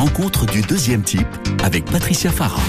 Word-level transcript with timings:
rencontre 0.00 0.46
du 0.46 0.62
deuxième 0.62 1.02
type 1.02 1.28
avec 1.62 1.84
Patricia 1.84 2.30
Farah. 2.30 2.62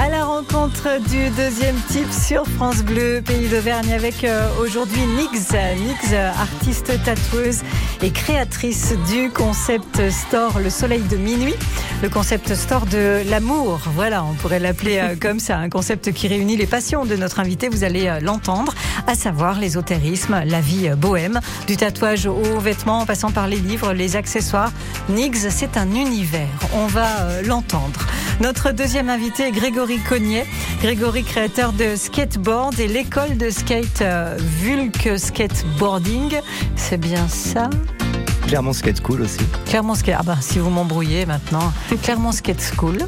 À 0.00 0.08
la 0.08 0.24
rencontre 0.24 0.98
du 1.10 1.28
deuxième 1.36 1.76
type 1.90 2.10
sur 2.10 2.46
France 2.46 2.82
Bleu, 2.82 3.20
pays 3.22 3.50
d'Auvergne, 3.50 3.92
avec 3.92 4.24
euh, 4.24 4.48
aujourd'hui 4.58 5.02
Nix, 5.02 5.50
Nix, 5.76 6.14
artiste 6.14 6.90
tatoueuse 7.04 7.60
et 8.00 8.10
créatrice 8.10 8.94
du 9.10 9.28
concept 9.28 10.10
store 10.10 10.58
Le 10.58 10.70
Soleil 10.70 11.02
de 11.02 11.18
Minuit, 11.18 11.54
le 12.02 12.08
concept 12.08 12.54
store 12.54 12.86
de 12.86 13.20
l'amour. 13.28 13.78
Voilà, 13.94 14.24
on 14.24 14.32
pourrait 14.32 14.58
l'appeler 14.58 14.96
euh, 14.96 15.16
comme 15.20 15.38
ça, 15.38 15.58
un 15.58 15.68
concept 15.68 16.12
qui 16.12 16.28
réunit 16.28 16.56
les 16.56 16.66
passions 16.66 17.04
de 17.04 17.14
notre 17.16 17.38
invité, 17.38 17.68
vous 17.68 17.84
allez 17.84 18.06
euh, 18.06 18.20
l'entendre, 18.20 18.72
à 19.06 19.14
savoir 19.14 19.60
l'ésotérisme, 19.60 20.42
la 20.46 20.62
vie 20.62 20.88
bohème, 20.96 21.40
du 21.66 21.76
tatouage 21.76 22.24
aux 22.24 22.58
vêtements 22.58 23.00
en 23.00 23.06
passant 23.06 23.32
par 23.32 23.48
les 23.48 23.58
livres, 23.58 23.92
les 23.92 24.16
accessoires. 24.16 24.72
Nix, 25.10 25.46
c'est 25.50 25.76
un 25.76 25.94
univers, 25.94 26.48
on 26.72 26.86
va 26.86 27.42
l'entendre. 27.42 28.06
Notre 28.40 28.72
deuxième 28.72 29.10
invité 29.10 29.48
est 29.48 29.50
Grégory 29.52 29.98
Cognier. 29.98 30.44
Grégory, 30.80 31.24
créateur 31.24 31.74
de 31.74 31.94
skateboard 31.94 32.80
et 32.80 32.88
l'école 32.88 33.36
de 33.36 33.50
skate 33.50 34.00
euh, 34.00 34.36
Vulk 34.38 35.18
Skateboarding. 35.18 36.40
C'est 36.74 36.98
bien 36.98 37.28
ça? 37.28 37.68
Clermont 38.50 38.72
Skate 38.72 39.00
School 39.00 39.22
aussi. 39.22 39.38
Clermont 39.66 39.94
Skate, 39.94 40.16
ah 40.18 40.24
bah, 40.24 40.38
si 40.40 40.58
vous 40.58 40.70
m'embrouillez 40.70 41.24
maintenant, 41.24 41.72
Clermont 42.02 42.32
Skate 42.32 42.60
School. 42.60 42.98
Euh, 42.98 43.04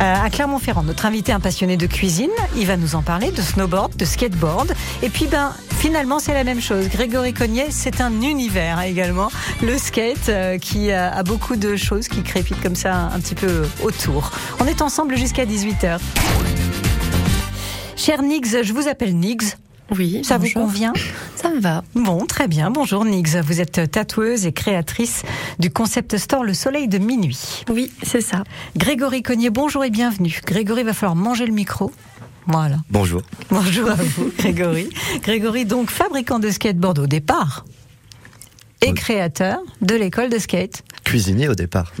à 0.00 0.28
Clermont-Ferrand, 0.28 0.82
notre 0.82 1.06
invité, 1.06 1.30
un 1.30 1.38
passionné 1.38 1.76
de 1.76 1.86
cuisine, 1.86 2.32
il 2.56 2.66
va 2.66 2.76
nous 2.76 2.96
en 2.96 3.02
parler, 3.02 3.30
de 3.30 3.40
snowboard, 3.40 3.94
de 3.94 4.04
skateboard. 4.04 4.74
Et 5.04 5.08
puis, 5.08 5.28
ben, 5.28 5.52
finalement, 5.78 6.18
c'est 6.18 6.34
la 6.34 6.42
même 6.42 6.60
chose. 6.60 6.88
Grégory 6.88 7.32
Cognier, 7.32 7.66
c'est 7.70 8.00
un 8.00 8.10
univers 8.22 8.82
également. 8.82 9.28
Le 9.62 9.78
skate 9.78 10.28
euh, 10.30 10.58
qui 10.58 10.90
a, 10.90 11.22
beaucoup 11.22 11.54
de 11.54 11.76
choses 11.76 12.08
qui 12.08 12.24
crépitent 12.24 12.60
comme 12.60 12.74
ça 12.74 13.08
un, 13.14 13.20
petit 13.20 13.36
peu 13.36 13.62
autour. 13.84 14.32
On 14.58 14.66
est 14.66 14.82
ensemble 14.82 15.16
jusqu'à 15.16 15.44
18h. 15.44 16.00
Cher 17.94 18.20
Nix, 18.20 18.56
je 18.64 18.72
vous 18.72 18.88
appelle 18.88 19.14
Nix. 19.14 19.56
Oui. 19.98 20.22
Ça 20.24 20.38
vous 20.38 20.48
convient? 20.50 20.92
Ça 21.36 21.50
me 21.50 21.60
va. 21.60 21.84
Bon, 21.94 22.24
très 22.24 22.48
bien. 22.48 22.70
Bonjour 22.70 23.04
Nix. 23.04 23.36
Vous 23.36 23.60
êtes 23.60 23.90
tatoueuse 23.90 24.46
et 24.46 24.52
créatrice 24.52 25.22
du 25.58 25.70
concept 25.70 26.16
store 26.16 26.44
Le 26.44 26.54
Soleil 26.54 26.88
de 26.88 26.98
Minuit. 26.98 27.64
Oui, 27.68 27.92
c'est 28.02 28.20
ça. 28.22 28.44
Grégory 28.76 29.22
Cognier, 29.22 29.50
bonjour 29.50 29.84
et 29.84 29.90
bienvenue. 29.90 30.40
Grégory, 30.46 30.82
va 30.82 30.94
falloir 30.94 31.16
manger 31.16 31.46
le 31.46 31.52
micro. 31.52 31.92
Voilà. 32.46 32.76
Bonjour. 32.90 33.22
Bonjour 33.50 33.90
à 33.90 33.94
vous, 33.94 34.32
Grégory. 34.38 34.88
Grégory, 35.22 35.64
donc 35.64 35.90
fabricant 35.90 36.38
de 36.38 36.50
skateboard 36.50 36.98
au 37.00 37.06
départ 37.06 37.64
et 38.80 38.94
créateur 38.94 39.60
de 39.80 39.94
l'école 39.94 40.28
de 40.28 40.38
skate. 40.38 40.82
Cuisinier 41.04 41.48
au 41.48 41.54
départ. 41.54 41.92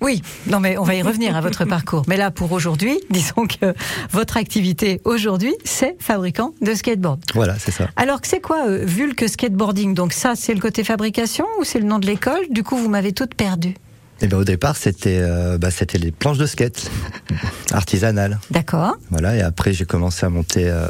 Oui, 0.00 0.22
non 0.46 0.60
mais 0.60 0.78
on 0.78 0.84
va 0.84 0.94
y 0.94 1.02
revenir 1.02 1.36
à 1.36 1.40
votre 1.40 1.64
parcours. 1.64 2.04
Mais 2.06 2.16
là, 2.16 2.30
pour 2.30 2.52
aujourd'hui, 2.52 2.98
disons 3.10 3.46
que 3.46 3.74
votre 4.10 4.36
activité 4.36 5.00
aujourd'hui, 5.04 5.54
c'est 5.64 5.96
fabricant 5.98 6.54
de 6.60 6.74
skateboard. 6.74 7.20
Voilà, 7.34 7.58
c'est 7.58 7.72
ça. 7.72 7.88
Alors, 7.96 8.20
c'est 8.22 8.40
quoi 8.40 8.68
euh, 8.68 8.84
Vulk 8.84 9.28
Skateboarding? 9.28 9.94
Donc 9.94 10.12
ça, 10.12 10.34
c'est 10.36 10.54
le 10.54 10.60
côté 10.60 10.84
fabrication 10.84 11.46
ou 11.58 11.64
c'est 11.64 11.78
le 11.80 11.86
nom 11.86 11.98
de 11.98 12.06
l'école? 12.06 12.40
Du 12.50 12.62
coup, 12.62 12.76
vous 12.76 12.88
m'avez 12.88 13.12
toute 13.12 13.34
perdue. 13.34 13.74
Eh 14.20 14.26
ben, 14.26 14.36
au 14.36 14.44
départ, 14.44 14.76
c'était 14.76 15.18
euh, 15.20 15.58
bah, 15.58 15.70
c'était 15.70 15.98
les 15.98 16.10
planches 16.10 16.38
de 16.38 16.46
skate 16.46 16.90
artisanales. 17.72 18.38
D'accord. 18.50 18.96
Voilà, 19.10 19.36
et 19.36 19.42
après 19.42 19.72
j'ai 19.72 19.84
commencé 19.84 20.26
à 20.26 20.28
monter 20.28 20.68
euh, 20.68 20.88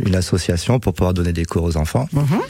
une 0.00 0.14
association 0.14 0.78
pour 0.78 0.92
pouvoir 0.92 1.14
donner 1.14 1.32
des 1.32 1.44
cours 1.44 1.64
aux 1.64 1.76
enfants. 1.76 2.08
Mhm. 2.12 2.40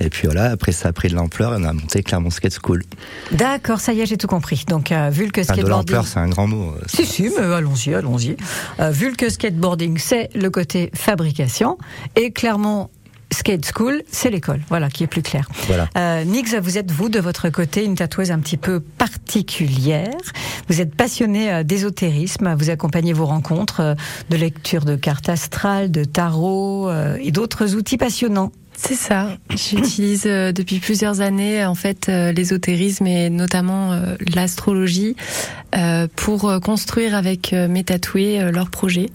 Et 0.00 0.08
puis 0.08 0.26
voilà, 0.26 0.50
après 0.50 0.72
ça 0.72 0.88
a 0.88 0.92
pris 0.92 1.08
de 1.08 1.14
l'ampleur 1.14 1.52
et 1.54 1.58
on 1.60 1.64
a 1.64 1.72
monté 1.72 2.02
Clermont 2.02 2.30
Skate 2.30 2.58
School. 2.62 2.84
D'accord, 3.32 3.80
ça 3.80 3.92
y 3.92 4.00
est, 4.00 4.06
j'ai 4.06 4.16
tout 4.16 4.26
compris. 4.26 4.64
Donc 4.68 4.92
euh, 4.92 5.10
Vulk 5.10 5.36
Skateboarding. 5.36 5.64
de 5.64 5.70
l'ampleur, 5.70 6.06
c'est 6.06 6.20
un 6.20 6.28
grand 6.28 6.46
mot. 6.46 6.74
Si 6.86 7.04
si, 7.04 7.30
mais 7.36 7.44
allons-y, 7.44 7.94
allons-y. 7.94 8.36
Vulk 8.78 9.30
Skateboarding, 9.30 9.98
c'est 9.98 10.30
le 10.34 10.48
côté 10.50 10.90
fabrication 10.94 11.78
et 12.14 12.30
Clermont 12.30 12.88
Skate 13.32 13.70
School, 13.74 14.02
c'est 14.10 14.30
l'école, 14.30 14.60
voilà, 14.68 14.88
qui 14.88 15.02
est 15.04 15.08
plus 15.08 15.22
clair. 15.22 15.48
Voilà. 15.66 15.88
Euh, 15.96 16.24
Nix, 16.24 16.54
vous 16.54 16.78
êtes 16.78 16.90
vous 16.90 17.08
de 17.08 17.18
votre 17.18 17.48
côté 17.50 17.84
une 17.84 17.96
tatoueuse 17.96 18.30
un 18.30 18.38
petit 18.38 18.56
peu 18.56 18.80
particulière. 18.80 20.14
Vous 20.68 20.80
êtes 20.80 20.94
passionné 20.94 21.52
euh, 21.52 21.62
d'ésotérisme, 21.62 22.54
vous 22.54 22.70
accompagnez 22.70 23.12
vos 23.12 23.26
rencontres 23.26 23.80
euh, 23.80 23.94
de 24.30 24.36
lecture 24.36 24.84
de 24.84 24.96
cartes 24.96 25.28
astrales, 25.28 25.90
de 25.90 26.04
tarot 26.04 26.88
euh, 26.88 27.18
et 27.20 27.30
d'autres 27.32 27.74
outils 27.74 27.98
passionnants. 27.98 28.52
C'est 28.76 28.94
ça. 28.94 29.28
J'utilise 29.50 30.24
euh, 30.26 30.52
depuis 30.52 30.78
plusieurs 30.78 31.20
années 31.20 31.64
en 31.64 31.74
fait 31.74 32.08
euh, 32.08 32.30
l'ésotérisme 32.30 33.06
et 33.06 33.30
notamment 33.30 33.92
euh, 33.92 34.16
l'astrologie 34.34 35.16
pour 36.14 36.50
construire 36.62 37.14
avec 37.14 37.52
mes 37.52 37.84
tatoués 37.84 38.50
leurs 38.50 38.70
projets, 38.70 39.10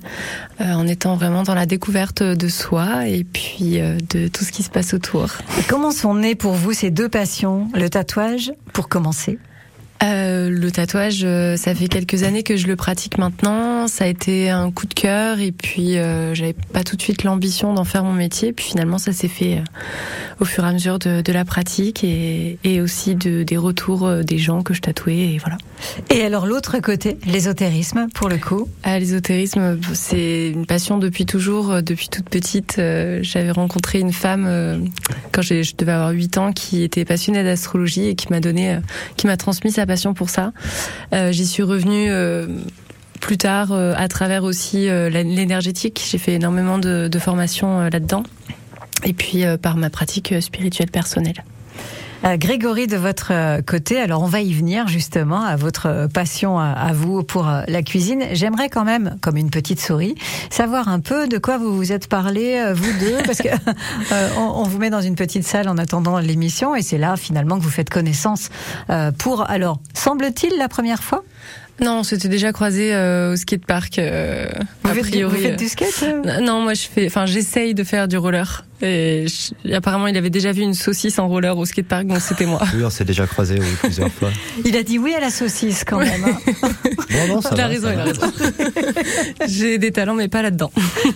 en 0.60 0.86
étant 0.86 1.16
vraiment 1.16 1.42
dans 1.42 1.56
la 1.56 1.66
découverte 1.66 2.22
de 2.22 2.48
soi 2.50 3.08
et 3.08 3.24
puis 3.24 3.80
de 3.80 4.28
tout 4.28 4.46
ce 4.46 4.52
qui 4.52 4.62
se 4.62 4.70
passe 4.70 4.94
autour. 4.94 5.30
comment 5.68 5.90
sont 5.90 6.14
nées 6.14 6.36
pour 6.36 6.54
vous 6.54 6.72
ces 6.72 6.92
deux 6.92 7.10
passions, 7.10 7.68
le 7.74 7.90
tatouage 7.90 8.54
pour 8.74 8.90
commencer? 8.90 9.40
Euh, 10.04 10.50
le 10.50 10.72
tatouage, 10.72 11.22
euh, 11.24 11.58
ça 11.58 11.76
fait 11.76 11.88
quelques 11.88 12.24
années 12.24 12.42
que 12.42 12.58
je 12.58 12.66
le 12.68 12.76
pratique 12.76 13.18
maintenant. 13.18 13.88
Ça 13.88 14.06
a 14.06 14.08
été 14.08 14.50
un 14.50 14.72
coup 14.72 14.88
de 14.88 14.94
cœur 14.94 15.40
et 15.40 15.52
puis 15.52 15.98
euh, 15.98 16.34
j'avais 16.34 16.54
pas 16.54 16.84
tout 16.84 16.96
de 16.96 17.02
suite 17.02 17.24
l'ambition 17.24 17.74
d'en 17.74 17.84
faire 17.84 18.04
mon 18.04 18.14
métier. 18.14 18.52
Puis 18.52 18.66
finalement, 18.66 18.98
ça 18.98 19.12
s'est 19.12 19.28
fait 19.28 19.58
euh, 19.58 19.64
au 20.40 20.46
fur 20.46 20.64
et 20.64 20.68
à 20.68 20.74
mesure 20.74 20.98
de, 20.98 21.22
de 21.22 21.32
la 21.32 21.46
pratique 21.46 22.04
et, 22.04 22.58
et 22.64 22.82
aussi 22.82 23.16
de, 23.16 23.44
des 23.44 23.58
retours 23.58 24.10
des 24.24 24.40
gens 24.40 24.64
que 24.64 24.74
je 24.74 24.82
tatouais 24.82 25.34
et 25.34 25.38
voilà. 25.38 25.58
Et 26.10 26.24
alors 26.24 26.48
l'autre 26.48 26.80
côté, 26.80 27.18
l'ésotérisme 27.26 28.08
pour 28.14 28.28
le 28.28 28.38
coup? 28.38 28.68
Ah, 28.84 28.98
L'ésotérisme, 28.98 29.80
c'est 29.94 30.50
une 30.50 30.66
passion 30.66 30.98
depuis 30.98 31.26
toujours. 31.26 31.82
Depuis 31.82 32.10
toute 32.10 32.30
petite, 32.30 32.76
j'avais 33.22 33.52
rencontré 33.52 34.00
une 34.00 34.14
femme 34.14 34.90
quand 35.32 35.42
je 35.42 35.76
devais 35.76 35.92
avoir 35.92 36.12
8 36.12 36.38
ans 36.38 36.52
qui 36.54 36.84
était 36.84 37.06
passionnée 37.06 37.44
d'astrologie 37.44 38.08
et 38.08 38.16
qui 38.16 38.28
m'a 38.30 38.40
donné, 38.40 38.80
qui 39.18 39.28
m'a 39.28 39.38
transmis 39.38 39.72
sa 39.72 39.86
pour 40.14 40.30
ça. 40.30 40.54
Euh, 41.14 41.32
j'y 41.32 41.46
suis 41.46 41.64
revenue 41.64 42.08
euh, 42.10 42.48
plus 43.20 43.38
tard 43.38 43.72
euh, 43.72 43.94
à 43.98 44.08
travers 44.08 44.44
aussi 44.44 44.88
l'énergétique. 44.88 46.02
J'ai 46.10 46.18
fait 46.18 46.34
énormément 46.34 46.78
de, 46.78 47.08
de 47.08 47.20
formations 47.20 47.82
là-dedans. 47.82 48.24
Et 49.04 49.14
puis 49.14 49.44
par 49.62 49.78
ma 49.78 49.90
pratique 49.90 50.34
spirituelle 50.42 50.92
personnelle. 50.92 51.44
Euh, 52.24 52.38
Grégory, 52.38 52.88
de 52.88 52.98
votre 52.98 53.32
euh, 53.32 53.62
côté, 53.62 54.00
alors 54.00 54.22
on 54.22 54.28
va 54.28 54.42
y 54.42 54.54
venir 54.54 54.88
justement 54.88 55.44
à 55.44 55.56
votre 55.56 56.08
passion 56.14 56.60
à, 56.60 56.94
vous 56.94 57.24
pour 57.24 57.50
euh, 57.50 57.62
la 57.68 57.82
cuisine. 57.82 58.24
J'aimerais 58.34 58.70
quand 58.70 58.84
même, 58.84 59.18
comme 59.22 59.38
une 59.38 59.50
petite 59.50 59.80
souris, 59.80 60.16
savoir 60.50 60.88
un 60.88 61.00
peu 61.00 61.28
de 61.28 61.38
quoi 61.38 61.58
vous 61.58 61.76
vous 61.76 61.92
êtes 61.92 62.08
parlé, 62.08 62.72
vous 62.74 63.00
deux, 63.00 63.18
parce 63.26 63.40
que 63.40 63.50
on, 64.38 64.64
vous 64.64 64.78
met 64.78 64.90
dans 64.90 65.02
une 65.02 65.16
petite 65.16 65.46
salle 65.46 65.68
en 65.68 65.78
attendant 65.78 66.20
l'émission 66.20 66.76
et 66.76 66.82
c'est 66.82 66.98
là 66.98 67.16
finalement 67.18 67.58
que 67.58 67.64
vous 67.64 67.70
faites 67.70 67.90
connaissance 67.90 68.50
pour, 69.18 69.50
alors, 69.50 69.80
semble-t-il 69.94 70.58
la 70.58 70.68
première 70.68 71.04
fois? 71.04 71.24
Non, 71.82 72.00
on 72.00 72.04
s'était 72.04 72.28
déjà 72.28 72.52
croisé 72.52 72.96
au 72.96 73.36
skatepark. 73.36 73.98
Euh, 73.98 74.48
vous, 74.84 74.92
a 74.92 74.96
priori, 74.96 75.38
vous 75.38 75.44
faites 75.44 75.60
du 75.60 75.68
skate 75.68 76.06
Non, 76.42 76.62
moi 76.62 76.76
je 76.76 76.84
fais, 76.84 77.08
enfin 77.08 77.26
j'essaye 77.26 77.74
de 77.74 77.84
faire 77.84 78.08
du 78.08 78.18
roller. 78.18 78.66
Et 78.82 79.26
apparemment, 79.74 80.08
il 80.08 80.18
avait 80.18 80.30
déjà 80.30 80.52
vu 80.52 80.62
une 80.62 80.74
saucisse 80.74 81.20
en 81.20 81.28
roller 81.28 81.58
au 81.58 81.66
skatepark, 81.66 82.08
donc 82.08 82.20
c'était 82.20 82.46
moi. 82.46 82.62
Oui, 82.74 82.84
on 82.84 82.90
s'est 82.90 83.06
déjà 83.06 83.28
croisé 83.28 83.60
plusieurs 83.82 84.12
fois. 84.12 84.30
Il 84.66 84.76
a 84.76 84.84
dit 84.84 84.98
oui 84.98 85.14
à 85.14 85.20
la 85.20 85.30
saucisse 85.30 85.84
quand 85.86 86.00
même. 86.00 86.24
Hein. 86.24 86.38
Non, 87.12 87.36
non, 87.36 87.42
ça 87.42 87.50
il 87.54 87.62
a 87.62 87.68
raison, 87.68 87.90
il 87.92 88.00
a 88.00 88.04
raison. 88.04 88.22
J'ai 89.48 89.78
des 89.78 89.92
talents, 89.92 90.16
mais 90.16 90.28
pas 90.28 90.42
là-dedans. 90.42 90.72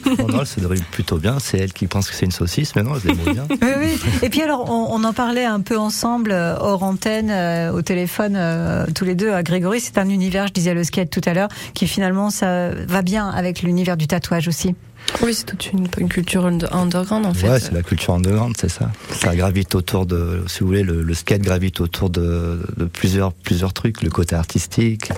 Non, 0.05 0.27
non, 0.27 0.41
elle 0.41 0.47
se 0.47 0.59
débrouille 0.59 0.83
plutôt 0.91 1.17
bien. 1.17 1.37
C'est 1.39 1.57
elle 1.57 1.73
qui 1.73 1.87
pense 1.87 2.09
que 2.09 2.15
c'est 2.15 2.25
une 2.25 2.31
saucisse, 2.31 2.75
mais 2.75 2.83
non, 2.83 2.95
elle 2.95 3.01
se 3.01 3.07
débrouille 3.07 3.33
bien. 3.33 3.47
Oui, 3.49 3.71
oui. 3.79 3.99
Et 4.21 4.29
puis 4.29 4.41
alors, 4.41 4.69
on, 4.69 5.03
en 5.03 5.13
parlait 5.13 5.45
un 5.45 5.61
peu 5.61 5.77
ensemble, 5.77 6.31
euh, 6.31 6.55
hors 6.59 6.83
antenne, 6.83 7.29
euh, 7.29 7.71
au 7.71 7.81
téléphone, 7.81 8.35
euh, 8.35 8.85
tous 8.94 9.06
les 9.06 9.15
deux. 9.15 9.31
À 9.31 9.44
Grégory, 9.44 9.79
c'est 9.79 9.97
un 9.97 10.09
univers, 10.09 10.47
je 10.47 10.53
disais 10.53 10.73
le 10.73 10.83
skate 10.83 11.09
tout 11.09 11.21
à 11.25 11.33
l'heure, 11.33 11.50
qui 11.73 11.88
finalement, 11.88 12.29
ça 12.29 12.69
va 12.69 13.01
bien 13.01 13.29
avec 13.29 13.61
l'univers 13.61 13.97
du 13.97 14.07
tatouage 14.07 14.47
aussi. 14.47 14.75
Oui, 15.22 15.34
c'est 15.34 15.46
toute 15.46 15.72
une, 15.72 15.88
culture 15.88 16.46
underground 16.46 17.25
en 17.25 17.34
fait. 17.34 17.50
Ouais, 17.50 17.60
c'est 17.60 17.74
la 17.74 17.84
culture 17.84 18.13
underground, 18.13 18.56
c'est 18.60 18.69
ça. 18.69 18.92
Ça 19.12 19.36
gravite 19.36 19.74
autour 19.75 20.06
de, 20.06 20.44
si 20.48 20.60
vous 20.60 20.68
voulez, 20.68 20.84
le, 20.84 21.13
skate 21.13 21.42
gravite 21.42 21.80
autour 21.80 22.10
de, 22.10 22.60
plusieurs, 22.92 23.34
plusieurs 23.34 23.74
trucs. 23.74 24.02
Le 24.02 24.10
côté 24.10 24.36
artistique, 24.36 25.12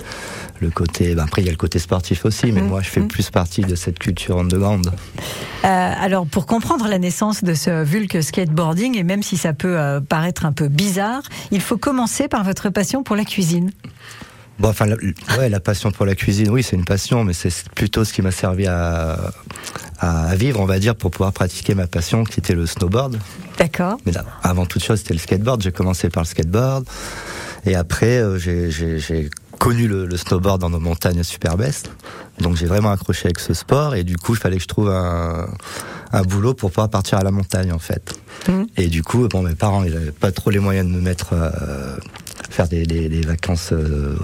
le 0.60 0.70
côté. 0.70 1.14
Ben 1.14 1.24
après, 1.24 1.42
il 1.42 1.46
y 1.46 1.48
a 1.48 1.52
le 1.52 1.56
côté 1.56 1.78
sportif 1.78 2.24
aussi, 2.24 2.52
mais 2.52 2.60
mhm. 2.60 2.68
moi, 2.68 2.82
je 2.82 2.88
fais 2.88 3.00
mhm. 3.00 3.08
plus 3.08 3.30
partie 3.30 3.62
de 3.62 3.74
cette 3.74 3.98
culture 3.98 4.38
underground. 4.38 4.90
Euh, 5.64 5.92
alors, 6.00 6.26
pour 6.26 6.46
comprendre 6.46 6.86
la 6.88 6.98
naissance 6.98 7.42
de 7.42 7.54
ce 7.54 7.82
Vulk 7.82 8.22
skateboarding, 8.22 8.96
et 8.96 9.02
même 9.02 9.22
si 9.22 9.36
ça 9.36 9.52
peut 9.52 9.78
euh, 9.78 10.00
paraître 10.00 10.46
un 10.46 10.52
peu 10.52 10.68
bizarre, 10.68 11.22
il 11.50 11.60
faut 11.60 11.78
commencer 11.78 12.28
par 12.28 12.44
votre 12.44 12.70
passion 12.70 13.02
pour 13.02 13.16
la 13.16 13.24
cuisine. 13.24 13.72
Bon, 14.58 14.68
enfin, 14.68 14.86
la, 14.86 14.96
ouais, 15.38 15.48
la 15.48 15.60
passion 15.60 15.92
pour 15.92 16.04
la 16.04 16.14
cuisine, 16.14 16.50
oui, 16.50 16.62
c'est 16.62 16.74
une 16.74 16.84
passion, 16.84 17.24
mais 17.24 17.32
c'est 17.32 17.68
plutôt 17.70 18.04
ce 18.04 18.12
qui 18.12 18.22
m'a 18.22 18.32
servi 18.32 18.66
à, 18.66 19.32
à, 20.00 20.34
vivre, 20.34 20.60
on 20.60 20.66
va 20.66 20.78
dire, 20.78 20.96
pour 20.96 21.10
pouvoir 21.10 21.32
pratiquer 21.32 21.74
ma 21.74 21.86
passion, 21.86 22.24
qui 22.24 22.40
était 22.40 22.54
le 22.54 22.66
snowboard. 22.66 23.18
D'accord. 23.58 23.98
Mais 24.04 24.12
avant 24.42 24.66
toute 24.66 24.82
chose, 24.82 24.98
c'était 24.98 25.14
le 25.14 25.20
skateboard. 25.20 25.62
J'ai 25.62 25.72
commencé 25.72 26.08
par 26.10 26.24
le 26.24 26.28
skateboard. 26.28 26.86
Et 27.66 27.76
après, 27.76 28.18
euh, 28.18 28.38
j'ai 28.38 29.30
connu 29.58 29.86
le, 29.86 30.16
snowboard 30.16 30.60
dans 30.60 30.70
nos 30.70 30.80
montagnes 30.80 31.22
super 31.22 31.56
best. 31.56 31.90
Donc 32.40 32.56
j'ai 32.56 32.66
vraiment 32.66 32.90
accroché 32.90 33.26
avec 33.26 33.40
ce 33.40 33.54
sport. 33.54 33.94
Et 33.94 34.04
du 34.04 34.16
coup, 34.16 34.34
il 34.34 34.38
fallait 34.38 34.56
que 34.56 34.62
je 34.62 34.68
trouve 34.68 34.90
un, 34.90 35.48
un 36.12 36.22
boulot 36.22 36.54
pour 36.54 36.70
pouvoir 36.70 36.88
partir 36.88 37.18
à 37.18 37.22
la 37.22 37.30
montagne, 37.30 37.72
en 37.72 37.78
fait. 37.78 38.14
Mmh. 38.48 38.64
Et 38.76 38.86
du 38.88 39.02
coup, 39.02 39.28
bon, 39.28 39.42
mes 39.42 39.54
parents, 39.54 39.84
ils 39.84 39.92
n'avaient 39.92 40.10
pas 40.10 40.32
trop 40.32 40.50
les 40.50 40.60
moyens 40.60 40.88
de 40.88 40.92
me 40.92 41.00
mettre... 41.00 41.28
Euh, 41.32 41.96
faire 42.50 42.68
des, 42.68 42.86
des, 42.86 43.20
vacances 43.20 43.70
euh, 43.72 44.16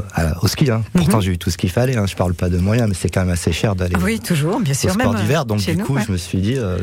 au 0.43 0.49
ski. 0.49 0.71
Hein. 0.71 0.83
Pourtant, 0.93 1.19
mhm. 1.19 1.23
j'ai 1.23 1.33
eu 1.33 1.39
tout 1.39 1.51
ce 1.51 1.59
qu'il 1.59 1.71
fallait. 1.71 1.97
Hein. 1.97 2.07
Je 2.07 2.15
parle 2.15 2.35
pas 2.35 2.49
de 2.49 2.59
moyens, 2.59 2.89
mais 2.89 2.95
c'est 2.95 3.09
quand 3.09 3.21
même 3.21 3.31
assez 3.31 3.53
cher 3.53 3.75
d'aller. 3.75 3.97
Oui, 4.01 4.21
toujours, 4.21 4.61
bien 4.61 4.75
sûr. 4.75 4.91
Au 4.91 4.95
sport 4.95 5.15
d'hiver. 5.15 5.45
Donc, 5.45 5.61
du 5.61 5.77
coup, 5.79 5.99
je 5.99 6.13
me 6.13 6.17
suis 6.17 6.39
dit. 6.39 6.57
Euh, 6.57 6.79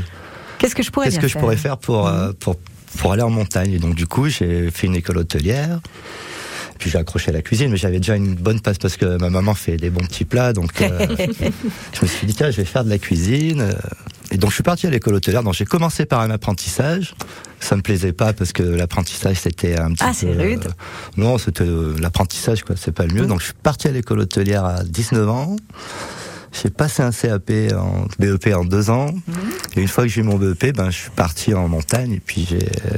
qu'est-ce 0.57 0.75
que 0.75 0.83
je 0.83 0.91
pourrais, 0.91 1.07
qu'est-ce 1.07 1.19
que 1.19 1.27
je 1.27 1.37
pourrais 1.37 1.57
faire 1.57 1.77
pour, 1.77 2.07
euh, 2.07 2.27
mhm. 2.27 2.33
pour, 2.35 2.55
pour 2.97 3.13
aller 3.13 3.23
en 3.23 3.29
montagne 3.29 3.73
Et 3.73 3.79
donc, 3.79 3.95
du 3.95 4.07
coup, 4.07 4.27
j'ai 4.27 4.69
fait 4.71 4.87
une 4.87 4.95
école 4.95 5.17
hôtelière. 5.17 5.79
Puis 6.79 6.89
j'ai 6.89 6.97
accroché 6.97 7.29
à 7.29 7.33
la 7.33 7.43
cuisine, 7.43 7.69
mais 7.69 7.77
j'avais 7.77 7.99
déjà 7.99 8.15
une 8.15 8.33
bonne 8.33 8.59
passe 8.59 8.79
parce 8.79 8.97
que 8.97 9.17
ma 9.17 9.29
maman 9.29 9.53
fait 9.53 9.77
des 9.77 9.91
bons 9.91 10.01
petits 10.01 10.25
plats. 10.25 10.51
Donc, 10.51 10.71
je 10.79 12.01
me 12.01 12.07
suis 12.07 12.25
dit, 12.25 12.33
tiens, 12.33 12.49
je 12.49 12.57
vais 12.57 12.65
faire 12.65 12.83
de 12.83 12.89
la 12.89 12.97
cuisine. 12.97 13.75
Et 14.31 14.37
donc 14.37 14.49
je 14.49 14.55
suis 14.55 14.63
parti 14.63 14.87
à 14.87 14.89
l'école 14.89 15.15
hôtelière. 15.15 15.43
Donc 15.43 15.53
j'ai 15.53 15.65
commencé 15.65 16.05
par 16.05 16.21
un 16.21 16.29
apprentissage. 16.29 17.13
Ça 17.59 17.75
me 17.75 17.81
plaisait 17.81 18.13
pas 18.13 18.33
parce 18.33 18.53
que 18.53 18.63
l'apprentississage 18.63 19.37
c'était 19.37 19.79
un 19.79 19.91
petit 19.91 20.03
ah, 20.03 20.11
peu. 20.19 20.41
rude. 20.41 20.65
Euh, 20.65 20.71
non, 21.17 21.37
c'était 21.37 21.63
euh, 21.63 21.95
l'apprentissage 21.99 22.63
quoi. 22.63 22.75
C'est 22.77 22.91
pas 22.93 23.05
le 23.05 23.13
mieux. 23.13 23.25
Donc 23.25 23.39
je 23.39 23.45
suis 23.45 23.53
parti 23.53 23.87
à 23.87 23.91
l'école 23.91 24.19
hôtelière 24.19 24.65
à 24.65 24.83
19 24.83 25.29
ans. 25.29 25.55
J'ai 26.51 26.69
passé 26.69 27.01
un 27.03 27.11
CAP 27.11 27.51
en 27.75 28.05
BEP 28.19 28.53
en 28.55 28.65
deux 28.65 28.89
ans. 28.89 29.07
Mhm. 29.07 29.35
Et 29.75 29.81
une 29.81 29.87
fois 29.87 30.03
que 30.03 30.09
j'ai 30.09 30.21
eu 30.21 30.23
mon 30.23 30.37
BEP, 30.37 30.75
ben, 30.75 30.89
je 30.89 30.97
suis 30.97 31.09
parti 31.11 31.53
en 31.53 31.67
montagne. 31.67 32.13
Et 32.13 32.19
puis, 32.19 32.49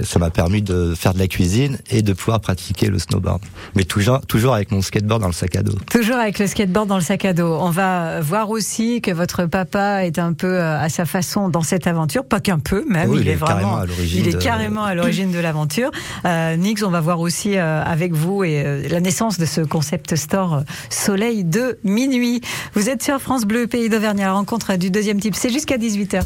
ça 0.03 0.19
m'a 0.19 0.29
permis 0.29 0.61
de 0.61 0.93
faire 0.95 1.13
de 1.13 1.19
la 1.19 1.27
cuisine 1.27 1.77
et 1.89 2.01
de 2.01 2.13
pouvoir 2.13 2.39
pratiquer 2.39 2.87
le 2.87 2.99
snowboard. 2.99 3.41
Mais 3.75 3.83
toujours, 3.83 4.21
toujours 4.21 4.53
avec 4.53 4.71
mon 4.71 4.81
skateboard 4.81 5.21
dans 5.21 5.27
le 5.27 5.33
sac 5.33 5.55
à 5.55 5.63
dos. 5.63 5.77
Toujours 5.89 6.17
avec 6.17 6.39
le 6.39 6.47
skateboard 6.47 6.87
dans 6.87 6.95
le 6.95 7.01
sac 7.01 7.25
à 7.25 7.33
dos. 7.33 7.57
On 7.59 7.69
va 7.69 8.21
voir 8.21 8.49
aussi 8.49 9.01
que 9.01 9.11
votre 9.11 9.45
papa 9.45 10.05
est 10.05 10.19
un 10.19 10.33
peu 10.33 10.59
euh, 10.59 10.79
à 10.79 10.89
sa 10.89 11.05
façon 11.05 11.49
dans 11.49 11.61
cette 11.61 11.87
aventure. 11.87 12.25
Pas 12.25 12.39
qu'un 12.39 12.59
peu, 12.59 12.83
même. 12.87 13.13
il, 13.13 13.27
est, 13.27 13.35
vraiment, 13.35 13.77
à 13.77 13.85
il 13.85 14.27
est 14.27 14.41
carrément 14.41 14.83
à 14.83 14.95
l'origine 14.95 15.31
de 15.31 15.39
l'aventure. 15.39 15.91
Euh, 16.25 16.55
Nix, 16.55 16.83
on 16.83 16.89
va 16.89 17.01
voir 17.01 17.19
aussi 17.19 17.57
euh, 17.57 17.83
avec 17.83 18.13
vous 18.13 18.43
et 18.43 18.63
euh, 18.65 18.87
la 18.89 18.99
naissance 18.99 19.37
de 19.37 19.45
ce 19.45 19.61
concept 19.61 20.15
store 20.15 20.63
Soleil 20.89 21.43
de 21.43 21.79
minuit. 21.83 22.41
Vous 22.73 22.89
êtes 22.89 23.03
sur 23.03 23.19
France 23.19 23.42
Bleu, 23.45 23.67
Pays 23.67 23.89
d'Auvergne, 23.89 24.23
à 24.23 24.33
rencontre 24.33 24.75
du 24.75 24.89
deuxième 24.89 25.19
type. 25.19 25.35
C'est 25.35 25.51
jusqu'à 25.51 25.77
18h. 25.77 26.23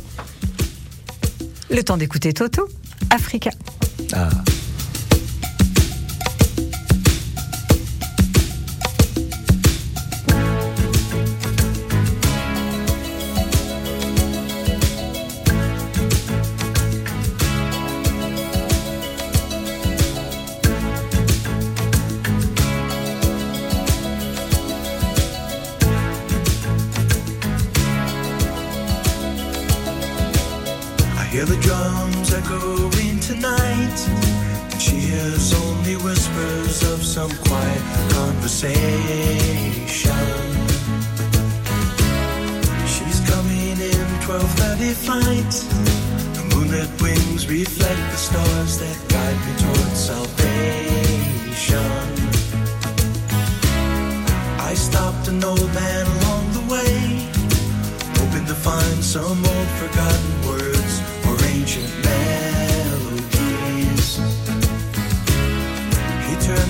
Le 1.70 1.84
temps 1.84 1.98
d'écouter 1.98 2.34
Toto, 2.34 2.68
Africa. 3.10 3.52
Ah. 4.14 4.30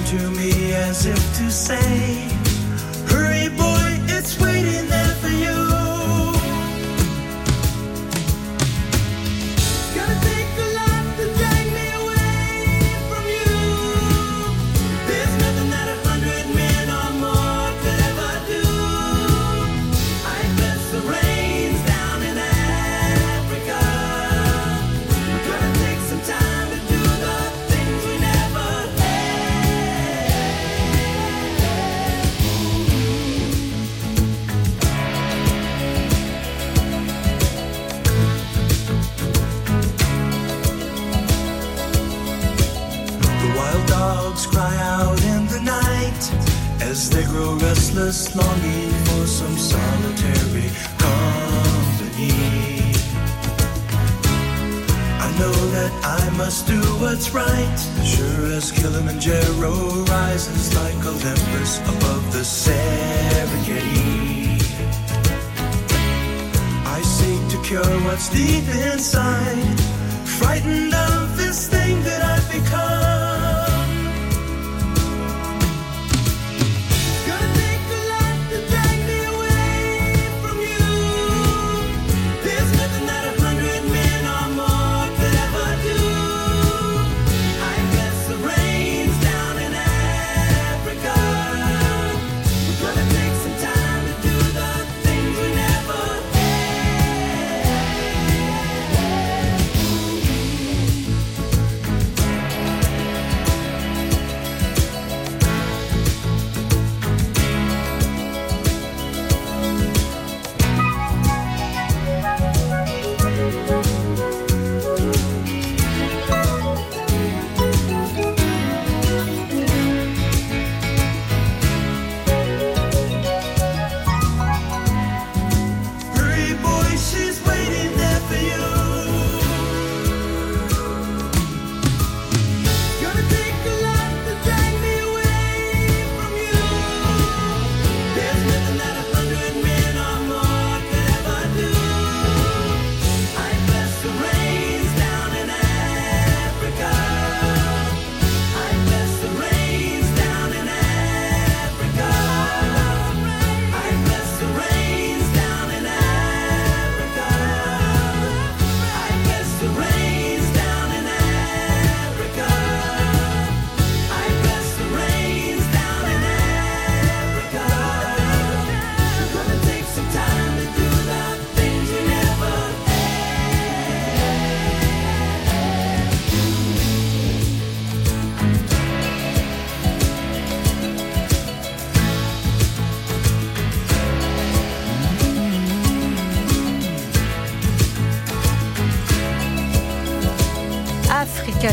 to 0.08 0.32
me 0.32 0.74
as 0.74 1.06
if 1.06 1.18
to 1.38 1.52
say 1.52 2.37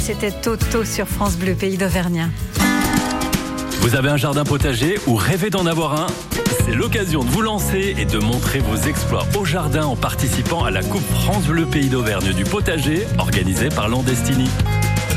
c'était 0.05 0.33
Toto 0.33 0.85
sur 0.85 1.09
France 1.09 1.37
Bleu, 1.37 1.55
pays 1.55 1.79
d'Auvergne. 1.79 2.29
Vous 3.81 3.97
avez 3.97 4.11
un 4.11 4.19
jardin 4.19 4.45
potager 4.45 4.99
ou 5.07 5.15
rêvez 5.15 5.49
d'en 5.49 5.65
avoir 5.65 5.99
un? 5.99 6.07
C'est 6.67 6.75
l'occasion 6.75 7.25
de 7.25 7.31
vous 7.31 7.41
lancer 7.41 7.95
et 7.97 8.05
de 8.05 8.19
montrer 8.19 8.59
vos 8.59 8.77
exploits 8.77 9.27
au 9.39 9.47
jardin 9.47 9.87
en 9.87 9.97
participant 9.97 10.63
à 10.63 10.71
la 10.71 10.83
Coupe 10.83 11.07
France 11.23 11.45
Bleu 11.45 11.65
Pays 11.65 11.89
d'Auvergne 11.89 12.35
du 12.35 12.45
potager 12.45 13.07
organisée 13.17 13.71
par 13.71 13.89
Landestini. 13.89 14.51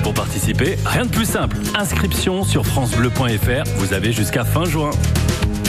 Pour 0.03 0.13
participer, 0.13 0.77
rien 0.86 1.03
de 1.03 1.12
plus 1.12 1.25
simple. 1.25 1.58
Inscription 1.77 2.46
sur 2.46 2.65
francebleu.fr, 2.65 3.70
vous 3.79 3.94
avez 3.94 4.13
jusqu'à 4.13 4.46
fin 4.46 4.63
juin. 4.63 4.91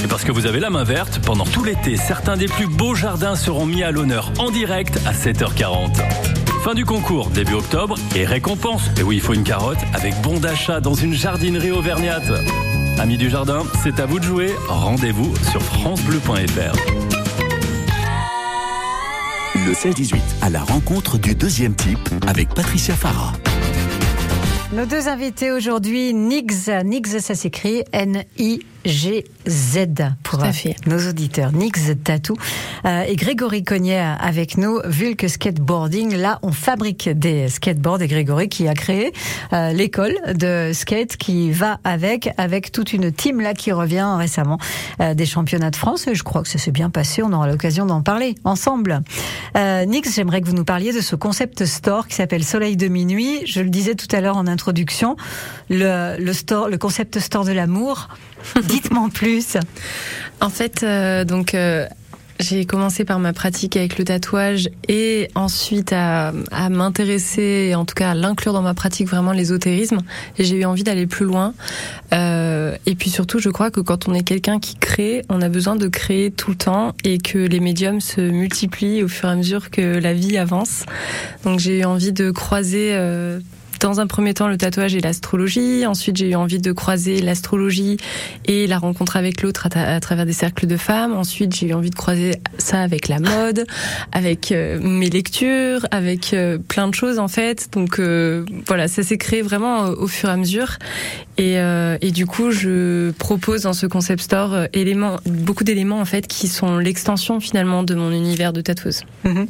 Et 0.04 0.06
parce 0.06 0.22
que 0.22 0.30
vous 0.30 0.46
avez 0.46 0.60
la 0.60 0.70
main 0.70 0.84
verte, 0.84 1.18
pendant 1.26 1.44
tout 1.44 1.64
l'été, 1.64 1.96
certains 1.96 2.36
des 2.36 2.46
plus 2.46 2.68
beaux 2.68 2.94
jardins 2.94 3.34
seront 3.34 3.66
mis 3.66 3.82
à 3.82 3.90
l'honneur 3.90 4.30
en 4.38 4.52
direct 4.52 4.96
à 5.06 5.12
7h40. 5.12 6.37
Fin 6.62 6.74
du 6.74 6.84
concours, 6.84 7.30
début 7.30 7.54
octobre, 7.54 7.96
et 8.16 8.24
récompense, 8.24 8.90
et 8.98 9.02
oui, 9.02 9.16
il 9.16 9.22
faut 9.22 9.32
une 9.32 9.44
carotte, 9.44 9.78
avec 9.94 10.20
bon 10.22 10.38
d'achat 10.38 10.80
dans 10.80 10.94
une 10.94 11.14
jardinerie 11.14 11.70
auvergnate. 11.70 12.30
Amis 12.98 13.16
du 13.16 13.30
jardin, 13.30 13.62
c'est 13.82 14.00
à 14.00 14.06
vous 14.06 14.18
de 14.18 14.24
jouer. 14.24 14.50
Rendez-vous 14.68 15.32
sur 15.50 15.62
francebleu.fr. 15.62 16.74
Le 19.54 19.72
16-18 19.72 20.16
à 20.42 20.50
la 20.50 20.62
rencontre 20.62 21.16
du 21.18 21.34
deuxième 21.34 21.74
type 21.74 22.08
avec 22.26 22.48
Patricia 22.48 22.94
Farah. 22.94 23.32
Nos 24.72 24.84
deux 24.84 25.08
invités 25.08 25.52
aujourd'hui, 25.52 26.12
Nix. 26.12 26.68
Nix, 26.84 27.18
ça 27.18 27.34
s'écrit 27.34 27.84
N-I. 27.92 28.60
G-Z 28.84 29.86
pour 30.22 30.40
nos 30.86 31.08
auditeurs. 31.08 31.52
Nix 31.52 31.90
Tatou 32.04 32.36
euh, 32.84 33.02
et 33.02 33.16
Grégory 33.16 33.64
Cognet 33.64 33.98
avec 33.98 34.56
nous. 34.56 34.80
Vu 34.84 35.16
que 35.16 35.28
skateboarding, 35.28 36.16
là, 36.16 36.38
on 36.42 36.52
fabrique 36.52 37.08
des 37.08 37.48
skateboards 37.48 38.02
et 38.02 38.08
Grégory 38.08 38.48
qui 38.48 38.68
a 38.68 38.74
créé 38.74 39.12
euh, 39.52 39.72
l'école 39.72 40.16
de 40.34 40.70
skate 40.72 41.16
qui 41.16 41.50
va 41.50 41.80
avec, 41.84 42.30
avec 42.36 42.72
toute 42.72 42.92
une 42.92 43.12
team 43.12 43.40
là 43.40 43.54
qui 43.54 43.72
revient 43.72 44.14
récemment 44.16 44.58
euh, 45.00 45.14
des 45.14 45.26
championnats 45.26 45.70
de 45.70 45.76
France. 45.76 46.06
Et 46.06 46.14
je 46.14 46.22
crois 46.22 46.42
que 46.42 46.48
ça 46.48 46.58
s'est 46.58 46.70
bien 46.70 46.90
passé. 46.90 47.22
On 47.22 47.32
aura 47.32 47.48
l'occasion 47.48 47.84
d'en 47.84 48.02
parler 48.02 48.36
ensemble. 48.44 49.00
Nix, 49.56 50.14
j'aimerais 50.14 50.40
que 50.40 50.46
vous 50.46 50.54
nous 50.54 50.64
parliez 50.64 50.92
de 50.92 51.00
ce 51.00 51.16
concept 51.16 51.64
store 51.64 52.06
qui 52.06 52.14
s'appelle 52.14 52.44
Soleil 52.44 52.76
de 52.76 52.86
minuit. 52.86 53.40
Je 53.44 53.60
le 53.60 53.70
disais 53.70 53.96
tout 53.96 54.06
à 54.14 54.20
l'heure 54.20 54.36
en 54.36 54.46
introduction. 54.46 55.16
Le, 55.68 56.16
le 56.18 56.32
store, 56.32 56.68
le 56.68 56.78
concept 56.78 57.18
store 57.18 57.44
de 57.44 57.52
l'amour. 57.52 58.08
Dites-moi 58.68 59.08
plus. 59.12 59.56
En 60.40 60.50
fait, 60.50 60.82
euh, 60.82 61.24
donc. 61.24 61.54
Euh, 61.54 61.86
j'ai 62.40 62.66
commencé 62.66 63.04
par 63.04 63.18
ma 63.18 63.32
pratique 63.32 63.76
avec 63.76 63.98
le 63.98 64.04
tatouage 64.04 64.70
et 64.86 65.28
ensuite 65.34 65.92
à, 65.92 66.32
à 66.52 66.68
m'intéresser, 66.68 67.74
en 67.74 67.84
tout 67.84 67.94
cas 67.94 68.10
à 68.10 68.14
l'inclure 68.14 68.52
dans 68.52 68.62
ma 68.62 68.74
pratique 68.74 69.08
vraiment 69.08 69.32
l'ésotérisme. 69.32 69.98
Et 70.38 70.44
j'ai 70.44 70.56
eu 70.56 70.64
envie 70.64 70.84
d'aller 70.84 71.08
plus 71.08 71.26
loin. 71.26 71.54
Euh, 72.12 72.76
et 72.86 72.94
puis 72.94 73.10
surtout, 73.10 73.40
je 73.40 73.48
crois 73.48 73.70
que 73.72 73.80
quand 73.80 74.08
on 74.08 74.14
est 74.14 74.22
quelqu'un 74.22 74.60
qui 74.60 74.76
crée, 74.76 75.24
on 75.28 75.42
a 75.42 75.48
besoin 75.48 75.74
de 75.74 75.88
créer 75.88 76.30
tout 76.30 76.50
le 76.50 76.56
temps 76.56 76.94
et 77.02 77.18
que 77.18 77.38
les 77.38 77.60
médiums 77.60 78.00
se 78.00 78.20
multiplient 78.20 79.02
au 79.02 79.08
fur 79.08 79.28
et 79.28 79.32
à 79.32 79.34
mesure 79.34 79.70
que 79.70 79.98
la 79.98 80.14
vie 80.14 80.38
avance. 80.38 80.84
Donc 81.44 81.58
j'ai 81.58 81.80
eu 81.80 81.84
envie 81.84 82.12
de 82.12 82.30
croiser 82.30 82.90
euh, 82.92 83.40
dans 83.80 84.00
un 84.00 84.06
premier 84.06 84.34
temps 84.34 84.48
le 84.48 84.56
tatouage 84.56 84.94
et 84.94 85.00
l'astrologie. 85.00 85.86
Ensuite, 85.86 86.16
j'ai 86.16 86.30
eu 86.30 86.34
envie 86.34 86.58
de 86.58 86.72
croiser 86.72 87.20
l'astrologie 87.20 87.96
et 88.44 88.66
la 88.66 88.78
rencontre 88.78 89.16
avec 89.16 89.42
l'autre 89.42 89.68
à, 89.74 90.00
travers 90.00 90.26
des 90.26 90.32
cercles 90.32 90.66
de 90.66 90.76
femmes. 90.76 91.12
Ensuite, 91.12 91.54
j'ai 91.54 91.68
eu 91.68 91.74
envie 91.74 91.90
de 91.90 91.94
croiser 91.94 92.36
ça 92.58 92.80
avec 92.80 93.08
la 93.08 93.20
mode, 93.20 93.66
avec 94.12 94.52
euh, 94.52 94.78
mes 94.80 95.10
lectures, 95.10 95.86
avec 95.90 96.32
euh, 96.32 96.58
plein 96.58 96.88
de 96.88 96.94
choses 96.94 97.18
en 97.18 97.28
fait. 97.28 97.68
Donc 97.72 97.98
euh, 97.98 98.44
voilà, 98.66 98.88
ça 98.88 99.02
s'est 99.02 99.18
créé 99.18 99.42
vraiment 99.42 99.84
au 99.84 100.06
fur 100.06 100.28
et 100.28 100.32
à 100.32 100.36
mesure. 100.36 100.78
Et, 101.38 101.56
et, 102.00 102.10
du 102.10 102.26
coup, 102.26 102.50
je 102.50 103.10
propose 103.12 103.62
dans 103.62 103.72
ce 103.72 103.86
concept 103.86 104.22
store 104.22 104.66
éléments, 104.72 105.18
beaucoup 105.26 105.64
d'éléments 105.64 106.00
en 106.00 106.04
fait 106.04 106.26
qui 106.26 106.48
sont 106.48 106.78
l'extension 106.78 107.40
finalement 107.40 107.82
de 107.82 107.94
mon 107.94 108.10
univers 108.10 108.52
de 108.52 108.60
tatoueuse. 108.60 109.02
Mhm. 109.24 109.46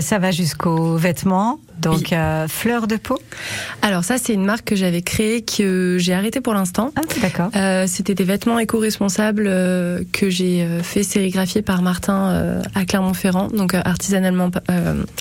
ça 0.00 0.18
va 0.18 0.30
jusqu'aux 0.30 0.96
vêtements, 0.96 1.60
donc 1.80 2.12
euh, 2.12 2.48
fleur 2.48 2.86
de 2.86 2.96
peau. 2.96 3.18
Alors 3.82 4.04
ça 4.04 4.18
c'est 4.18 4.32
une 4.32 4.44
marque 4.44 4.64
que 4.64 4.76
j'avais 4.76 5.02
créée 5.02 5.42
que 5.42 5.96
j'ai 5.98 6.14
arrêtée 6.14 6.40
pour 6.40 6.54
l'instant. 6.54 6.92
Ah, 6.96 7.02
d'accord. 7.20 7.50
Euh, 7.56 7.84
C'était 7.86 8.14
des 8.14 8.24
vêtements 8.24 8.58
éco-responsables 8.58 9.46
euh, 9.46 10.02
que 10.12 10.30
j'ai 10.30 10.62
euh, 10.62 10.82
fait 10.82 11.02
sérigraphier 11.02 11.62
par 11.62 11.82
Martin 11.82 12.30
euh, 12.30 12.62
à 12.74 12.84
Clermont-Ferrand, 12.84 13.48
donc 13.48 13.74
artisanalement 13.74 14.50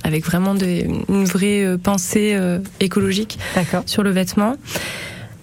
avec 0.04 0.26
vraiment 0.26 0.56
une 0.56 1.26
vraie 1.26 1.78
pensée 1.82 2.38
écologique 2.80 3.40
sur 3.86 4.04
le 4.04 4.12
vêtement 4.12 4.56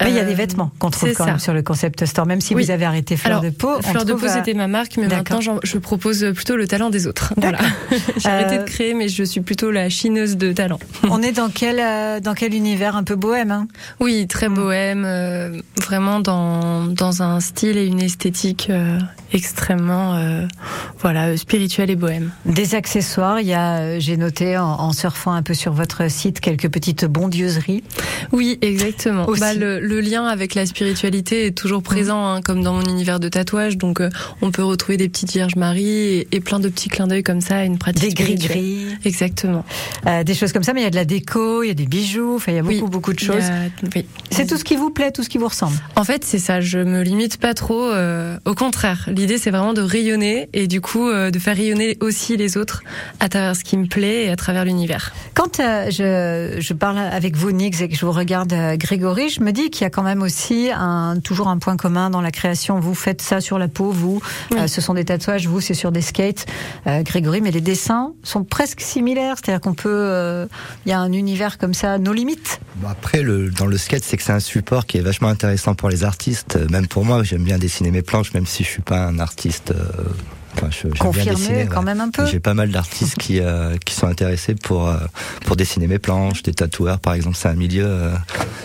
il 0.09 0.14
y 0.14 0.21
a 0.21 0.25
des 0.25 0.35
vêtements 0.35 0.71
qu'on 0.78 0.90
trouve 0.90 1.12
quand 1.14 1.26
même 1.26 1.38
sur 1.38 1.52
le 1.52 1.62
concept 1.62 2.04
store, 2.06 2.26
même 2.26 2.40
si 2.40 2.54
vous 2.54 2.71
avez 2.71 2.85
arrêté 2.85 3.16
Fleur 3.16 3.40
de 3.40 3.50
Peau. 3.50 3.80
Fleur 3.82 4.04
de 4.04 4.14
Peau, 4.14 4.28
c'était 4.28 4.54
ma 4.54 4.66
marque, 4.66 4.97
mais 4.97 5.09
maintenant 5.09 5.40
je 5.40 5.78
propose 5.78 6.25
plutôt 6.35 6.56
le 6.56 6.66
talent 6.66 6.90
des 6.90 7.06
autres. 7.06 7.35
Voilà. 7.37 7.59
J'ai 8.16 8.28
arrêté 8.28 8.56
de 8.56 8.62
euh, 8.62 8.64
créer, 8.64 8.94
mais 8.94 9.09
je 9.09 9.23
suis 9.25 9.40
plutôt 9.40 9.71
la 9.71 9.88
chineuse 9.88 10.37
de 10.37 10.52
talent. 10.52 10.78
On 11.11 11.23
est 11.23 11.32
dans 11.32 11.49
quel, 11.49 11.80
euh, 11.80 12.21
dans 12.21 12.35
quel 12.35 12.54
univers 12.54 12.97
un 12.97 13.04
peu 13.04 13.16
bohème 13.16 13.50
hein? 13.50 13.68
Oui, 14.00 14.26
très 14.26 14.49
mm. 14.49 14.54
bohème, 14.54 15.04
euh, 15.04 15.61
vraiment 15.80 16.21
dans, 16.21 16.87
dans 16.87 17.23
un 17.23 17.40
style 17.40 17.76
et 17.76 17.87
une 17.87 18.00
esthétique 18.00 18.71
extrêmement 19.32 20.20
voilà, 21.00 21.36
spirituel 21.36 21.90
et 21.90 21.96
bohème. 21.96 22.30
Des 22.46 22.74
accessoires, 22.74 23.40
il 23.40 23.46
y 23.46 23.54
a, 23.54 23.98
j'ai 23.98 24.16
noté 24.16 24.58
en, 24.58 24.92
surfant 24.92 25.32
un 25.32 25.42
peu 25.42 25.54
sur 25.54 25.72
votre 25.72 26.10
site, 26.10 26.40
quelques 26.40 26.70
petites 26.70 27.04
bondieuseries. 27.04 27.82
Oui, 28.32 28.58
exactement. 28.62 29.26
Bah, 29.38 29.54
le, 29.54 29.80
le 29.80 30.00
lien 30.00 30.24
avec 30.26 30.54
la 30.54 30.66
spiritualité 30.66 31.46
est 31.46 31.56
toujours 31.56 31.82
présent, 31.82 32.26
hein, 32.26 32.42
comme 32.42 32.62
dans 32.62 32.74
mon 32.74 32.82
univers 32.82 33.20
de 33.20 33.28
tatouage. 33.28 33.76
Donc, 33.76 34.00
euh, 34.00 34.10
on 34.40 34.50
peut 34.50 34.62
retrouver 34.62 34.96
des 34.96 35.08
petites 35.08 35.32
Vierges 35.32 35.56
Marie 35.56 36.26
et, 36.30 36.40
plein 36.40 36.60
de 36.60 36.68
petits 36.68 36.88
clins 36.88 37.06
d'œil 37.06 37.22
comme 37.22 37.40
ça, 37.40 37.64
une 37.64 37.78
pratique 37.78 38.16
des 38.16 38.24
gris-gris, 38.24 38.86
exactement, 39.04 39.64
euh, 40.06 40.24
des 40.24 40.34
choses 40.34 40.52
comme 40.52 40.62
ça. 40.62 40.72
Mais 40.72 40.80
il 40.80 40.84
y 40.84 40.86
a 40.86 40.90
de 40.90 40.96
la 40.96 41.04
déco, 41.04 41.62
il 41.62 41.68
y 41.68 41.70
a 41.70 41.74
des 41.74 41.86
bijoux, 41.86 42.36
enfin, 42.36 42.52
il 42.52 42.56
y 42.56 42.58
a 42.58 42.62
beaucoup, 42.62 42.88
beaucoup 42.88 43.12
de 43.12 43.20
choses. 43.20 43.44
oui. 43.94 44.06
C'est 44.30 44.46
tout 44.46 44.56
ce 44.56 44.64
qui 44.64 44.76
vous 44.76 44.90
plaît, 44.90 45.12
tout 45.12 45.22
ce 45.22 45.28
qui 45.28 45.38
vous 45.38 45.48
ressemble. 45.48 45.76
En 45.96 46.04
fait, 46.04 46.24
c'est 46.24 46.38
ça. 46.38 46.60
Je 46.60 46.78
me 46.78 47.02
limite 47.02 47.36
pas 47.36 47.54
trop. 47.54 47.90
Euh, 47.90 48.38
au 48.44 48.54
contraire, 48.54 49.08
l'idée 49.22 49.38
c'est 49.38 49.52
vraiment 49.52 49.72
de 49.72 49.82
rayonner 49.82 50.48
et 50.52 50.66
du 50.66 50.80
coup 50.80 51.08
de 51.12 51.38
faire 51.38 51.56
rayonner 51.56 51.96
aussi 52.00 52.36
les 52.36 52.56
autres 52.56 52.82
à 53.20 53.28
travers 53.28 53.54
ce 53.54 53.62
qui 53.62 53.76
me 53.76 53.86
plaît 53.86 54.24
et 54.24 54.30
à 54.30 54.36
travers 54.36 54.64
l'univers. 54.64 55.12
Quand 55.34 55.58
je, 55.58 56.56
je 56.58 56.72
parle 56.72 56.98
avec 56.98 57.36
vous, 57.36 57.52
Nix, 57.52 57.80
et 57.80 57.88
que 57.88 57.94
je 57.94 58.04
vous 58.04 58.10
regarde, 58.12 58.52
Grégory, 58.76 59.30
je 59.30 59.40
me 59.40 59.52
dis 59.52 59.70
qu'il 59.70 59.82
y 59.82 59.86
a 59.86 59.90
quand 59.90 60.02
même 60.02 60.22
aussi 60.22 60.70
un, 60.74 61.20
toujours 61.22 61.48
un 61.48 61.58
point 61.58 61.76
commun 61.76 62.10
dans 62.10 62.20
la 62.20 62.32
création. 62.32 62.80
Vous 62.80 62.94
faites 62.94 63.22
ça 63.22 63.40
sur 63.40 63.58
la 63.58 63.68
peau, 63.68 63.90
vous, 63.90 64.20
euh, 64.52 64.66
ce 64.66 64.80
sont 64.80 64.94
des 64.94 65.04
tatouages, 65.04 65.46
vous, 65.46 65.60
c'est 65.60 65.74
sur 65.74 65.92
des 65.92 66.02
skates, 66.02 66.46
euh, 66.86 67.02
Grégory, 67.02 67.40
mais 67.40 67.50
les 67.50 67.60
dessins 67.60 68.12
sont 68.22 68.44
presque 68.44 68.80
similaires. 68.80 69.36
C'est-à-dire 69.36 69.60
qu'on 69.60 69.74
peut, 69.74 69.88
euh, 69.88 70.46
il 70.84 70.90
y 70.90 70.92
a 70.92 70.98
un 70.98 71.12
univers 71.12 71.58
comme 71.58 71.74
ça, 71.74 71.98
nos 71.98 72.12
limites. 72.12 72.60
après, 72.88 73.22
le, 73.22 73.50
dans 73.50 73.66
le 73.66 73.78
skate, 73.78 74.04
c'est 74.04 74.16
que 74.16 74.22
c'est 74.22 74.32
un 74.32 74.40
support 74.40 74.86
qui 74.86 74.98
est 74.98 75.02
vachement 75.02 75.28
intéressant 75.28 75.74
pour 75.74 75.88
les 75.88 76.04
artistes. 76.04 76.58
Même 76.70 76.86
pour 76.86 77.04
moi, 77.04 77.22
j'aime 77.22 77.44
bien 77.44 77.58
dessiner 77.58 77.90
mes 77.90 78.02
planches, 78.02 78.34
même 78.34 78.46
si 78.46 78.64
je 78.64 78.68
suis 78.68 78.82
pas 78.82 79.06
un 79.06 79.12
artiste 79.19 79.73
Enfin, 80.54 80.69
Confirmé 80.99 81.66
quand 81.71 81.83
même 81.83 82.00
un 82.00 82.11
peu. 82.11 82.26
J'ai 82.26 82.40
pas 82.40 82.54
mal 82.54 82.71
d'artistes 82.71 83.16
qui 83.16 83.40
euh, 83.40 83.76
qui 83.85 83.95
sont 83.95 84.07
intéressés 84.07 84.54
pour 84.54 84.88
euh, 84.88 84.99
pour 85.47 85.57
dessiner 85.57 85.87
mes 85.87 85.99
planches, 85.99 86.42
des 86.42 86.52
tatoueurs 86.52 87.00
par 87.00 87.14
exemple. 87.14 87.37
C'est 87.37 87.49
un 87.49 87.54
milieu, 87.54 87.87
euh, 87.87 88.14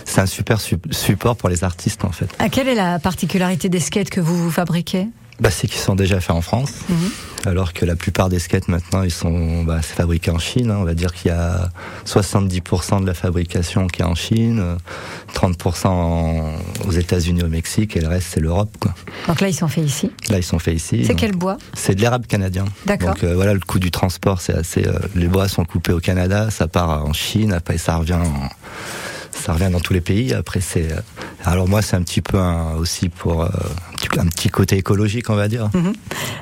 c'est 0.06 0.22
un 0.22 0.25
super 0.25 0.60
support 0.60 1.38
pour 1.38 1.50
les 1.50 1.63
artistes 1.63 2.04
en 2.04 2.12
fait. 2.12 2.30
À 2.39 2.50
quelle 2.50 2.68
est 2.68 2.75
la 2.75 3.00
particularité 3.00 3.70
des 3.70 3.80
skates 3.80 4.10
que 4.10 4.20
vous 4.20 4.38
vous 4.38 4.51
fabriquez? 4.51 5.08
Bah, 5.39 5.51
c'est 5.51 5.67
qu'ils 5.67 5.79
sont 5.79 5.96
déjà 5.96 6.20
faits 6.20 6.36
en 6.36 6.41
France, 6.41 6.72
mhm. 6.89 7.12
alors 7.46 7.74
que 7.74 7.86
la 7.86 7.96
plupart 7.96 8.29
des 8.29 8.39
skates 8.39 8.67
maintenant, 8.67 9.03
ils 9.03 9.12
sont 9.12 9.63
bah, 9.63 9.79
c'est 9.82 9.96
fabriqué 9.96 10.32
en 10.32 10.39
Chine. 10.39 10.72
Hein. 10.72 10.77
On 10.79 10.84
va 10.84 10.94
dire 10.94 11.13
qu'il 11.13 11.29
y 11.29 11.34
a 11.34 11.70
70% 12.06 13.01
de 13.01 13.08
la 13.08 13.13
fabrication 13.13 13.88
qui 13.88 14.01
est 14.01 14.06
en 14.06 14.15
Chine, 14.15 14.77
30% 15.36 16.44
aux 16.88 16.91
États-Unis, 16.91 17.44
au 17.44 17.50
Mexique, 17.50 17.96
et 17.96 18.01
le 18.01 18.08
reste 18.08 18.29
c'est 18.34 18.39
l'Europe. 18.39 18.86
Donc 19.27 19.41
là, 19.41 19.50
ils 19.50 19.53
sont 19.53 19.67
faits 19.67 19.86
ici. 19.86 20.12
Là, 20.29 20.38
ils 20.38 20.44
sont 20.44 20.60
faits 20.60 20.75
ici. 20.75 21.03
C'est 21.06 21.15
quel 21.15 21.34
bois? 21.34 21.58
C'est 21.74 21.96
de 21.96 22.01
l'érable 22.01 22.25
canadien. 22.25 22.65
D'accord. 22.86 23.10
Donc 23.10 23.24
euh, 23.24 23.36
voilà, 23.36 23.53
le 23.53 23.60
coût 23.60 23.79
du 23.79 23.91
transport, 23.91 24.41
c'est 24.41 24.53
assez. 24.53 24.88
Euh, 24.88 25.00
les 25.15 25.27
bois 25.27 25.48
sont 25.48 25.65
coupés 25.65 25.94
au 25.94 26.00
Canada, 26.00 26.50
ça 26.50 26.67
part 26.67 27.06
en 27.06 27.13
Chine, 27.13 27.53
après 27.53 27.77
ça 27.77 27.98
revient 27.98 28.13
en 28.13 28.50
ça 29.44 29.53
revient 29.53 29.70
dans 29.72 29.79
tous 29.79 29.94
les 29.94 30.01
pays. 30.01 30.34
Après, 30.34 30.62
c'est 30.62 30.91
euh, 30.91 31.00
alors 31.44 31.67
moi, 31.67 31.82
c'est 31.82 31.96
un 31.96 32.01
petit 32.01 32.22
peu 32.22 32.38
aussi 32.77 33.10
pour 33.10 33.44
euh, 33.44 33.50
un 34.17 34.25
petit 34.27 34.50
côté 34.50 34.77
écologique, 34.77 35.29
on 35.29 35.36
va 35.36 35.48
dire. 35.48 35.70
Mhm. 35.74 35.94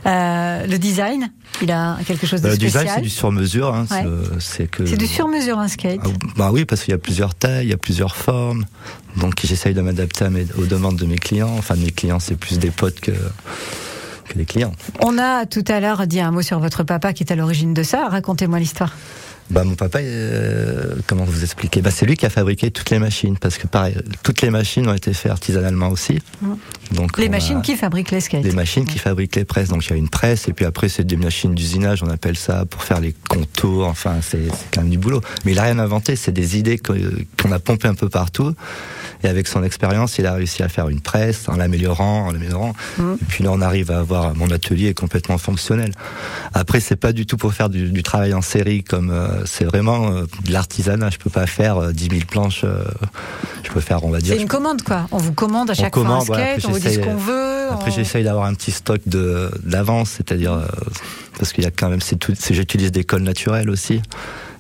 Euh, 0.05 0.65
le 0.65 0.77
design, 0.77 1.29
il 1.61 1.71
a 1.71 1.97
quelque 2.05 2.25
chose 2.25 2.41
de 2.41 2.49
spécial. 2.49 2.83
Le 2.83 2.87
design, 2.87 2.95
c'est 2.95 3.01
du 3.01 3.09
sur-mesure. 3.09 3.73
Hein, 3.73 3.85
C'est 4.39 4.67
que 4.67 4.85
c'est 4.85 4.97
du 4.97 5.07
sur-mesure 5.07 5.59
un 5.59 5.67
skate. 5.67 5.99
Ah, 6.03 6.09
bah 6.35 6.49
oui, 6.51 6.65
parce 6.65 6.83
qu'il 6.83 6.91
y 6.91 6.95
a 6.95 6.99
plusieurs 6.99 7.35
tailles, 7.35 7.65
il 7.65 7.69
y 7.69 7.73
a 7.73 7.77
plusieurs 7.77 8.15
formes. 8.15 8.65
Donc 9.17 9.33
j'essaye 9.43 9.73
de 9.73 9.81
m'adapter 9.81 10.27
aux 10.57 10.65
demandes 10.65 10.97
de 10.97 11.05
mes 11.05 11.17
clients. 11.17 11.53
Enfin, 11.57 11.75
mes 11.75 11.91
clients, 11.91 12.19
c'est 12.19 12.35
plus 12.35 12.59
des 12.59 12.71
potes 12.71 12.99
que 12.99 13.13
que 14.27 14.37
des 14.37 14.45
clients. 14.45 14.71
On 15.01 15.17
a 15.17 15.45
tout 15.45 15.63
à 15.67 15.79
l'heure 15.79 16.07
dit 16.07 16.19
un 16.19 16.31
mot 16.31 16.41
sur 16.41 16.59
votre 16.59 16.83
papa 16.83 17.13
qui 17.13 17.23
est 17.23 17.31
à 17.31 17.35
l'origine 17.35 17.73
de 17.73 17.83
ça. 17.83 18.07
Racontez-moi 18.09 18.59
l'histoire. 18.59 18.93
Bah, 19.51 19.63
mon 19.63 19.75
papa, 19.75 19.99
euh, 19.99 20.95
comment 21.05 21.23
vous 21.23 21.43
expliquer? 21.43 21.81
Bah, 21.81 21.91
C'est 21.91 22.05
lui 22.05 22.15
qui 22.15 22.25
a 22.25 22.31
fabriqué 22.31 22.71
toutes 22.71 22.89
les 22.89 22.97
machines, 22.97 23.37
parce 23.37 23.57
que 23.57 23.67
pareil, 23.67 23.95
toutes 24.23 24.41
les 24.41 24.49
machines 24.49 24.87
ont 24.87 24.93
été 24.93 25.13
faites 25.13 25.31
artisanalement 25.31 25.89
aussi. 25.89 26.19
Mmh. 26.41 26.53
Donc, 26.93 27.17
les 27.19 27.29
machines 27.29 27.61
qui 27.61 27.75
fabriquent 27.75 28.11
les 28.11 28.21
skates 28.21 28.43
Les 28.43 28.51
machines 28.51 28.85
qui 28.85 28.97
fabriquent 28.97 29.35
les 29.35 29.45
presses. 29.45 29.69
Donc 29.69 29.85
il 29.85 29.91
y 29.91 29.93
a 29.93 29.97
une 29.97 30.09
presse, 30.09 30.47
et 30.47 30.53
puis 30.53 30.65
après 30.65 30.89
c'est 30.89 31.03
des 31.03 31.15
machines 31.15 31.53
d'usinage, 31.53 32.01
on 32.01 32.09
appelle 32.09 32.37
ça, 32.37 32.65
pour 32.65 32.83
faire 32.83 32.99
les 32.99 33.13
contours, 33.29 33.85
enfin 33.87 34.15
c'est 34.21 34.47
quand 34.73 34.81
même 34.81 34.89
du 34.89 34.97
boulot. 34.97 35.21
Mais 35.45 35.51
il 35.51 35.59
a 35.59 35.63
rien 35.63 35.79
inventé, 35.79 36.15
c'est 36.15 36.31
des 36.31 36.57
idées 36.57 36.79
qu'on 36.79 37.51
a 37.51 37.59
pompées 37.59 37.87
un 37.87 37.95
peu 37.95 38.09
partout. 38.09 38.53
Et 39.23 39.27
avec 39.27 39.47
son 39.47 39.63
expérience, 39.63 40.17
il 40.19 40.25
a 40.25 40.33
réussi 40.33 40.61
à 40.61 40.69
faire 40.69 40.89
une 40.89 41.01
presse 41.01 41.47
en 41.49 41.55
l'améliorant, 41.55 42.27
en 42.27 42.31
l'améliorant. 42.31 42.73
Mmh. 42.97 43.13
Et 43.21 43.25
puis 43.27 43.43
là, 43.43 43.51
on 43.51 43.61
arrive 43.61 43.89
à 43.91 43.99
avoir 43.99 44.35
mon 44.35 44.51
atelier 44.51 44.89
est 44.89 44.93
complètement 44.93 45.37
fonctionnel. 45.37 45.91
Après, 46.53 46.79
c'est 46.79 46.95
pas 46.95 47.13
du 47.13 47.25
tout 47.25 47.37
pour 47.37 47.53
faire 47.53 47.69
du, 47.69 47.89
du 47.91 48.03
travail 48.03 48.33
en 48.33 48.41
série 48.41 48.83
comme 48.83 49.09
euh, 49.11 49.34
c'est 49.45 49.65
vraiment 49.65 50.11
euh, 50.11 50.25
de 50.45 50.51
l'artisanat. 50.51 51.09
Je 51.09 51.17
peux 51.17 51.29
pas 51.29 51.47
faire 51.47 51.77
euh, 51.77 51.91
10 51.91 52.09
000 52.09 52.21
planches. 52.27 52.63
Euh, 52.63 52.83
je 53.63 53.71
peux 53.71 53.79
faire, 53.79 54.03
on 54.03 54.09
va 54.09 54.19
dire. 54.19 54.35
C'est 54.35 54.41
une 54.41 54.47
commande, 54.47 54.81
quoi. 54.81 55.07
On 55.11 55.17
vous 55.17 55.33
commande 55.33 55.69
à 55.69 55.73
chaque 55.73 55.93
fois 55.93 56.07
un 56.07 56.21
skate, 56.21 56.65
on 56.65 56.71
vous 56.71 56.79
dit 56.79 56.93
ce 56.93 56.99
qu'on 56.99 57.15
veut. 57.15 57.67
Après, 57.71 57.91
on... 57.91 57.93
j'essaye 57.93 58.23
d'avoir 58.23 58.45
un 58.45 58.53
petit 58.53 58.71
stock 58.71 59.01
de 59.05 59.51
d'avance, 59.63 60.11
c'est-à-dire 60.17 60.53
euh, 60.53 60.65
parce 61.37 61.53
qu'il 61.53 61.63
y 61.63 61.67
a 61.67 61.71
quand 61.71 61.89
même, 61.89 62.01
c'est 62.01 62.17
tout, 62.17 62.33
j'utilise 62.49 62.91
des 62.91 63.03
cols 63.03 63.23
naturels 63.23 63.69
aussi. 63.69 64.01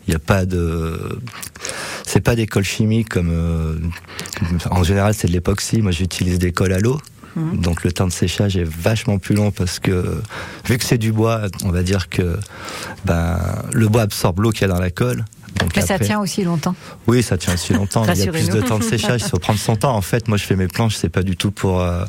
Il 0.07 0.11
n'y 0.11 0.15
a 0.15 0.19
pas 0.19 0.45
de, 0.45 1.19
c'est 2.05 2.21
pas 2.21 2.35
des 2.35 2.45
cols 2.45 2.63
chimiques 2.63 3.09
comme, 3.09 3.31
euh, 3.31 3.75
en 4.69 4.83
général 4.83 5.13
c'est 5.15 5.27
de 5.27 5.33
l'époxy. 5.33 5.81
Moi 5.81 5.91
j'utilise 5.91 6.37
des 6.37 6.51
cols 6.51 6.73
à 6.73 6.79
l'eau. 6.79 6.99
Mmh. 7.35 7.57
Donc 7.57 7.83
le 7.83 7.91
temps 7.91 8.07
de 8.07 8.11
séchage 8.11 8.55
est 8.55 8.63
vachement 8.63 9.19
plus 9.19 9.35
long 9.35 9.51
parce 9.51 9.79
que 9.79 10.21
vu 10.65 10.77
que 10.77 10.83
c'est 10.83 10.97
du 10.97 11.11
bois, 11.11 11.41
on 11.63 11.71
va 11.71 11.83
dire 11.83 12.09
que 12.09 12.37
ben, 13.03 13.39
le 13.73 13.87
bois 13.87 14.03
absorbe 14.03 14.39
l'eau 14.39 14.51
qu'il 14.51 14.61
y 14.61 14.65
a 14.65 14.73
dans 14.73 14.79
la 14.79 14.91
colle. 14.91 15.25
Donc 15.59 15.75
Mais 15.75 15.83
après, 15.83 15.97
ça 15.97 15.99
tient 15.99 16.19
aussi 16.19 16.43
longtemps. 16.43 16.75
Oui, 17.07 17.23
ça 17.23 17.37
tient 17.37 17.53
aussi 17.53 17.73
longtemps. 17.73 18.05
il 18.05 18.19
y 18.19 18.27
a 18.27 18.31
plus 18.31 18.49
de 18.49 18.61
temps 18.61 18.79
de 18.79 18.83
séchage. 18.83 19.21
Il 19.23 19.29
faut 19.29 19.39
prendre 19.39 19.59
son 19.59 19.75
temps. 19.75 19.95
En 19.95 20.01
fait, 20.01 20.27
moi, 20.27 20.37
je 20.37 20.43
fais 20.43 20.55
mes 20.55 20.67
planches. 20.67 20.95
C'est 20.95 21.09
pas 21.09 21.23
du 21.23 21.37
tout 21.37 21.51
pour. 21.51 21.81
Euh, 21.81 22.03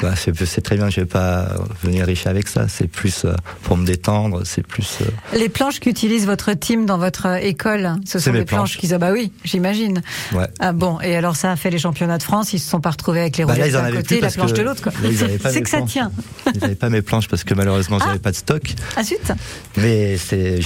bah, 0.00 0.14
c'est 0.16 0.60
très 0.60 0.76
bien. 0.76 0.90
Je 0.90 1.00
vais 1.00 1.06
pas 1.06 1.48
venir 1.82 2.06
riche 2.06 2.26
avec 2.26 2.48
ça. 2.48 2.66
C'est 2.68 2.88
plus 2.88 3.24
euh, 3.24 3.34
pour 3.62 3.76
me 3.76 3.86
détendre. 3.86 4.42
C'est 4.44 4.66
plus. 4.66 4.98
Euh... 5.02 5.04
Les 5.36 5.48
planches 5.48 5.80
qu'utilise 5.80 6.26
votre 6.26 6.52
team 6.52 6.86
dans 6.86 6.98
votre 6.98 7.26
école, 7.42 7.92
ce 8.04 8.18
sont 8.18 8.32
des 8.32 8.44
planches, 8.44 8.76
planches 8.76 8.78
qui. 8.78 8.92
Ah 8.92 8.98
bah 8.98 9.12
oui, 9.12 9.32
j'imagine. 9.44 10.02
Ouais. 10.32 10.48
Ah 10.58 10.72
bon. 10.72 11.00
Et 11.00 11.16
alors, 11.16 11.36
ça 11.36 11.52
a 11.52 11.56
fait 11.56 11.70
les 11.70 11.78
championnats 11.78 12.18
de 12.18 12.22
France. 12.22 12.52
Ils 12.52 12.58
se 12.58 12.68
sont 12.68 12.80
pas 12.80 12.90
retrouvés 12.90 13.20
avec 13.20 13.36
les 13.36 13.44
bah 13.44 13.54
roulettes 13.54 13.72
d'un 13.72 13.92
côté, 13.92 14.20
la 14.20 14.30
planche 14.30 14.52
de 14.54 14.62
l'autre. 14.62 14.88
C'est 15.50 15.62
que 15.62 15.70
ça 15.70 15.82
tient. 15.82 16.10
Ils 16.54 16.60
n'avaient 16.60 16.74
pas 16.74 16.90
mes 16.90 17.02
planches 17.02 17.28
parce 17.28 17.44
que 17.44 17.54
malheureusement, 17.54 17.98
j'avais 17.98 18.16
ah. 18.16 18.18
pas 18.18 18.30
de 18.30 18.36
stock. 18.36 18.62
Ah 18.96 19.02
zut. 19.02 19.32
Mais 19.76 20.16
c'est 20.16 20.60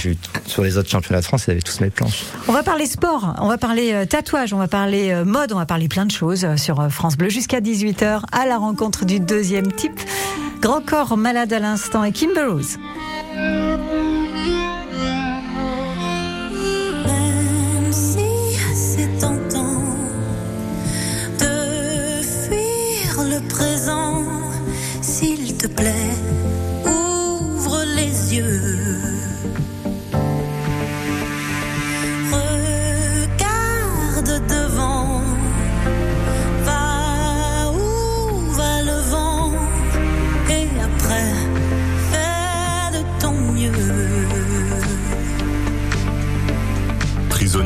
sur 0.45 0.63
les 0.63 0.77
autres 0.77 0.89
championnats 0.89 1.21
de 1.21 1.25
France, 1.25 1.45
ils 1.47 1.51
avaient 1.51 1.61
tous 1.61 1.79
mes 1.81 1.89
planches. 1.89 2.22
On 2.47 2.51
va 2.51 2.63
parler 2.63 2.85
sport, 2.85 3.35
on 3.39 3.47
va 3.47 3.57
parler 3.57 3.93
euh, 3.93 4.05
tatouage, 4.05 4.53
on 4.53 4.57
va 4.57 4.67
parler 4.67 5.11
euh, 5.11 5.25
mode, 5.25 5.53
on 5.53 5.57
va 5.57 5.65
parler 5.65 5.87
plein 5.87 6.05
de 6.05 6.11
choses 6.11 6.45
euh, 6.45 6.57
sur 6.57 6.91
France 6.91 7.17
Bleu 7.17 7.29
jusqu'à 7.29 7.61
18h 7.61 8.21
à 8.31 8.45
la 8.45 8.57
rencontre 8.57 9.05
du 9.05 9.19
deuxième 9.19 9.71
type. 9.71 9.99
Grand 10.61 10.85
corps 10.85 11.17
malade 11.17 11.53
à 11.53 11.59
l'instant 11.59 12.03
et 12.03 12.11
Kimber 12.11 12.45
Rose. 12.45 12.77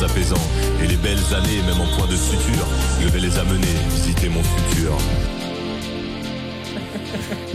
souvenirs 0.00 0.10
apaisants. 0.10 0.48
Et 0.82 0.86
les 0.86 0.96
belles 0.96 1.34
années, 1.34 1.62
même 1.66 1.80
en 1.80 1.96
point 1.96 2.06
de 2.06 2.16
suture, 2.16 2.66
je 3.02 3.08
vais 3.08 3.20
les 3.20 3.38
amener 3.38 3.66
visiter 3.90 4.28
mon 4.28 4.42
futur. 4.42 4.96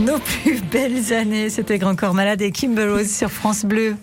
Nos 0.00 0.18
plus 0.18 0.60
belles 0.60 1.12
années, 1.12 1.50
c'était 1.50 1.78
Grand 1.78 1.96
Corps 1.96 2.14
Malade 2.14 2.42
et 2.42 2.50
Kimber 2.50 2.88
Rose 2.88 3.10
sur 3.10 3.30
France 3.30 3.64
Bleu. 3.64 3.96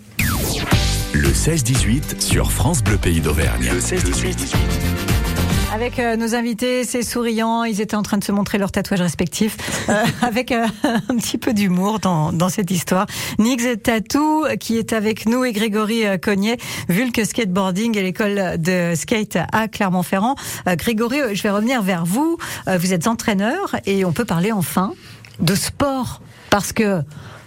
Le 1.12 1.28
16-18 1.28 2.20
sur 2.20 2.50
France 2.50 2.82
Bleu 2.82 2.96
Pays 2.96 3.20
d'Auvergne. 3.20 3.70
Le 3.72 3.80
16-18. 3.80 4.83
Avec 5.74 5.98
euh, 5.98 6.14
nos 6.14 6.36
invités, 6.36 6.84
c'est 6.84 7.02
souriant. 7.02 7.64
Ils 7.64 7.80
étaient 7.80 7.96
en 7.96 8.04
train 8.04 8.16
de 8.16 8.22
se 8.22 8.30
montrer 8.30 8.58
leurs 8.58 8.70
tatouages 8.70 9.00
respectifs, 9.00 9.56
euh, 9.88 10.04
avec 10.22 10.52
euh, 10.52 10.68
un 10.84 11.16
petit 11.16 11.36
peu 11.36 11.52
d'humour 11.52 11.98
dans, 11.98 12.32
dans 12.32 12.48
cette 12.48 12.70
histoire. 12.70 13.06
Nix 13.40 13.66
Tatou, 13.82 14.44
qui 14.60 14.78
est 14.78 14.92
avec 14.92 15.26
nous, 15.26 15.44
et 15.44 15.52
Grégory 15.52 16.06
euh, 16.06 16.16
Cognet, 16.16 16.58
Vulque 16.88 17.26
Skateboarding 17.26 17.98
et 17.98 18.02
l'école 18.02 18.54
de 18.58 18.94
skate 18.94 19.36
à 19.50 19.66
Clermont-Ferrand. 19.66 20.36
Euh, 20.68 20.76
Grégory, 20.76 21.34
je 21.34 21.42
vais 21.42 21.50
revenir 21.50 21.82
vers 21.82 22.04
vous. 22.04 22.38
Euh, 22.68 22.78
vous 22.78 22.92
êtes 22.92 23.08
entraîneur 23.08 23.74
et 23.84 24.04
on 24.04 24.12
peut 24.12 24.24
parler 24.24 24.52
enfin 24.52 24.92
de 25.40 25.56
sport. 25.56 26.20
Parce 26.50 26.72
que 26.72 27.02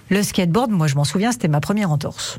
le 0.09 0.23
skateboard, 0.23 0.71
moi 0.71 0.87
je 0.87 0.95
m'en 0.95 1.03
souviens, 1.03 1.31
c'était 1.31 1.47
ma 1.47 1.59
première 1.59 1.91
entorse. 1.91 2.37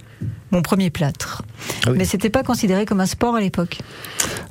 Mon 0.51 0.63
premier 0.63 0.89
plâtre. 0.89 1.43
Ah 1.87 1.91
oui. 1.91 1.99
Mais 1.99 2.05
c'était 2.07 2.31
pas 2.31 2.43
considéré 2.43 2.87
comme 2.87 3.01
un 3.01 3.07
sport 3.07 3.35
à 3.37 3.41
l'époque. 3.41 3.81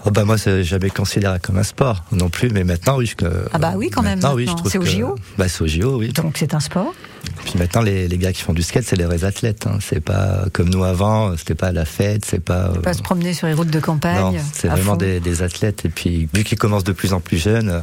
Oh 0.05 0.11
bah 0.11 0.25
moi, 0.25 0.37
c'est 0.37 0.63
jamais 0.63 0.91
considéré 0.91 1.39
comme 1.39 1.57
un 1.57 1.63
sport 1.63 2.03
non 2.11 2.29
plus, 2.29 2.49
mais 2.51 2.63
maintenant, 2.63 2.97
oui. 2.97 3.07
Je, 3.07 3.27
Ah 3.51 3.57
bah 3.57 3.73
oui, 3.75 3.89
quand 3.89 4.03
même, 4.03 4.19
maintenant, 4.19 4.35
oui, 4.35 4.45
maintenant. 4.45 4.63
C'est 4.69 4.77
au 4.77 4.85
JO 4.85 5.15
Bah, 5.39 5.47
c'est 5.49 5.63
au 5.63 5.67
JO, 5.67 5.97
oui. 5.97 6.09
Donc 6.13 6.37
c'est 6.37 6.53
un 6.53 6.59
sport. 6.59 6.93
Puis 7.45 7.55
maintenant, 7.57 7.81
les, 7.81 8.07
les 8.07 8.17
gars 8.19 8.31
qui 8.31 8.43
font 8.43 8.53
du 8.53 8.61
skate, 8.61 8.83
c'est 8.85 8.95
les 8.95 9.05
vrais 9.05 9.23
athlètes. 9.23 9.65
Hein. 9.65 9.79
C'est 9.81 9.99
pas 9.99 10.45
comme 10.53 10.69
nous 10.69 10.83
avant, 10.83 11.35
c'était 11.35 11.55
pas 11.55 11.71
la 11.71 11.85
fête, 11.85 12.25
c'est 12.25 12.39
pas. 12.43 12.67
euh, 12.69 12.79
Pas 12.81 12.93
se 12.93 13.01
promener 13.01 13.33
sur 13.33 13.47
les 13.47 13.53
routes 13.53 13.71
de 13.71 13.79
campagne. 13.79 14.19
non, 14.19 14.35
c'est 14.53 14.69
à 14.69 14.75
vraiment 14.75 14.95
des, 14.97 15.19
des 15.19 15.41
athlètes. 15.41 15.83
Et 15.85 15.89
puis, 15.89 16.29
vu 16.31 16.43
qu'ils 16.43 16.59
commencent 16.59 16.83
de 16.83 16.91
plus 16.93 17.11
en 17.13 17.19
plus 17.19 17.37
jeunes, 17.39 17.69
euh, 17.69 17.79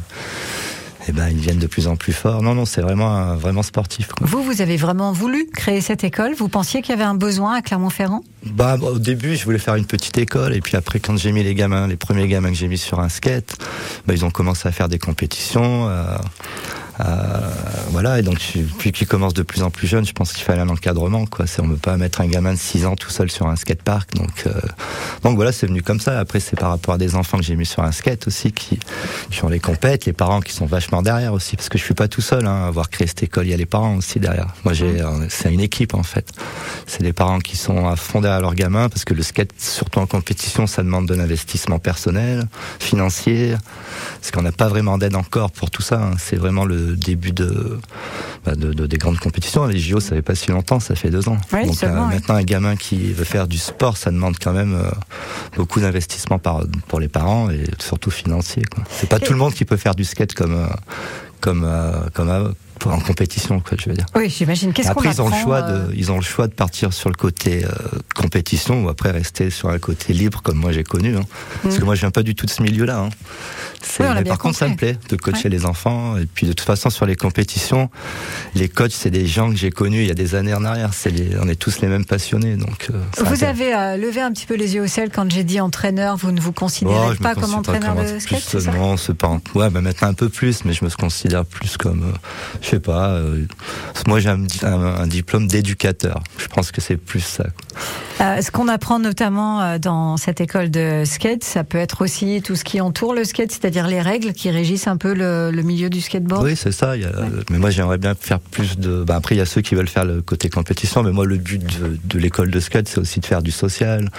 eh 1.07 1.11
ben, 1.11 1.29
ils 1.29 1.37
viennent 1.37 1.59
de 1.59 1.67
plus 1.67 1.87
en 1.87 1.95
plus 1.95 2.13
forts. 2.13 2.41
Non, 2.41 2.55
non, 2.55 2.65
c'est 2.65 2.81
vraiment, 2.81 3.35
vraiment 3.35 3.63
sportif. 3.63 4.07
quoi. 4.07 4.25
Vous, 4.27 4.43
vous 4.43 4.61
avez 4.61 4.77
vraiment 4.77 5.11
voulu 5.11 5.47
créer 5.53 5.81
cette 5.81 6.03
école? 6.03 6.33
Vous 6.35 6.49
pensiez 6.49 6.81
qu'il 6.81 6.91
y 6.91 6.97
avait 6.97 7.03
un 7.07 7.15
besoin 7.15 7.55
à 7.55 7.61
Clermont-Ferrand? 7.61 8.23
Bah, 8.45 8.77
au 8.81 8.99
début, 8.99 9.35
je 9.35 9.43
voulais 9.45 9.57
faire 9.59 9.75
une 9.75 9.85
petite 9.85 10.17
école, 10.17 10.53
et 10.55 10.61
puis 10.61 10.75
après, 10.77 10.99
quand 10.99 11.17
j'ai 11.17 11.31
mis 11.31 11.43
les 11.43 11.55
gamins, 11.55 11.87
les 11.87 11.95
premiers 11.97 12.27
gamins 12.27 12.49
que 12.49 12.55
j'ai 12.55 12.67
mis 12.67 12.77
sur 12.77 12.99
un 12.99 13.09
skate, 13.09 13.55
bah, 14.07 14.13
ils 14.13 14.25
ont 14.25 14.31
commencé 14.31 14.67
à 14.67 14.71
faire 14.71 14.89
des 14.89 14.99
compétitions. 14.99 15.89
euh, 15.89 16.17
voilà, 17.89 18.19
et 18.19 18.21
donc, 18.21 18.37
puis 18.77 18.91
qu'ils 18.91 19.07
commencent 19.07 19.33
de 19.33 19.43
plus 19.43 19.63
en 19.63 19.69
plus 19.69 19.87
jeunes, 19.87 20.05
je 20.05 20.13
pense 20.13 20.33
qu'il 20.33 20.43
fallait 20.43 20.61
un 20.61 20.69
encadrement, 20.69 21.25
quoi. 21.25 21.47
C'est, 21.47 21.61
on 21.61 21.67
ne 21.67 21.73
peut 21.73 21.79
pas 21.79 21.97
mettre 21.97 22.21
un 22.21 22.27
gamin 22.27 22.53
de 22.53 22.59
6 22.59 22.85
ans 22.85 22.95
tout 22.95 23.09
seul 23.09 23.29
sur 23.31 23.47
un 23.47 23.55
skatepark, 23.55 24.13
donc, 24.15 24.43
euh, 24.47 24.53
donc 25.23 25.35
voilà, 25.35 25.51
c'est 25.51 25.67
venu 25.67 25.81
comme 25.81 25.99
ça. 25.99 26.19
Après, 26.19 26.39
c'est 26.39 26.57
par 26.59 26.69
rapport 26.69 26.93
à 26.95 26.97
des 26.97 27.15
enfants 27.15 27.37
que 27.37 27.43
j'ai 27.43 27.55
mis 27.55 27.65
sur 27.65 27.83
un 27.83 27.91
skate 27.91 28.27
aussi, 28.27 28.51
qui, 28.51 28.79
qui 29.29 29.43
ont 29.43 29.49
les 29.49 29.59
compètes, 29.59 30.05
les 30.05 30.13
parents 30.13 30.41
qui 30.41 30.53
sont 30.53 30.65
vachement 30.65 31.01
derrière 31.01 31.33
aussi, 31.33 31.55
parce 31.55 31.69
que 31.69 31.77
je 31.77 31.83
suis 31.83 31.93
pas 31.93 32.07
tout 32.07 32.21
seul, 32.21 32.45
hein, 32.45 32.63
à 32.63 32.67
avoir 32.67 32.89
créé 32.89 33.07
cette 33.07 33.23
école, 33.23 33.45
il 33.45 33.51
y 33.51 33.53
a 33.53 33.57
les 33.57 33.65
parents 33.65 33.95
aussi 33.95 34.19
derrière. 34.19 34.53
Moi, 34.63 34.73
j'ai, 34.73 35.01
euh, 35.01 35.25
c'est 35.29 35.53
une 35.53 35.61
équipe, 35.61 35.93
en 35.93 36.03
fait. 36.03 36.31
C'est 36.87 37.01
les 37.01 37.13
parents 37.13 37.39
qui 37.39 37.57
sont 37.57 37.87
à 37.87 37.95
fond 37.95 38.21
derrière 38.21 38.41
leurs 38.41 38.55
gamins, 38.55 38.89
parce 38.89 39.05
que 39.05 39.13
le 39.13 39.23
skate, 39.23 39.51
surtout 39.57 39.99
en 39.99 40.07
compétition, 40.07 40.67
ça 40.67 40.83
demande 40.83 41.07
de 41.07 41.13
l'investissement 41.15 41.79
personnel, 41.79 42.47
financier, 42.79 43.55
parce 44.19 44.31
qu'on 44.31 44.41
n'a 44.41 44.51
pas 44.51 44.67
vraiment 44.67 44.97
d'aide 44.97 45.15
encore 45.15 45.51
pour 45.51 45.71
tout 45.71 45.81
ça. 45.81 46.01
hein. 46.01 46.11
C'est 46.19 46.35
vraiment 46.35 46.65
le 46.65 46.84
début 46.93 47.31
de, 47.31 47.79
bah, 48.45 48.53
de, 48.55 48.73
de- 48.73 48.85
des 48.85 48.97
grandes 48.97 49.17
compétitions. 49.17 49.65
Les 49.65 49.79
JO, 49.79 49.99
ça 49.99 50.15
fait 50.15 50.21
pas 50.21 50.35
si 50.35 50.51
longtemps, 50.51 50.79
ça 50.79 50.93
fait 50.93 51.09
deux 51.09 51.27
ans. 51.29 51.37
Donc 51.65 51.83
euh, 51.83 51.87
maintenant, 52.09 52.35
un 52.35 52.43
gamin 52.43 52.75
qui 52.75 53.11
veut 53.13 53.23
faire 53.23 53.47
du 53.47 53.57
sport, 53.57 53.97
ça 53.97 54.11
demande 54.11 54.35
quand 54.39 54.53
même 54.53 54.75
euh, 54.75 54.91
beaucoup 55.55 55.79
d'investissement 55.79 56.39
pour 56.87 56.99
les 56.99 57.07
parents 57.07 57.49
et 57.49 57.63
surtout 57.79 58.11
financier. 58.11 58.61
C'est 58.91 59.09
pas 59.09 59.17
Et- 59.17 59.21
tout 59.21 59.33
le 59.33 59.39
monde 59.39 59.53
qui 59.53 59.65
peut 59.65 59.77
faire 59.77 59.95
du 59.95 60.03
skate 60.03 60.33
comme, 60.33 60.53
euh, 60.53 60.67
comme, 61.41 61.63
euh, 61.65 61.93
comme 62.13 62.29
en 62.85 62.99
compétition, 62.99 63.59
quoi, 63.59 63.77
je 63.81 63.89
veux 63.89 63.95
dire. 63.95 64.05
Oui, 64.15 64.29
j'imagine. 64.29 64.73
Qu'est-ce 64.73 64.89
qu'on 64.89 64.99
Après, 65.01 65.09
ils 65.11 65.21
ont 65.21 65.29
le 65.29 65.35
choix 65.35 65.61
euh, 65.63 65.87
de, 65.87 65.93
ils 65.95 66.11
ont 66.11 66.15
le 66.17 66.21
choix 66.23 66.47
de 66.47 66.53
partir 66.53 66.93
sur 66.93 67.09
le 67.09 67.15
côté 67.15 67.65
euh, 67.65 67.69
compétition 68.15 68.83
ou 68.83 68.89
après 68.89 69.11
rester 69.11 69.49
sur 69.49 69.69
un 69.69 69.79
côté 69.79 70.13
libre 70.13 70.41
comme 70.41 70.57
moi 70.57 70.71
j'ai 70.71 70.83
connu. 70.83 71.15
hein. 71.17 71.21
Parce 71.63 71.77
que 71.77 71.83
moi, 71.85 71.95
je 71.95 72.01
viens 72.01 72.11
pas 72.11 72.23
du 72.23 72.35
tout 72.35 72.45
de 72.45 72.51
ce 72.51 72.61
milieu-là. 72.61 72.97
hein. 72.99 73.09
Mm. 73.09 74.03
Oui, 74.03 74.05
mais 74.15 74.23
par 74.23 74.37
contre, 74.39 74.57
ça 74.57 74.67
me 74.67 74.75
plaît 74.75 74.97
de 75.09 75.15
coacher 75.15 75.47
les 75.49 75.65
enfants. 75.65 76.17
Et 76.17 76.25
puis, 76.25 76.47
de 76.47 76.53
toute 76.53 76.65
façon, 76.65 76.89
sur 76.89 77.05
les 77.05 77.15
compétitions, 77.15 77.89
les 78.55 78.67
coachs, 78.67 78.91
c'est 78.91 79.11
des 79.11 79.27
gens 79.27 79.49
que 79.49 79.55
j'ai 79.55 79.69
connus 79.71 80.01
il 80.01 80.07
y 80.07 80.11
a 80.11 80.15
des 80.15 80.33
années 80.35 80.53
en 80.53 80.65
arrière. 80.65 80.89
Les, 81.05 81.29
on 81.41 81.47
est 81.47 81.55
tous 81.55 81.81
les 81.81 81.87
mêmes 81.87 82.05
passionnés. 82.05 82.55
Donc, 82.55 82.87
euh, 82.91 82.99
Vous 83.25 83.43
avez 83.43 83.73
euh, 83.75 83.97
levé 83.97 84.21
un 84.21 84.31
petit 84.31 84.45
peu 84.47 84.55
les 84.55 84.73
yeux 84.75 84.81
au 84.83 84.87
ciel 84.87 85.09
quand 85.13 85.29
j'ai 85.31 85.43
dit 85.43 85.59
entraîneur. 85.61 86.17
Vous 86.17 86.31
ne 86.31 86.41
vous 86.41 86.51
considérez 86.51 86.95
Oh, 87.11 87.13
pas 87.21 87.35
comme 87.35 87.53
entraîneur 87.53 87.95
de 87.95 88.19
skate, 88.19 88.55
Non, 88.73 88.97
c'est 88.97 89.13
pas. 89.13 89.39
Ouais, 89.53 89.69
bah 89.69 89.81
maintenant 89.81 90.07
un 90.09 90.13
peu 90.13 90.29
plus, 90.29 90.65
mais 90.65 90.73
je 90.73 90.83
me 90.83 90.89
considère 90.89 91.45
plus 91.45 91.77
comme, 91.77 92.03
euh, 92.03 92.17
je 92.65 92.69
sais 92.71 92.79
pas. 92.79 93.09
euh, 93.11 93.45
moi, 94.07 94.19
j'ai 94.19 94.29
un, 94.29 94.41
un- 94.63 94.95
un 95.01 95.07
diplôme 95.07 95.47
d'éducateur. 95.47 96.23
Je 96.37 96.47
pense 96.47 96.71
que 96.71 96.81
c'est 96.81 96.97
plus 96.97 97.19
ça. 97.21 97.45
Euh, 98.21 98.41
Ce 98.41 98.49
qu'on 98.49 98.67
apprend 98.67 98.97
notamment 98.99 99.61
euh, 99.61 99.77
dans 99.77 100.17
cette 100.17 100.41
école 100.41 100.71
de 100.71 101.03
skate, 101.05 101.43
ça 101.43 101.63
peut 101.63 101.77
être 101.77 102.01
aussi 102.03 102.41
tout 102.41 102.55
ce 102.55 102.63
qui 102.63 102.81
entoure 102.81 103.13
le 103.13 103.23
skate, 103.23 103.51
c'est-à-dire 103.51 103.87
les 103.87 104.01
règles 104.01 104.33
qui 104.33 104.49
régissent 104.49 104.87
un 104.87 104.97
peu 104.97 105.13
le, 105.13 105.51
le 105.51 105.61
milieu 105.61 105.89
du 105.89 106.01
skateboard. 106.01 106.43
Oui, 106.43 106.55
c'est 106.55 106.71
ça. 106.71 106.95
il 106.95 107.03
y 107.03 107.05
a- 107.05 107.11
Mais 107.51 107.59
moi, 107.59 107.69
j'aimerais 107.69 107.97
bien 107.99 108.15
faire 108.19 108.39
plus 108.39 108.77
de. 108.79 109.03
Bah, 109.03 109.15
après, 109.17 109.35
il 109.35 109.37
y 109.37 109.41
a 109.41 109.45
ceux 109.45 109.61
qui 109.61 109.75
veulent 109.75 109.87
faire 109.89 110.05
le 110.05 110.21
côté 110.21 110.49
compétition, 110.49 111.03
mais 111.03 111.11
moi, 111.11 111.25
le 111.25 111.37
but 111.37 111.61
de, 111.79 111.97
de 112.03 112.19
l'école 112.19 112.49
de 112.51 112.59
skate, 112.59 112.87
c'est 112.87 112.99
aussi 112.99 113.19
de 113.19 113.25
faire 113.25 113.41
du 113.43 113.51
social. 113.51 114.09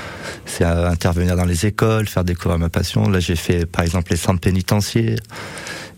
C'est 0.45 0.65
intervenir 0.65 1.37
dans 1.37 1.45
les 1.47 1.67
écoles, 1.67 2.07
faire 2.07 2.25
découvrir 2.25 2.59
ma 2.59 2.69
passion. 2.69 3.09
Là, 3.09 3.19
j'ai 3.19 3.37
fait, 3.37 3.67
par 3.67 3.83
exemple, 3.85 4.11
les 4.13 4.17
centres 4.19 4.41
pénitentiaires. 4.41 5.19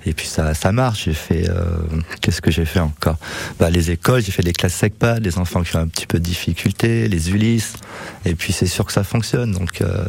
Et 0.09 0.15
puis 0.15 0.27
ça, 0.27 0.55
ça 0.55 0.73
marche. 0.73 1.05
J'ai 1.05 1.13
fait, 1.13 1.51
euh, 1.51 1.65
qu'est-ce 2.23 2.41
que 2.41 2.51
j'ai 2.51 2.65
fait 2.65 2.81
encore? 2.81 3.19
Bah, 3.61 3.69
Les 3.69 3.91
écoles, 3.91 4.23
j'ai 4.23 4.33
fait 4.33 4.43
des 4.43 4.55
classes 4.55 4.75
SECPA, 4.75 5.19
les 5.19 5.37
enfants 5.37 5.63
qui 5.63 5.77
ont 5.77 5.81
un 5.81 5.87
petit 5.87 6.07
peu 6.07 6.19
de 6.19 6.25
difficultés, 6.25 7.09
les 7.09 7.31
Ulysses. 7.31 7.75
Et 8.25 8.35
puis 8.35 8.55
c'est 8.55 8.67
sûr 8.67 8.87
que 8.87 8.93
ça 8.93 9.05
fonctionne. 9.05 9.53
Donc 9.53 9.83
euh, 9.83 10.05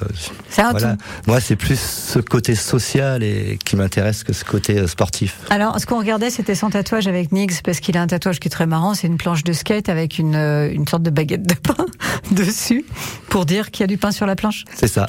voilà. 0.56 0.96
Moi, 1.28 1.42
c'est 1.42 1.58
plus 1.58 1.80
ce 1.80 2.20
côté 2.20 2.56
social 2.56 3.24
et 3.24 3.60
qui 3.64 3.76
m'intéresse 3.76 4.24
que 4.24 4.32
ce 4.32 4.46
côté 4.46 4.80
euh, 4.80 4.88
sportif. 4.88 5.38
Alors, 5.50 5.80
ce 5.80 5.86
qu'on 5.86 6.00
regardait, 6.00 6.30
c'était 6.30 6.56
son 6.56 6.70
tatouage 6.70 7.08
avec 7.08 7.32
Nix, 7.32 7.62
parce 7.62 7.80
qu'il 7.80 7.98
a 7.98 8.02
un 8.02 8.08
tatouage 8.08 8.40
qui 8.40 8.48
est 8.48 8.52
très 8.52 8.68
marrant. 8.68 8.94
C'est 8.94 9.08
une 9.08 9.18
planche 9.18 9.44
de 9.44 9.54
skate 9.54 9.90
avec 9.90 10.18
une, 10.18 10.36
euh, 10.36 10.72
une 10.72 10.88
sorte 10.88 11.04
de 11.04 11.10
baguette 11.10 11.44
de 11.44 11.56
pain 11.56 11.86
dessus, 12.32 12.86
pour 13.30 13.46
dire 13.46 13.72
qu'il 13.72 13.82
y 13.82 13.84
a 13.84 13.88
du 13.88 13.98
pain 13.98 14.12
sur 14.12 14.26
la 14.26 14.36
planche. 14.36 14.64
C'est 14.74 14.88
ça. 14.88 15.08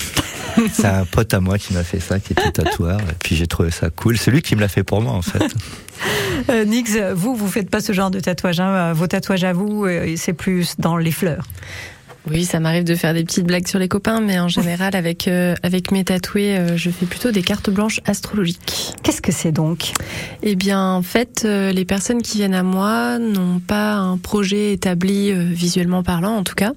C'est 0.72 0.86
un 0.86 1.04
pote 1.04 1.32
à 1.32 1.40
moi 1.40 1.58
qui 1.58 1.74
m'a 1.74 1.84
fait 1.84 2.00
ça, 2.00 2.18
qui 2.18 2.32
était 2.32 2.50
tatoueur. 2.50 3.00
Et 3.00 3.14
puis 3.22 3.36
j'ai 3.36 3.46
trouvé 3.46 3.70
ça 3.70 3.88
cool. 3.90 4.18
C'est 4.18 4.30
lui 4.30 4.42
qui 4.42 4.56
me 4.56 4.60
l'a 4.60 4.68
fait 4.68 4.79
pour 4.84 5.00
moi, 5.00 5.12
en 5.12 5.22
fait. 5.22 5.42
Euh, 6.48 6.64
Nix, 6.64 6.96
vous, 7.14 7.34
vous 7.34 7.48
faites 7.48 7.68
pas 7.68 7.80
ce 7.80 7.92
genre 7.92 8.10
de 8.10 8.20
tatouage. 8.20 8.58
Hein. 8.58 8.94
Vos 8.94 9.06
tatouages 9.06 9.44
à 9.44 9.52
vous, 9.52 9.84
euh, 9.84 10.14
c'est 10.16 10.32
plus 10.32 10.76
dans 10.78 10.96
les 10.96 11.12
fleurs. 11.12 11.44
Oui, 12.28 12.44
ça 12.44 12.60
m'arrive 12.60 12.84
de 12.84 12.94
faire 12.94 13.14
des 13.14 13.24
petites 13.24 13.46
blagues 13.46 13.66
sur 13.66 13.78
les 13.78 13.88
copains, 13.88 14.20
mais 14.20 14.38
en 14.38 14.48
général, 14.60 14.94
avec, 14.94 15.26
euh, 15.26 15.54
avec 15.62 15.90
mes 15.90 16.04
tatoués, 16.04 16.56
euh, 16.56 16.76
je 16.76 16.90
fais 16.90 17.06
plutôt 17.06 17.30
des 17.30 17.42
cartes 17.42 17.70
blanches 17.70 18.00
astrologiques. 18.04 18.92
Qu'est-ce 19.02 19.22
que 19.22 19.32
c'est 19.32 19.52
donc? 19.52 19.92
Eh 20.42 20.54
bien, 20.54 20.82
en 20.82 21.02
fait, 21.02 21.42
euh, 21.44 21.72
les 21.72 21.84
personnes 21.84 22.20
qui 22.20 22.38
viennent 22.38 22.54
à 22.54 22.62
moi 22.62 23.18
n'ont 23.18 23.58
pas 23.58 23.94
un 23.94 24.18
projet 24.18 24.72
établi 24.72 25.32
visuellement 25.32 26.02
parlant, 26.02 26.36
en 26.36 26.42
tout 26.42 26.54
cas. 26.54 26.72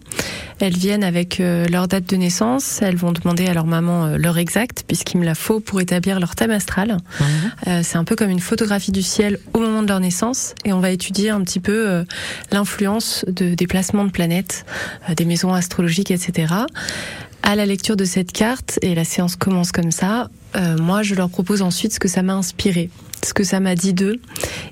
Elles 0.59 0.77
viennent 0.77 1.03
avec 1.03 1.39
leur 1.39 1.87
date 1.87 2.07
de 2.09 2.15
naissance. 2.15 2.81
Elles 2.81 2.95
vont 2.95 3.11
demander 3.11 3.47
à 3.47 3.53
leur 3.53 3.65
maman 3.65 4.15
l'heure 4.17 4.37
exacte, 4.37 4.83
puisqu'il 4.87 5.17
me 5.17 5.25
la 5.25 5.35
faut 5.35 5.59
pour 5.59 5.81
établir 5.81 6.19
leur 6.19 6.35
thème 6.35 6.51
astral. 6.51 6.97
Euh, 7.67 7.81
c'est 7.83 7.97
un 7.97 8.03
peu 8.03 8.15
comme 8.15 8.29
une 8.29 8.39
photographie 8.39 8.91
du 8.91 9.01
ciel 9.01 9.39
au 9.53 9.59
moment 9.59 9.81
de 9.81 9.87
leur 9.87 9.99
naissance, 9.99 10.55
et 10.63 10.71
on 10.71 10.79
va 10.79 10.91
étudier 10.91 11.31
un 11.31 11.41
petit 11.41 11.59
peu 11.59 12.05
l'influence 12.51 13.25
de 13.27 13.55
déplacements 13.55 14.05
de 14.05 14.11
planètes, 14.11 14.65
des 15.15 15.25
maisons 15.33 15.51
astrologiques, 15.51 16.11
etc. 16.11 16.53
À 17.41 17.55
la 17.55 17.65
lecture 17.65 17.97
de 17.97 18.05
cette 18.05 18.31
carte, 18.31 18.77
et 18.83 18.93
la 18.93 19.03
séance 19.03 19.35
commence 19.35 19.71
comme 19.71 19.89
ça, 19.89 20.29
euh, 20.55 20.77
moi 20.77 21.01
je 21.01 21.15
leur 21.15 21.27
propose 21.27 21.63
ensuite 21.63 21.91
ce 21.91 21.99
que 21.99 22.07
ça 22.07 22.21
m'a 22.21 22.35
inspiré, 22.35 22.91
ce 23.25 23.33
que 23.33 23.43
ça 23.43 23.59
m'a 23.59 23.73
dit 23.73 23.95
d'eux, 23.95 24.21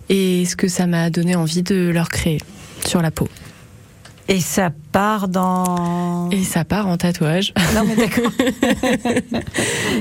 et 0.10 0.46
ce 0.46 0.56
que 0.56 0.68
ça 0.68 0.86
m'a 0.86 1.10
donné 1.10 1.36
envie 1.36 1.64
de 1.64 1.90
leur 1.90 2.10
créer 2.10 2.38
sur 2.86 3.02
la 3.02 3.10
peau. 3.10 3.28
Et 4.32 4.40
ça 4.40 4.70
part 4.94 5.28
dans... 5.28 6.30
Et 6.30 6.46
ça 6.46 6.64
part 6.64 6.88
en 6.88 6.96
tatouage. 6.96 7.54
Non, 7.76 7.84
mais 7.86 7.98
d'accord. 7.98 8.32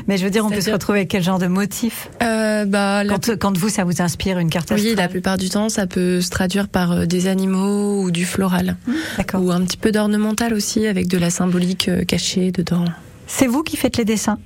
mais 0.07 0.19
je 0.19 0.23
veux 0.25 0.31
dire, 0.31 0.47
on 0.47 0.51
peut 0.51 0.61
se 0.61 0.71
retrouver 0.71 1.01
avec 1.01 1.09
quel 1.09 1.25
genre 1.25 1.40
de 1.40 1.49
motif? 1.49 2.09
Euh, 2.23 2.64
bah, 2.64 3.03
la 3.03 3.19
quand, 3.19 3.59
vous, 3.59 3.69
ça 3.69 3.83
vous 3.83 4.01
inspire 4.01 4.38
une 4.38 4.49
carte 4.49 4.71
Oui, 4.71 4.83
la 4.85 4.90
astrale? 4.90 5.09
plupart 5.09 5.37
du 5.37 5.51
temps, 5.51 5.69
ça 5.69 5.88
peut 5.88 6.21
se 6.21 6.31
traduire 6.31 6.69
par 6.69 6.93
euh, 6.93 7.07
des 7.07 7.27
animaux 7.27 8.05
ou 8.05 8.12
du 8.12 8.25
floral. 8.25 8.77
D'accord. 9.16 9.43
Ou 9.43 9.51
un 9.51 9.62
petit 9.62 9.77
peu 9.77 9.90
d'ornemental 9.90 10.55
aussi, 10.55 10.87
avec 10.87 11.09
de 11.09 11.19
la 11.19 11.31
symbolique 11.31 11.88
euh, 11.88 12.05
cachée 12.05 12.53
dedans. 12.53 12.85
C'est 13.27 13.49
vous 13.49 13.64
qui 13.64 13.77
faites 13.77 13.97
les 13.97 14.05
dessins? 14.05 14.38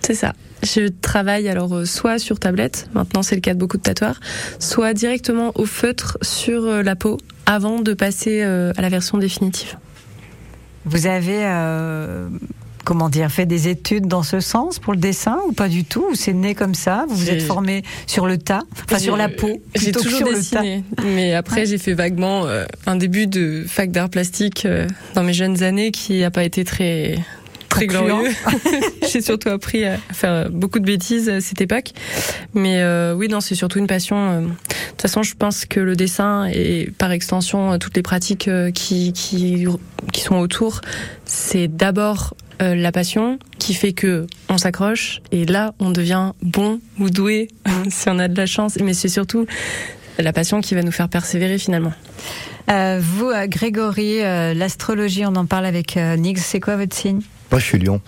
C'est 0.00 0.14
ça. 0.14 0.32
Je 0.64 0.88
travaille 0.88 1.48
alors 1.48 1.86
soit 1.86 2.18
sur 2.18 2.40
tablette, 2.40 2.88
maintenant 2.92 3.22
c'est 3.22 3.36
le 3.36 3.40
cas 3.40 3.54
de 3.54 3.58
beaucoup 3.60 3.76
de 3.76 3.82
tatoueurs, 3.82 4.18
soit 4.58 4.94
directement 4.94 5.52
au 5.54 5.64
feutre 5.64 6.18
sur 6.22 6.62
la 6.82 6.96
peau 6.96 7.18
avant 7.46 7.80
de 7.80 7.94
passer 7.94 8.42
euh, 8.42 8.72
à 8.76 8.82
la 8.82 8.88
version 8.88 9.18
définitive. 9.18 9.76
Vous 10.84 11.06
avez 11.06 11.44
comment 12.84 13.08
dire, 13.08 13.30
fait 13.30 13.46
des 13.46 13.68
études 13.68 14.06
dans 14.06 14.22
ce 14.22 14.40
sens 14.40 14.78
pour 14.78 14.92
le 14.92 14.98
dessin 14.98 15.38
ou 15.48 15.52
pas 15.52 15.68
du 15.68 15.84
tout 15.84 16.04
Ou 16.10 16.14
c'est 16.14 16.32
né 16.32 16.54
comme 16.54 16.74
ça? 16.74 17.04
Vous 17.08 17.16
vous 17.16 17.30
êtes 17.30 17.42
formé 17.42 17.82
sur 18.06 18.26
le 18.26 18.38
tas, 18.38 18.62
enfin 18.84 18.98
sur 18.98 19.16
la 19.16 19.28
peau 19.28 19.60
J'ai 19.74 19.92
toujours 19.92 20.18
sur 20.18 20.28
dessiné, 20.28 20.84
mais 21.04 21.34
après 21.34 21.66
j'ai 21.66 21.78
fait 21.78 21.94
vaguement 21.94 22.46
euh, 22.46 22.64
un 22.86 22.96
début 22.96 23.26
de 23.26 23.64
fac 23.66 23.90
d'art 23.90 24.08
plastique 24.08 24.66
euh, 24.66 24.88
dans 25.14 25.22
mes 25.22 25.32
jeunes 25.32 25.62
années 25.62 25.90
qui 25.90 26.20
n'a 26.20 26.30
pas 26.30 26.44
été 26.44 26.64
très 26.64 27.18
très 27.72 27.86
glorieux. 27.86 28.30
j'ai 29.12 29.20
surtout 29.20 29.48
appris 29.48 29.84
à 29.84 29.96
faire 30.12 30.50
beaucoup 30.50 30.78
de 30.78 30.84
bêtises 30.84 31.28
à 31.28 31.40
cette 31.40 31.60
époque. 31.60 31.90
Mais 32.54 32.80
euh, 32.80 33.14
oui, 33.14 33.28
non, 33.28 33.40
c'est 33.40 33.54
surtout 33.54 33.78
une 33.78 33.86
passion. 33.86 34.42
De 34.42 34.48
toute 34.90 35.02
façon, 35.02 35.22
je 35.22 35.34
pense 35.34 35.64
que 35.64 35.80
le 35.80 35.96
dessin 35.96 36.46
et 36.46 36.90
par 36.98 37.10
extension 37.10 37.78
toutes 37.78 37.96
les 37.96 38.02
pratiques 38.02 38.48
qui, 38.74 39.12
qui, 39.12 39.66
qui 40.12 40.20
sont 40.20 40.36
autour, 40.36 40.80
c'est 41.24 41.68
d'abord 41.68 42.34
euh, 42.62 42.74
la 42.76 42.92
passion 42.92 43.38
qui 43.58 43.74
fait 43.74 43.92
que 43.92 44.26
on 44.48 44.56
s'accroche 44.56 45.20
et 45.32 45.46
là 45.46 45.74
on 45.80 45.90
devient 45.90 46.32
bon 46.42 46.80
ou 47.00 47.10
doué 47.10 47.48
si 47.90 48.08
on 48.08 48.18
a 48.18 48.28
de 48.28 48.36
la 48.36 48.46
chance. 48.46 48.76
Mais 48.76 48.94
c'est 48.94 49.08
surtout 49.08 49.46
la 50.18 50.32
passion 50.32 50.60
qui 50.60 50.74
va 50.74 50.82
nous 50.82 50.92
faire 50.92 51.08
persévérer 51.08 51.58
finalement. 51.58 51.92
Euh, 52.70 53.00
vous, 53.02 53.30
euh, 53.30 53.46
Grégory, 53.48 54.20
l'astrologie, 54.20 55.24
on 55.26 55.34
en 55.34 55.46
parle 55.46 55.66
avec 55.66 55.96
Nix. 55.96 56.44
C'est 56.44 56.60
quoi 56.60 56.76
votre 56.76 56.94
signe? 56.94 57.22
Moi, 57.52 57.60
je 57.60 57.66
suis 57.66 57.78
Lion. 57.78 58.00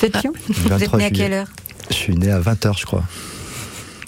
Vous 0.00 0.06
êtes 0.06 0.24
Lion 0.24 0.32
Vous 0.48 0.82
êtes 0.82 0.92
né 0.94 1.04
à 1.04 1.10
quelle 1.10 1.32
heure 1.32 1.46
Je 1.88 1.94
suis 1.94 2.16
né 2.16 2.32
à 2.32 2.40
20h, 2.40 2.80
je 2.80 2.84
crois. 2.84 3.04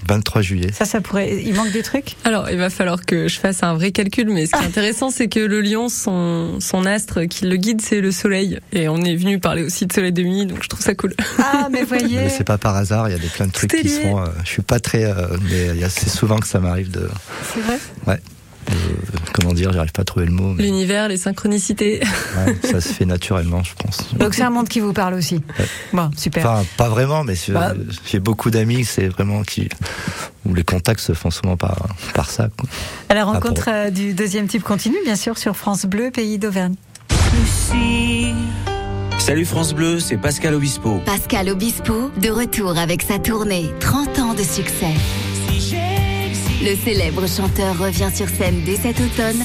23 0.09 0.43
juillet. 0.43 0.73
Ça, 0.73 0.85
ça 0.85 1.01
pourrait. 1.01 1.41
Il 1.45 1.55
manque 1.55 1.71
des 1.71 1.85
trucs 1.85 2.17
Alors, 2.25 2.51
il 2.51 2.59
va 2.59 2.71
falloir 2.71 3.05
que 3.05 3.29
je 3.29 3.39
fasse 3.39 3.63
un 3.63 3.75
vrai 3.75 3.93
calcul, 3.93 4.29
mais 4.31 4.47
ce 4.47 4.51
qui 4.51 4.65
est 4.65 4.67
intéressant, 4.67 5.11
c'est 5.11 5.29
que 5.29 5.39
le 5.39 5.61
lion, 5.61 5.89
son, 5.89 6.59
son 6.59 6.87
astre 6.87 7.23
qui 7.29 7.45
le 7.47 7.55
guide, 7.55 7.81
c'est 7.81 8.01
le 8.01 8.11
soleil. 8.11 8.59
Et 8.73 8.89
on 8.89 9.01
est 9.03 9.15
venu 9.15 9.39
parler 9.39 9.63
aussi 9.63 9.87
de 9.87 9.93
soleil 9.93 10.13
de 10.13 10.25
nuit, 10.25 10.47
donc 10.47 10.65
je 10.65 10.69
trouve 10.69 10.83
ça 10.83 10.97
cool. 10.97 11.15
Ah, 11.39 11.69
mais 11.71 11.85
voyez. 11.85 12.17
Mais 12.17 12.29
c'est 12.29 12.43
pas 12.43 12.59
par 12.59 12.75
hasard, 12.75 13.09
il 13.09 13.13
y 13.13 13.15
a 13.15 13.19
des 13.19 13.29
plein 13.29 13.47
de 13.47 13.53
trucs 13.53 13.71
qui 13.71 13.89
sont. 13.89 14.19
Euh, 14.19 14.27
je 14.43 14.49
suis 14.49 14.63
pas 14.63 14.81
très. 14.81 15.05
Euh, 15.05 15.29
mais 15.49 15.89
c'est 15.89 16.11
souvent 16.11 16.39
que 16.39 16.49
ça 16.49 16.59
m'arrive 16.59 16.91
de. 16.91 17.09
C'est 17.55 17.61
vrai 17.61 17.79
Ouais. 18.09 18.21
Euh, 18.71 18.75
comment 19.33 19.53
dire, 19.53 19.73
j'arrive 19.73 19.93
pas 19.93 20.03
à 20.03 20.05
trouver 20.05 20.27
le 20.27 20.33
mot. 20.33 20.55
L'univers, 20.55 21.09
les 21.09 21.17
synchronicités. 21.17 22.01
ça 22.63 22.81
se 22.81 22.93
fait 22.93 23.07
naturellement, 23.07 23.63
je 23.63 23.73
pense. 23.75 24.15
Donc 24.15 24.35
c'est 24.35 24.43
un 24.43 24.51
monde 24.51 24.69
qui 24.69 24.81
vous 24.81 24.93
parle 24.93 25.15
aussi. 25.15 25.41
Bon, 25.93 26.11
super. 26.17 26.47
Enfin, 26.47 26.65
pas 26.77 26.89
vraiment, 26.89 27.25
mais 27.25 27.35
bah. 27.49 27.75
j'ai 28.07 28.21
beaucoup 28.21 28.51
d'amis, 28.51 28.85
c'est 28.85 29.09
vraiment 29.09 29.43
qui 29.43 29.69
où 30.47 30.55
les 30.55 30.65
contacts 30.65 31.01
se 31.01 31.13
font 31.13 31.31
souvent 31.31 31.57
par 31.57 31.77
par 32.15 32.31
ça. 32.31 32.49
À 33.09 33.15
la 33.15 33.25
rencontre 33.25 33.69
euh, 33.69 33.91
du 33.91 34.15
deuxième 34.15 34.47
type 34.47 34.63
continue, 34.63 34.99
bien 35.05 35.17
sûr, 35.17 35.37
sur 35.39 35.57
France 35.57 35.87
Bleu, 35.87 36.11
pays 36.11 36.39
d'Auvergne. 36.39 36.75
Salut 39.19 39.45
France 39.45 39.75
Bleu, 39.75 40.01
c'est 40.01 40.17
Pascal 40.17 40.55
Obispo. 40.55 41.01
Pascal 41.05 41.51
Obispo, 41.51 42.11
de 42.21 42.31
retour 42.31 42.79
avec 42.79 43.03
sa 43.03 43.19
tournée 43.19 43.71
30 43.81 44.19
ans 44.19 44.35
de 44.35 44.43
succès. 44.43 44.95
Le 46.63 46.77
célèbre 46.77 47.27
chanteur 47.27 47.79
revient 47.79 48.11
sur 48.15 48.29
scène 48.29 48.63
dès 48.65 48.77
cet 48.77 49.01
automne 49.01 49.43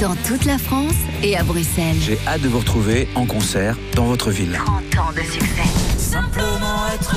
dans 0.00 0.16
toute 0.26 0.44
la 0.46 0.58
France 0.58 0.96
et 1.22 1.36
à 1.36 1.44
Bruxelles. 1.44 1.96
J'ai 2.00 2.18
hâte 2.26 2.42
de 2.42 2.48
vous 2.48 2.58
retrouver 2.58 3.08
en 3.14 3.24
concert 3.24 3.76
dans 3.94 4.06
votre 4.06 4.30
ville. 4.30 4.58
30 4.92 4.98
ans 4.98 5.12
de 5.12 5.20
succès. 5.20 5.62
Simplement 5.96 6.88
être 6.92 7.16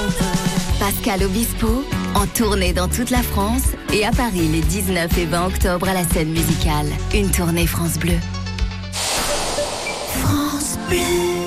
Pascal 0.80 1.24
Obispo 1.24 1.84
en 2.14 2.28
tournée 2.28 2.74
dans 2.74 2.88
toute 2.88 3.10
la 3.10 3.24
France 3.24 3.74
et 3.92 4.06
à 4.06 4.12
Paris 4.12 4.48
les 4.48 4.62
19 4.62 5.18
et 5.18 5.26
20 5.26 5.48
octobre 5.48 5.90
à 5.90 5.94
la 5.94 6.04
scène 6.04 6.30
musicale. 6.30 6.88
Une 7.16 7.32
tournée 7.32 7.66
France 7.66 7.98
Bleu. 7.98 8.18
France 10.12 10.78
Bleu. 10.88 11.47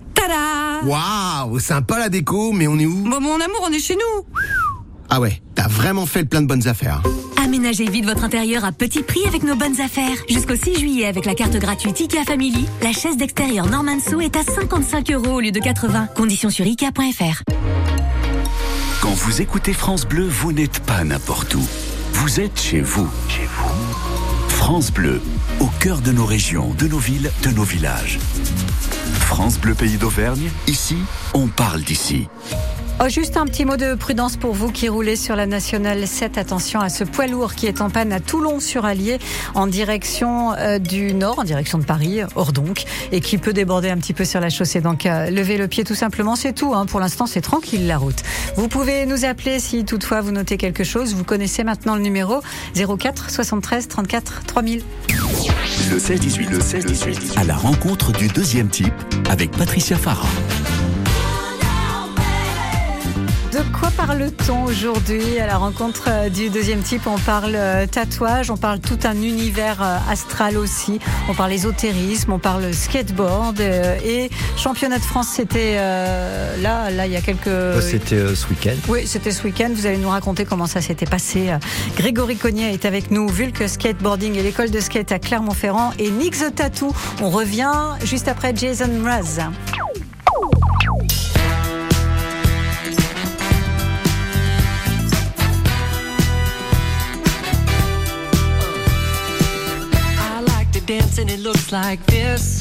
Waouh, 0.83 1.59
sympa 1.59 1.99
la 1.99 2.09
déco, 2.09 2.51
mais 2.51 2.67
on 2.67 2.77
est 2.79 2.85
où 2.85 3.03
Bon, 3.03 3.19
mon 3.19 3.35
amour, 3.35 3.67
on 3.67 3.71
est 3.71 3.79
chez 3.79 3.95
nous. 3.95 4.25
Ah 5.09 5.19
ouais, 5.19 5.41
t'as 5.55 5.67
vraiment 5.67 6.05
fait 6.05 6.21
le 6.21 6.27
plein 6.27 6.41
de 6.41 6.47
bonnes 6.47 6.67
affaires. 6.67 7.01
Aménagez 7.43 7.85
vite 7.85 8.05
votre 8.05 8.23
intérieur 8.23 8.63
à 8.63 8.71
petit 8.71 9.03
prix 9.03 9.25
avec 9.27 9.43
nos 9.43 9.55
bonnes 9.55 9.81
affaires. 9.81 10.15
Jusqu'au 10.29 10.55
6 10.55 10.79
juillet 10.79 11.05
avec 11.05 11.25
la 11.25 11.35
carte 11.35 11.57
gratuite 11.57 11.99
IKEA 11.99 12.23
Family, 12.25 12.65
la 12.81 12.93
chaise 12.93 13.17
d'extérieur 13.17 13.65
Normanso 13.65 14.21
est 14.21 14.35
à 14.37 14.43
55 14.43 15.11
euros 15.11 15.33
au 15.33 15.39
lieu 15.41 15.51
de 15.51 15.59
80. 15.59 16.07
Conditions 16.15 16.49
sur 16.49 16.65
IKEA.fr. 16.65 17.43
Quand 19.01 19.13
vous 19.13 19.41
écoutez 19.41 19.73
France 19.73 20.05
Bleu, 20.05 20.27
vous 20.27 20.53
n'êtes 20.53 20.79
pas 20.79 21.03
n'importe 21.03 21.55
où. 21.55 21.63
Vous 22.13 22.39
êtes 22.39 22.59
chez 22.59 22.81
vous. 22.81 23.09
Chez 23.27 23.47
vous. 23.57 24.47
France 24.49 24.91
Bleu, 24.91 25.19
au 25.59 25.67
cœur 25.79 25.99
de 26.01 26.11
nos 26.11 26.25
régions, 26.25 26.73
de 26.77 26.87
nos 26.87 26.99
villes, 26.99 27.31
de 27.43 27.49
nos 27.49 27.63
villages. 27.63 28.19
France 29.11 29.59
Bleu 29.59 29.73
Pays 29.73 29.97
d'Auvergne, 29.97 30.49
ici, 30.67 30.97
on 31.33 31.47
parle 31.47 31.81
d'ici. 31.81 32.27
Oh, 33.03 33.09
juste 33.09 33.35
un 33.35 33.45
petit 33.45 33.65
mot 33.65 33.77
de 33.77 33.95
prudence 33.95 34.37
pour 34.37 34.53
vous 34.53 34.71
qui 34.71 34.87
roulez 34.87 35.15
sur 35.15 35.35
la 35.35 35.47
nationale 35.47 36.05
7. 36.05 36.37
Attention 36.37 36.79
à 36.81 36.89
ce 36.89 37.03
poids 37.03 37.25
lourd 37.25 37.55
qui 37.55 37.65
est 37.65 37.81
en 37.81 37.89
panne 37.89 38.13
à 38.13 38.19
Toulon-sur-Allier 38.19 39.17
en 39.55 39.65
direction 39.65 40.53
euh, 40.53 40.77
du 40.77 41.15
nord, 41.15 41.39
en 41.39 41.43
direction 41.43 41.79
de 41.79 41.83
Paris, 41.83 42.19
hors 42.35 42.51
donc, 42.51 42.83
et 43.11 43.19
qui 43.19 43.39
peut 43.39 43.53
déborder 43.53 43.89
un 43.89 43.97
petit 43.97 44.13
peu 44.13 44.23
sur 44.23 44.39
la 44.39 44.51
chaussée. 44.51 44.81
Donc 44.81 45.07
euh, 45.07 45.31
levez 45.31 45.57
le 45.57 45.67
pied 45.67 45.83
tout 45.83 45.95
simplement, 45.95 46.35
c'est 46.35 46.53
tout. 46.53 46.75
Hein. 46.75 46.85
Pour 46.85 46.99
l'instant, 46.99 47.25
c'est 47.25 47.41
tranquille 47.41 47.87
la 47.87 47.97
route. 47.97 48.21
Vous 48.55 48.67
pouvez 48.67 49.07
nous 49.07 49.25
appeler 49.25 49.59
si 49.59 49.83
toutefois 49.83 50.21
vous 50.21 50.31
notez 50.31 50.57
quelque 50.57 50.83
chose. 50.83 51.15
Vous 51.15 51.23
connaissez 51.23 51.63
maintenant 51.63 51.95
le 51.95 52.01
numéro 52.01 52.41
04 52.75 53.31
73 53.31 53.87
34 53.87 54.43
3000. 54.45 54.83
Le 55.91 55.97
16-18, 55.97 56.49
le 56.51 56.59
16-18, 56.59 57.37
à 57.37 57.43
la 57.43 57.53
rencontre 57.53 58.13
du 58.13 58.29
deuxième 58.29 58.69
type 58.69 58.93
avec 59.29 59.51
Patricia 59.51 59.97
Farah. 59.97 60.25
Quoi 63.81 63.89
parle-t-on 64.05 64.65
aujourd'hui 64.65 65.39
à 65.39 65.47
la 65.47 65.57
rencontre 65.57 66.03
euh, 66.07 66.29
du 66.29 66.51
deuxième 66.51 66.83
type? 66.83 67.07
On 67.07 67.17
parle 67.17 67.55
euh, 67.55 67.87
tatouage, 67.87 68.51
on 68.51 68.57
parle 68.57 68.79
tout 68.79 68.99
un 69.05 69.15
univers 69.15 69.81
euh, 69.81 69.97
astral 70.07 70.55
aussi, 70.55 70.99
on 71.27 71.33
parle 71.33 71.51
ésotérisme, 71.51 72.31
on 72.31 72.37
parle 72.37 72.75
skateboard 72.75 73.59
et 73.59 74.29
championnat 74.55 74.99
de 74.99 75.03
France, 75.03 75.29
c'était 75.35 75.75
là, 75.75 76.91
là 76.91 77.07
il 77.07 77.11
y 77.11 77.15
a 77.15 77.21
quelques... 77.21 77.81
C'était 77.81 78.35
ce 78.35 78.47
week-end. 78.49 78.75
Oui, 78.87 79.07
c'était 79.07 79.31
ce 79.31 79.43
week-end. 79.43 79.69
Vous 79.73 79.87
allez 79.87 79.97
nous 79.97 80.09
raconter 80.09 80.45
comment 80.45 80.67
ça 80.67 80.81
s'était 80.81 81.07
passé. 81.07 81.49
Grégory 81.95 82.35
Cognier 82.35 82.71
est 82.73 82.85
avec 82.85 83.09
nous, 83.09 83.27
Vulque 83.27 83.67
Skateboarding 83.67 84.35
et 84.35 84.43
l'école 84.43 84.69
de 84.69 84.79
skate 84.79 85.11
à 85.11 85.19
Clermont-Ferrand 85.19 85.91
et 85.97 86.11
Nick 86.11 86.37
the 86.37 86.53
Tattoo. 86.53 86.93
On 87.21 87.29
revient 87.29 87.73
juste 88.03 88.27
après 88.27 88.53
Jason 88.55 88.89
Mraz. 89.01 89.39
Dance 100.97 101.19
and 101.19 101.29
it 101.29 101.39
looks 101.39 101.71
like 101.71 102.05
this. 102.05 102.59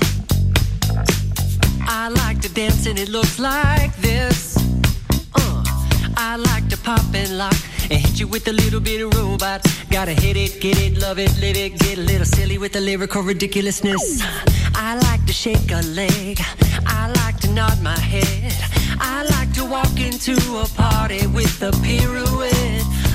I 1.98 2.08
like 2.22 2.40
to 2.42 2.48
dance 2.54 2.86
and 2.86 2.96
it 2.96 3.08
looks 3.08 3.40
like 3.40 3.92
this. 3.96 4.56
Uh, 5.34 5.64
I 6.16 6.36
like 6.36 6.68
to 6.68 6.76
pop 6.76 7.02
and 7.12 7.36
lock 7.36 7.56
and 7.90 7.98
hit 7.98 8.20
you 8.20 8.28
with 8.28 8.46
a 8.46 8.52
little 8.52 8.78
bit 8.78 9.00
of 9.04 9.12
robot. 9.16 9.66
Gotta 9.90 10.12
hit 10.12 10.36
it, 10.36 10.60
get 10.60 10.78
it, 10.78 11.00
love 11.00 11.18
it, 11.18 11.32
live 11.40 11.56
it, 11.56 11.76
get 11.80 11.98
a 11.98 12.02
little 12.02 12.24
silly 12.24 12.56
with 12.56 12.72
the 12.72 12.80
lyrical 12.80 13.22
ridiculousness. 13.22 14.22
I 14.76 14.94
like 15.08 15.26
to 15.26 15.32
shake 15.32 15.72
a 15.72 15.82
leg. 16.00 16.38
I 16.86 17.10
like 17.24 17.40
to 17.40 17.50
nod 17.52 17.82
my 17.82 17.98
head. 17.98 18.54
I 19.00 19.24
like 19.24 19.52
to 19.54 19.64
walk 19.64 19.98
into 19.98 20.36
a 20.64 20.66
party 20.76 21.26
with 21.26 21.60
a 21.62 21.72
pirouette. 21.82 22.49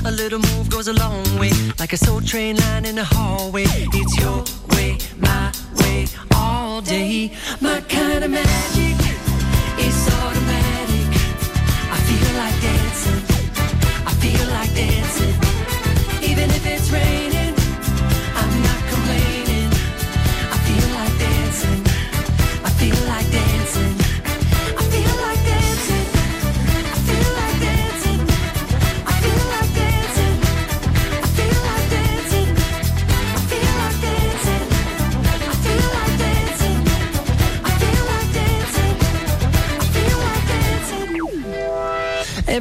A 0.07 0.11
little 0.11 0.37
move 0.37 0.69
goes 0.69 0.87
a 0.87 0.93
long 0.93 1.23
way, 1.39 1.49
like 1.79 1.91
a 1.91 1.97
soul 1.97 2.21
train 2.21 2.57
line 2.57 2.85
in 2.85 2.95
the 2.95 3.03
hallway. 3.03 3.65
It's 3.67 4.15
your 4.19 4.43
way, 4.75 4.99
my 5.17 5.51
way, 5.79 6.05
all 6.35 6.79
day. 6.81 7.31
My 7.59 7.81
kind 7.81 8.23
of 8.23 8.29
magic 8.29 8.97
is 9.79 10.07
automatic. 10.21 11.09
I 11.91 11.97
feel 12.07 12.37
like 12.37 12.61
dancing. 12.61 13.21
I 14.05 14.13
feel 14.21 14.47
like 14.49 14.73
dancing. 14.75 15.44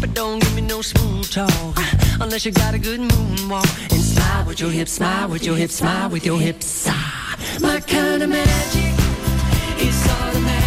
But 0.00 0.14
don't 0.14 0.40
give 0.40 0.54
me 0.54 0.62
no 0.62 0.82
smooth 0.82 1.30
talk 1.30 1.78
unless 2.20 2.44
you 2.44 2.52
got 2.52 2.74
a 2.74 2.78
good 2.78 3.00
moonwalk. 3.00 3.92
And 3.92 4.00
smile 4.00 4.46
with 4.46 4.60
your 4.60 4.70
hips, 4.70 4.92
smile 4.92 5.28
with 5.28 5.44
your 5.44 5.56
hips, 5.56 5.74
smile 5.76 6.10
with 6.10 6.24
your 6.26 6.38
hips. 6.38 6.86
Ah, 6.88 7.36
my 7.60 7.80
kind 7.80 8.22
of 8.22 8.28
magic 8.28 8.94
is 9.80 10.08
automatic. 10.08 10.65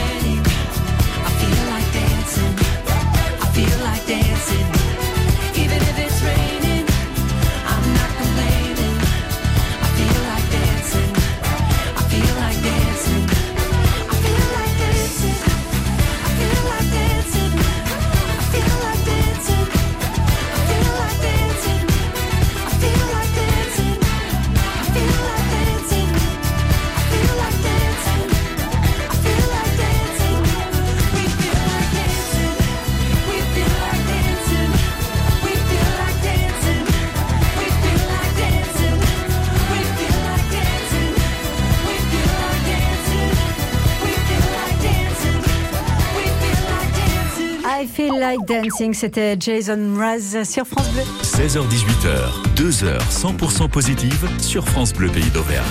Dancing, 48.49 48.95
c'était 48.95 49.37
Jason 49.39 49.77
Mraz 49.77 50.43
sur 50.43 50.65
France 50.65 50.89
Bleu. 50.89 51.03
16h-18h, 51.21 52.55
2 52.55 52.83
heures 52.83 53.07
100% 53.11 53.69
positives 53.69 54.27
sur 54.41 54.67
France 54.67 54.91
Bleu 54.91 55.09
Pays 55.09 55.29
d'Auvergne. 55.29 55.65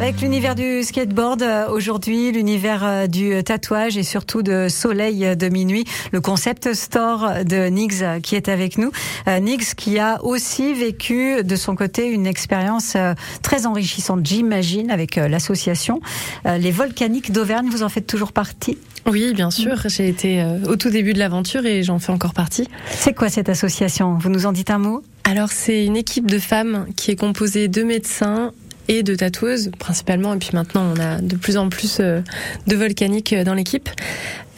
Avec 0.00 0.22
l'univers 0.22 0.54
du 0.54 0.82
skateboard 0.82 1.42
euh, 1.42 1.68
aujourd'hui, 1.68 2.32
l'univers 2.32 2.82
euh, 2.82 3.06
du 3.06 3.44
tatouage 3.44 3.98
et 3.98 4.02
surtout 4.02 4.42
de 4.42 4.68
Soleil 4.70 5.36
de 5.36 5.48
minuit, 5.50 5.84
le 6.10 6.22
concept 6.22 6.72
store 6.72 7.44
de 7.44 7.66
Nix 7.66 8.00
euh, 8.00 8.18
qui 8.18 8.34
est 8.34 8.48
avec 8.48 8.78
nous. 8.78 8.92
Euh, 9.28 9.40
Nix 9.40 9.74
qui 9.74 9.98
a 9.98 10.24
aussi 10.24 10.72
vécu 10.72 11.44
de 11.44 11.54
son 11.54 11.76
côté 11.76 12.06
une 12.06 12.26
expérience 12.26 12.94
euh, 12.96 13.12
très 13.42 13.66
enrichissante, 13.66 14.24
j'imagine, 14.24 14.90
avec 14.90 15.18
euh, 15.18 15.28
l'association 15.28 16.00
Euh, 16.46 16.56
Les 16.56 16.70
Volcaniques 16.70 17.30
d'Auvergne. 17.30 17.68
Vous 17.70 17.82
en 17.82 17.90
faites 17.90 18.06
toujours 18.06 18.32
partie? 18.32 18.78
Oui, 19.04 19.34
bien 19.34 19.50
sûr. 19.50 19.76
J'ai 19.84 20.08
été 20.08 20.40
euh, 20.40 20.64
au 20.66 20.76
tout 20.76 20.88
début 20.88 21.12
de 21.12 21.18
l'aventure 21.18 21.66
et 21.66 21.82
j'en 21.82 21.98
fais 21.98 22.12
encore 22.12 22.32
partie. 22.32 22.66
C'est 22.88 23.12
quoi 23.12 23.28
cette 23.28 23.50
association? 23.50 24.16
Vous 24.18 24.30
nous 24.30 24.46
en 24.46 24.52
dites 24.52 24.70
un 24.70 24.78
mot? 24.78 25.02
Alors, 25.24 25.50
c'est 25.50 25.84
une 25.84 25.98
équipe 25.98 26.26
de 26.26 26.38
femmes 26.38 26.86
qui 26.96 27.10
est 27.10 27.16
composée 27.16 27.68
de 27.68 27.82
médecins 27.82 28.52
et 28.88 29.02
de 29.02 29.14
tatoueuses 29.14 29.70
principalement 29.78 30.34
et 30.34 30.38
puis 30.38 30.50
maintenant 30.52 30.84
on 30.96 31.00
a 31.00 31.20
de 31.20 31.36
plus 31.36 31.56
en 31.56 31.68
plus 31.68 31.98
euh, 32.00 32.20
de 32.66 32.76
volcaniques 32.76 33.32
euh, 33.32 33.44
dans 33.44 33.54
l'équipe. 33.54 33.88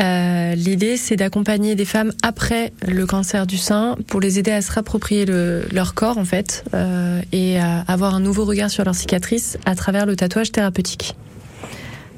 Euh, 0.01 0.55
L'idée 0.55 0.97
c'est 0.97 1.17
d'accompagner 1.17 1.75
des 1.75 1.85
femmes 1.85 2.13
après 2.23 2.73
le 2.87 3.05
cancer 3.07 3.47
du 3.47 3.57
sein 3.59 3.97
pour 4.07 4.21
les 4.21 4.39
aider 4.39 4.51
à 4.51 4.63
se 4.63 4.73
rapproprier 4.73 5.27
le- 5.27 5.67
leur 5.73 5.95
corps 5.95 6.19
en 6.19 6.25
fait 6.25 6.65
euh, 6.75 7.21
et 7.33 7.59
à 7.59 7.81
avoir 7.89 8.15
un 8.15 8.21
nouveau 8.21 8.45
regard 8.45 8.71
sur 8.71 8.85
leurs 8.85 8.95
cicatrices 8.95 9.59
à 9.67 9.75
travers 9.75 10.07
le 10.07 10.17
tatouage 10.17 10.51
thérapeutique. 10.53 11.15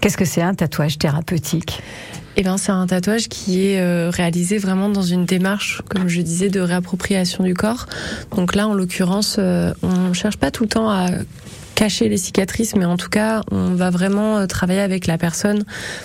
Qu'est-ce 0.01 0.17
que 0.17 0.25
c'est 0.25 0.43
un 0.43 0.55
tatouage 0.55 0.99
thérapeutique? 0.99 1.81
Eh 2.37 2.43
ben, 2.43 2.59
c'est 2.59 2.73
un 2.73 2.85
tatouage 2.87 3.29
qui 3.29 3.65
est 3.65 3.81
euh, 3.81 4.11
réalisé 4.11 4.59
vraiment 4.59 4.89
dans 4.89 5.03
une 5.03 5.25
démarche, 5.25 5.83
comme 5.89 6.09
je 6.09 6.21
disais, 6.21 6.49
de 6.49 6.59
réappropriation 6.59 7.45
du 7.45 7.55
corps. 7.55 7.87
Donc 8.37 8.57
là, 8.57 8.67
en 8.67 8.75
l'occurrence, 8.75 9.37
euh, 9.39 9.73
on 9.83 10.13
cherche 10.13 10.37
pas 10.37 10.51
tout 10.51 10.65
le 10.65 10.69
temps 10.69 10.91
à 10.91 11.11
cacher 11.75 12.09
les 12.09 12.17
cicatrices, 12.17 12.77
mais 12.77 12.85
en 12.85 12.97
tout 12.97 13.09
cas, 13.09 13.43
on 13.51 13.75
va 13.75 13.91
vraiment 13.91 14.39
euh, 14.39 14.47
travailler 14.47 14.81
avec 14.81 15.07
la 15.07 15.19
personne 15.19 15.65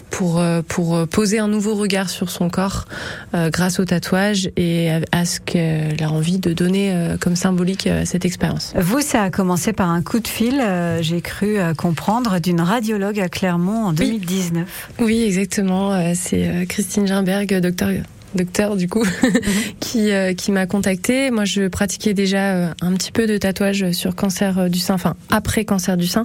pour 0.10 0.40
euh, 0.40 0.62
pour 0.68 0.96
euh, 0.96 1.06
poser 1.06 1.40
un 1.40 1.48
nouveau 1.48 1.76
regard 1.76 2.10
sur 2.10 2.30
son 2.30 2.50
corps 2.50 2.86
euh, 3.34 3.50
grâce 3.50 3.80
au 3.80 3.86
tatouage 3.86 4.50
et 4.58 4.90
à, 5.12 5.26
ce 5.26 5.40
qu'elle 5.40 6.02
a 6.02 6.12
envie 6.12 6.40
de 6.40 6.54
donner 6.54 6.92
euh, 6.94 7.18
comme 7.18 7.36
symbolique 7.36 7.90
cette 8.06 8.26
expérience. 8.26 8.74
Vous, 8.76 9.02
ça 9.02 9.24
a 9.24 9.30
commencé 9.30 9.74
par 9.74 9.90
un 9.90 10.02
coup 10.02 10.20
de 10.20 10.28
fil, 10.28 10.62
j'ai 11.02 11.22
cru 11.22 11.58
comprendre, 11.78 12.40
d'une 12.40 12.62
radiologue 12.62 13.20
à 13.20 13.30
Clermont 13.30 13.86
en 13.86 13.94
2019. 13.94 14.90
Oui, 15.00 15.24
exactement. 15.24 16.14
C'est 16.16 16.66
Christine 16.68 17.08
Gimberg, 17.08 17.60
docteur 17.60 17.90
docteur 18.36 18.76
du 18.76 18.88
coup 18.88 19.06
qui 19.80 20.12
euh, 20.12 20.34
qui 20.34 20.52
m'a 20.52 20.66
contacté 20.66 21.32
moi 21.32 21.46
je 21.46 21.68
pratiquais 21.68 22.14
déjà 22.14 22.54
euh, 22.54 22.74
un 22.82 22.94
petit 22.94 23.12
peu 23.12 23.28
de 23.28 23.38
tatouage 23.38 23.92
sur 23.92 24.16
cancer 24.16 24.60
euh, 24.60 24.70
du 24.70 24.80
sein 24.80 24.94
enfin 24.94 25.16
après 25.30 25.66
cancer 25.66 25.98
du 25.98 26.08
sein. 26.08 26.22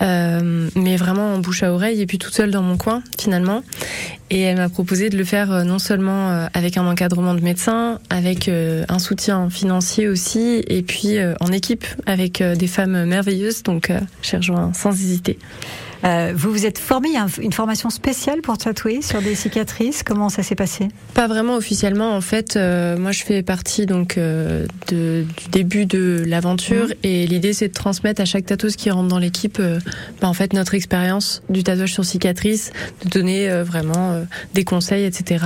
Euh, 0.00 0.68
mais 0.74 0.96
vraiment 0.96 1.34
en 1.34 1.38
bouche 1.38 1.62
à 1.62 1.72
oreille 1.72 2.00
et 2.00 2.06
puis 2.06 2.18
toute 2.18 2.34
seule 2.34 2.50
dans 2.50 2.62
mon 2.62 2.76
coin 2.76 3.02
finalement. 3.20 3.62
Et 4.30 4.40
elle 4.40 4.56
m'a 4.56 4.68
proposé 4.68 5.10
de 5.10 5.18
le 5.18 5.24
faire 5.24 5.52
euh, 5.52 5.62
non 5.62 5.78
seulement 5.78 6.46
avec 6.54 6.76
un 6.76 6.86
encadrement 6.86 7.34
de 7.34 7.40
médecin 7.40 7.98
avec 8.10 8.48
un 8.48 8.98
soutien 8.98 9.50
financier 9.50 10.08
aussi 10.08 10.62
et 10.66 10.82
puis 10.82 11.18
en 11.40 11.52
équipe 11.52 11.84
avec 12.06 12.42
des 12.42 12.66
femmes 12.66 13.04
merveilleuses. 13.04 13.62
Donc 13.62 13.92
j'ai 14.22 14.36
rejoint 14.36 14.72
sans 14.72 14.90
hésiter 14.90 15.38
Euh, 16.04 16.32
vous 16.34 16.50
vous 16.50 16.66
êtes 16.66 16.78
formé, 16.78 17.08
il 17.08 17.14
y 17.14 17.16
a 17.16 17.22
un- 17.24 17.40
une 17.42 17.52
formation 17.52 17.88
spéciale 17.90 18.40
pour 18.40 18.58
tatouer 18.58 19.02
sur 19.02 19.22
des 19.22 19.34
cicatrices. 19.34 20.02
Comment 20.02 20.28
ça 20.28 20.42
s'est 20.42 20.54
passé? 20.54 20.88
Pas 21.14 21.28
vraiment 21.28 21.54
officiellement. 21.56 22.14
En 22.16 22.20
fait, 22.20 22.56
euh, 22.56 22.96
moi, 22.98 23.12
je 23.12 23.22
fais 23.22 23.42
partie 23.42 23.86
donc 23.86 24.18
euh, 24.18 24.66
de, 24.88 25.24
du 25.36 25.48
début 25.50 25.86
de 25.86 26.24
l'aventure 26.26 26.88
et 27.02 27.26
l'idée, 27.26 27.52
c'est 27.52 27.68
de 27.68 27.72
transmettre 27.72 28.20
à 28.20 28.24
chaque 28.24 28.46
tatoueuse 28.46 28.76
qui 28.76 28.90
rentre 28.90 29.08
dans 29.08 29.18
l'équipe, 29.18 29.60
bah, 30.20 30.28
en 30.28 30.32
fait, 30.34 30.52
notre 30.52 30.74
expérience 30.74 31.42
du 31.48 31.62
tatouage 31.62 31.92
sur 31.92 32.04
cicatrice, 32.04 32.72
de 33.04 33.08
donner 33.10 33.48
vraiment 33.62 34.24
des 34.54 34.64
conseils, 34.64 35.04
etc. 35.04 35.44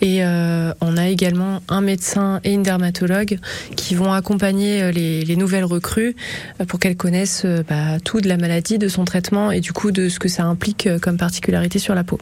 Et 0.00 0.22
on 0.24 0.96
a 0.96 1.08
également 1.08 1.60
un 1.68 1.80
médecin 1.80 2.40
et 2.44 2.52
une 2.52 2.62
dermatologue 2.62 3.38
qui 3.76 3.94
vont 3.94 4.12
accompagner 4.12 4.92
les, 4.92 5.24
les 5.24 5.36
nouvelles 5.36 5.64
recrues 5.64 6.14
pour 6.68 6.78
qu'elles 6.78 6.96
connaissent 6.96 7.46
bah, 7.68 7.98
tout 8.04 8.20
de 8.20 8.28
la 8.28 8.36
maladie, 8.36 8.78
de 8.78 8.88
son 8.88 9.04
traitement 9.04 9.50
et 9.50 9.60
du 9.60 9.72
coup 9.72 9.87
de 9.90 10.08
ce 10.08 10.18
que 10.18 10.28
ça 10.28 10.44
implique 10.44 10.86
euh, 10.86 10.98
comme 10.98 11.16
particularité 11.16 11.78
sur 11.78 11.94
la 11.94 12.04
peau. 12.04 12.18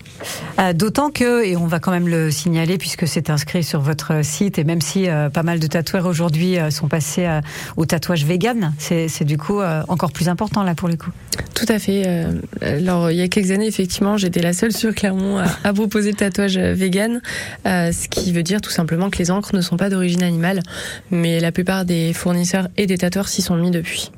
Euh, 0.58 0.72
D'autant 0.72 1.10
que, 1.10 1.44
et 1.44 1.56
on 1.56 1.66
va 1.66 1.80
quand 1.80 1.90
même 1.90 2.08
le 2.08 2.30
signaler 2.30 2.78
puisque 2.78 3.06
c'est 3.06 3.30
inscrit 3.30 3.64
sur 3.64 3.80
votre 3.80 4.24
site, 4.24 4.58
et 4.58 4.64
même 4.64 4.80
si 4.80 5.08
euh, 5.08 5.30
pas 5.30 5.42
mal 5.42 5.58
de 5.58 5.66
tatoueurs 5.66 6.06
aujourd'hui 6.06 6.56
sont 6.70 6.88
passés 6.88 7.28
au 7.76 7.86
tatouage 7.86 8.24
vegan, 8.24 8.72
c'est 8.78 9.24
du 9.24 9.38
coup 9.38 9.60
encore 9.88 10.12
plus 10.12 10.28
important 10.28 10.62
là 10.62 10.74
pour 10.74 10.88
le 10.88 10.96
coup. 10.96 11.10
Tout 11.54 11.66
à 11.68 11.78
fait. 11.78 12.26
Alors, 12.60 13.10
il 13.10 13.16
y 13.16 13.22
a 13.22 13.28
quelques 13.28 13.50
années, 13.50 13.66
effectivement, 13.66 14.16
j'étais 14.16 14.40
la 14.40 14.52
seule 14.52 14.72
sur 14.72 14.94
Clermont 14.94 15.38
à, 15.38 15.46
à 15.64 15.72
proposer 15.72 16.10
le 16.10 16.16
tatouage 16.16 16.58
vegan, 16.58 17.20
ce 17.64 18.08
qui 18.08 18.32
veut 18.32 18.42
dire 18.42 18.60
tout 18.60 18.70
simplement 18.70 19.10
que 19.10 19.18
les 19.18 19.30
encres 19.30 19.54
ne 19.54 19.60
sont 19.60 19.76
pas 19.76 19.90
d'origine 19.90 20.22
animale, 20.22 20.62
mais 21.10 21.40
la 21.40 21.52
plupart 21.52 21.84
des 21.84 22.12
fournisseurs 22.12 22.68
et 22.76 22.86
des 22.86 22.98
tatoueurs 22.98 23.28
s'y 23.28 23.42
sont 23.42 23.56
mis 23.56 23.70
depuis. 23.70 24.10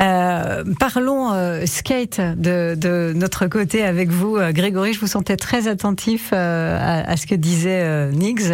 Euh, 0.00 0.64
parlons 0.80 1.32
euh, 1.32 1.66
skate 1.66 2.20
de, 2.36 2.74
de 2.76 3.12
notre 3.14 3.46
côté 3.46 3.84
avec 3.84 4.10
vous, 4.10 4.36
euh, 4.36 4.52
Grégory. 4.52 4.92
Je 4.92 5.00
vous 5.00 5.06
sentais 5.06 5.36
très 5.36 5.68
attentif 5.68 6.30
euh, 6.32 6.78
à, 6.80 7.10
à 7.10 7.16
ce 7.16 7.26
que 7.26 7.34
disait 7.34 7.80
euh, 7.82 8.10
Nix. 8.10 8.50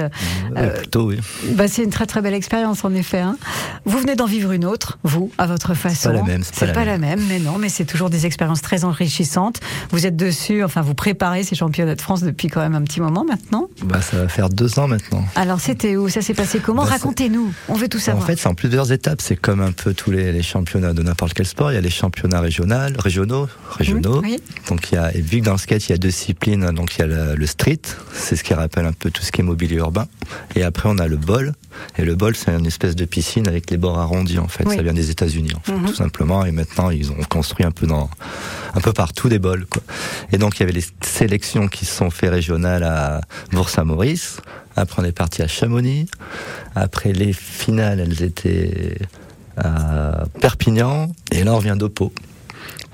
Euh, 0.57 0.70
plutôt, 0.78 1.09
oui. 1.09 1.18
bah, 1.53 1.66
c'est 1.68 1.82
une 1.82 1.91
très 1.91 2.07
très 2.07 2.20
belle 2.20 2.34
expérience 2.34 2.84
en 2.84 2.95
effet. 2.95 3.20
hein. 3.20 3.36
Vous 3.84 3.99
venez 3.99 4.16
d'en 4.16 4.26
vivre 4.26 4.53
une 4.53 4.64
autre, 4.64 4.99
vous, 5.03 5.30
à 5.38 5.47
votre 5.47 5.74
façon. 5.74 6.11
pas 6.11 6.14
la 6.16 6.22
même, 6.22 6.43
c'est 6.43 6.55
C'est 6.55 6.66
pas 6.66 6.72
pas, 6.80 6.84
la 6.84 6.99
même, 6.99 7.20
mais 7.28 7.38
non, 7.38 7.57
mais 7.59 7.68
c'est 7.68 7.84
toujours 7.84 8.11
des 8.11 8.26
expériences 8.26 8.62
très 8.62 8.84
enrichissantes. 8.84 9.61
Vous 9.91 10.07
êtes 10.07 10.16
dessus, 10.16 10.62
enfin 10.62 10.82
vous 10.82 10.95
préparez 10.95 11.43
ces 11.43 11.55
championnats 11.55 11.95
de 11.95 12.01
France 12.01 12.22
depuis 12.22 12.49
quand 12.49 12.61
même 12.61 12.74
un 12.74 12.82
petit 12.82 13.01
moment 13.01 13.24
maintenant. 13.24 13.68
Bah, 13.84 14.01
ça 14.03 14.18
va 14.18 14.28
faire 14.28 14.49
deux 14.51 14.78
ans 14.78 14.88
maintenant. 14.88 15.24
Alors 15.36 15.61
c'était 15.61 15.97
où? 15.97 16.09
Ça 16.09 16.20
s'est 16.22 16.34
passé 16.34 16.59
comment? 16.61 16.82
Bah, 16.82 16.88
c'est- 16.88 16.95
Racontez-nous. 16.99 17.53
On 17.68 17.74
veut 17.74 17.88
tout 17.88 17.99
En 17.99 18.01
savoir. 18.01 18.26
fait, 18.26 18.36
c'est 18.36 18.49
en 18.49 18.55
plusieurs 18.55 18.93
étapes. 18.93 19.20
C'est 19.22 19.36
comme 19.36 19.61
un 19.61 19.72
peu 19.72 19.95
tous 19.95 20.11
les, 20.11 20.32
les 20.32 20.43
championnats 20.43 20.93
de 20.93 21.03
n'importe 21.03 21.30
n'importe 21.31 21.37
quel 21.37 21.47
sport, 21.47 21.70
il 21.70 21.74
y 21.74 21.78
a 21.78 21.81
les 21.81 21.91
championnats 21.91 22.41
régionaux, 22.41 22.74
régionaux, 22.99 23.49
régionaux. 23.78 24.20
Oui. 24.22 24.39
Donc 24.68 24.91
il 24.91 24.95
y 24.97 24.99
a, 24.99 25.14
et 25.14 25.20
vu 25.20 25.41
que 25.41 25.45
dans 25.45 25.53
le 25.53 25.59
skate 25.59 25.87
il 25.89 25.91
y 25.91 25.95
a 25.95 25.99
deux 25.99 26.09
disciplines, 26.09 26.70
donc 26.72 26.97
il 26.97 27.01
y 27.01 27.03
a 27.03 27.07
le, 27.07 27.35
le 27.37 27.47
street, 27.47 27.81
c'est 28.12 28.35
ce 28.37 28.43
qui 28.43 28.53
rappelle 28.55 28.85
un 28.87 28.93
peu 28.93 29.11
tout 29.11 29.22
ce 29.22 29.31
qui 29.31 29.41
est 29.41 29.45
mobilier 29.45 29.76
urbain, 29.76 30.07
et 30.57 30.62
après 30.64 30.89
on 30.89 30.99
a 30.99 31.07
le 31.07 31.16
bol. 31.16 31.53
Et 31.99 32.05
le 32.05 32.14
bol 32.16 32.35
c'est 32.35 32.51
une 32.53 32.66
espèce 32.66 32.97
de 32.97 33.05
piscine 33.05 33.47
avec 33.49 33.70
les 33.70 33.76
bords 33.76 33.99
arrondis 33.99 34.39
en 34.39 34.49
fait. 34.49 34.64
Oui. 34.66 34.76
Ça 34.76 34.83
vient 34.83 34.93
des 34.93 35.11
États-Unis 35.11 35.53
en 35.57 35.61
fait, 35.61 35.72
Mhm. 35.72 35.87
tout 35.87 35.95
simplement. 35.95 36.45
Et 36.45 36.51
maintenant 36.51 36.91
ils 36.91 37.11
ont 37.12 37.22
construit 37.28 37.64
un 37.64 37.70
peu 37.70 37.87
dans, 37.87 38.11
un 38.74 38.81
peu 38.81 38.93
partout 38.93 39.28
des 39.28 39.39
bols. 39.39 39.66
Quoi. 39.66 39.83
Et 40.33 40.39
donc 40.39 40.57
il 40.59 40.61
y 40.61 40.62
avait 40.64 40.72
les 40.72 40.85
sélections 41.03 41.68
qui 41.68 41.87
se 41.87 41.95
sont 41.95 42.11
fait 42.11 42.28
régionales 42.28 42.83
à 42.83 43.20
Bourg-Saint-Maurice. 43.53 44.39
Après 44.76 45.01
on 45.01 45.05
est 45.05 45.12
parti 45.12 45.43
à 45.43 45.47
Chamonix. 45.49 46.07
Après 46.74 47.12
les 47.12 47.33
finales 47.33 48.01
elles 48.01 48.22
étaient 48.22 48.99
à 49.57 50.24
Perpignan. 50.40 51.12
Et 51.32 51.44
là 51.44 51.53
on 51.53 51.57
revient 51.57 51.76
d'Oppo. 51.78 52.12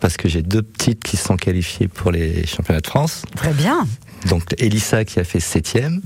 Parce 0.00 0.16
que 0.16 0.28
j'ai 0.28 0.42
deux 0.42 0.62
petites 0.62 1.02
qui 1.02 1.16
se 1.16 1.24
sont 1.24 1.36
qualifiées 1.36 1.88
pour 1.88 2.11
les 2.12 2.46
championnats 2.46 2.80
de 2.80 2.86
France. 2.86 3.22
Très 3.34 3.52
bien. 3.52 3.86
Donc 4.28 4.42
Elissa 4.59 5.04
qui 5.04 5.20
a 5.20 5.24
fait 5.24 5.40
septième 5.40 6.00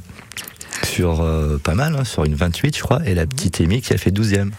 sur 0.85 1.21
euh, 1.21 1.59
pas 1.59 1.75
mal, 1.75 1.97
hein, 1.97 2.05
sur 2.05 2.25
une 2.25 2.35
28 2.35 2.77
je 2.77 2.83
crois, 2.83 3.01
et 3.05 3.15
la 3.15 3.27
petite 3.27 3.61
Amy 3.61 3.81
qui 3.83 3.93
a 3.93 3.99
fait 3.99 4.11
12e. 4.11 4.51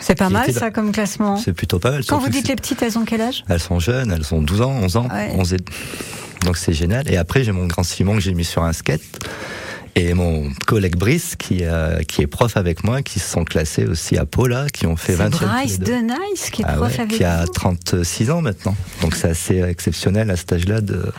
C'est 0.00 0.14
pas 0.14 0.28
mal 0.30 0.52
ça 0.52 0.70
comme 0.70 0.92
classement. 0.92 1.36
C'est 1.36 1.52
plutôt 1.52 1.78
pas 1.78 1.90
mal. 1.90 2.04
Quand 2.06 2.18
vous 2.18 2.28
dites 2.28 2.48
les 2.48 2.54
petites, 2.56 2.80
elles 2.82 2.96
ont 2.96 3.04
quel 3.04 3.20
âge? 3.20 3.44
Elles 3.48 3.60
sont 3.60 3.80
jeunes, 3.80 4.12
elles 4.12 4.32
ont 4.34 4.40
12 4.42 4.60
ans, 4.62 4.70
11 4.70 4.96
ans, 4.98 5.08
Ouais. 5.12 5.30
11 5.34 5.54
et... 5.54 5.56
Donc 6.44 6.56
c'est 6.56 6.72
génial. 6.72 7.10
Et 7.10 7.16
après 7.16 7.42
j'ai 7.42 7.52
mon 7.52 7.66
grand 7.66 7.82
Simon 7.82 8.14
que 8.14 8.20
j'ai 8.20 8.34
mis 8.34 8.44
sur 8.44 8.62
un 8.62 8.72
skate. 8.72 9.00
Et 9.98 10.12
mon 10.12 10.50
collègue 10.66 10.96
Brice, 10.96 11.36
qui, 11.36 11.60
euh, 11.62 12.00
qui 12.02 12.20
est 12.20 12.26
prof 12.26 12.58
avec 12.58 12.84
moi, 12.84 13.00
qui 13.00 13.18
se 13.18 13.30
sont 13.30 13.44
classés 13.44 13.86
aussi 13.86 14.18
à 14.18 14.26
Pau, 14.26 14.46
là, 14.46 14.66
qui 14.70 14.86
ont 14.86 14.94
fait 14.96 15.12
C'est 15.12 15.22
20 15.22 15.30
Bryce 15.30 15.78
de 15.78 15.92
Nice 15.94 16.50
qui 16.52 16.60
est 16.60 16.66
ah 16.68 16.74
prof 16.74 16.92
ouais, 16.92 17.00
avec 17.00 17.16
qui 17.16 17.24
a 17.24 17.46
vous. 17.46 17.52
36 17.52 18.30
ans 18.30 18.42
maintenant. 18.42 18.76
Donc 19.00 19.14
c'est 19.14 19.28
assez 19.28 19.62
exceptionnel 19.62 20.30
à 20.30 20.36
cet 20.36 20.52
âge-là 20.52 20.82
de, 20.82 21.10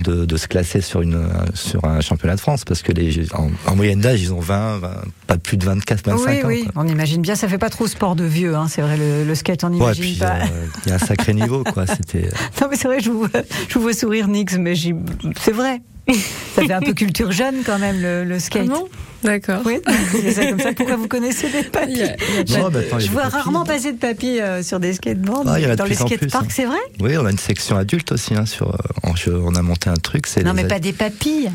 de, 0.00 0.24
de 0.24 0.36
se 0.38 0.48
classer 0.48 0.80
sur, 0.80 1.02
une, 1.02 1.28
sur 1.52 1.84
un 1.84 2.00
championnat 2.00 2.36
de 2.36 2.40
France 2.40 2.64
parce 2.64 2.80
que 2.80 2.92
les, 2.92 3.30
en, 3.34 3.50
en 3.66 3.76
moyenne 3.76 4.00
d'âge, 4.00 4.22
ils 4.22 4.32
ont 4.32 4.40
20, 4.40 4.78
20, 4.78 4.90
pas 5.26 5.36
plus 5.36 5.58
de 5.58 5.66
24, 5.66 6.06
25 6.06 6.26
oui, 6.30 6.42
ans. 6.42 6.46
oui, 6.46 6.64
quoi. 6.72 6.82
on 6.82 6.88
imagine 6.88 7.20
bien, 7.20 7.34
ça 7.34 7.46
fait 7.46 7.58
pas 7.58 7.68
trop 7.70 7.86
sport 7.86 8.16
de 8.16 8.24
vieux, 8.24 8.54
hein, 8.56 8.68
c'est 8.70 8.80
vrai, 8.80 8.96
le, 8.96 9.24
le 9.24 9.34
skate, 9.34 9.64
on 9.64 9.68
Ouais, 9.68 9.74
n'imagine 9.74 10.02
puis 10.04 10.14
pas. 10.14 10.36
euh, 10.36 10.66
il 10.86 10.88
y 10.88 10.92
a 10.92 10.94
un 10.94 10.98
sacré 10.98 11.34
niveau, 11.34 11.62
quoi. 11.62 11.86
C'était. 11.94 12.30
Non, 12.58 12.68
mais 12.70 12.76
c'est 12.76 12.88
vrai, 12.88 13.00
je 13.00 13.10
vous, 13.10 13.26
je 13.68 13.74
vous 13.74 13.82
vois 13.82 13.92
sourire, 13.92 14.28
Nix, 14.28 14.56
mais 14.56 14.72
c'est 15.38 15.52
vrai. 15.52 15.82
Ça 16.54 16.62
fait 16.62 16.72
un 16.72 16.80
peu 16.80 16.92
culture 16.94 17.32
jeune 17.32 17.62
quand 17.64 17.78
même, 17.78 18.00
le, 18.00 18.24
le 18.24 18.38
skate. 18.38 18.68
Ah 18.70 18.74
bon? 18.74 18.88
D'accord. 19.22 19.60
Oui, 19.64 19.78
c'est 20.10 20.32
ça 20.32 20.46
comme 20.46 20.58
ça. 20.58 20.72
Pourquoi 20.72 20.96
vous 20.96 21.06
connaissez 21.06 21.48
des 21.48 21.62
papis 21.70 22.02
Non, 22.50 22.70
bah, 22.70 22.80
attends, 22.80 22.98
Je 22.98 23.10
vois 23.10 23.28
rarement 23.28 23.64
passer 23.64 23.92
de 23.92 23.98
papis 23.98 24.40
euh, 24.40 24.62
sur 24.62 24.80
des 24.80 24.94
skateboards. 24.94 25.44
Ah, 25.46 25.60
de 25.60 25.74
dans 25.76 25.84
les 25.84 25.94
skateparks, 25.94 26.44
hein. 26.44 26.48
c'est 26.50 26.64
vrai? 26.64 26.78
Oui, 27.00 27.16
on 27.16 27.24
a 27.24 27.30
une 27.30 27.38
section 27.38 27.76
adulte 27.76 28.10
aussi. 28.12 28.34
Hein, 28.34 28.46
sur, 28.46 28.74
euh, 28.74 29.40
on, 29.44 29.54
a 29.54 29.62
monté 29.62 29.90
un 29.90 29.94
truc. 29.94 30.26
c'est 30.26 30.42
Non, 30.42 30.54
mais 30.54 30.62
ad- 30.62 30.68
pas 30.68 30.80
des 30.80 30.92
papilles. 30.92 31.50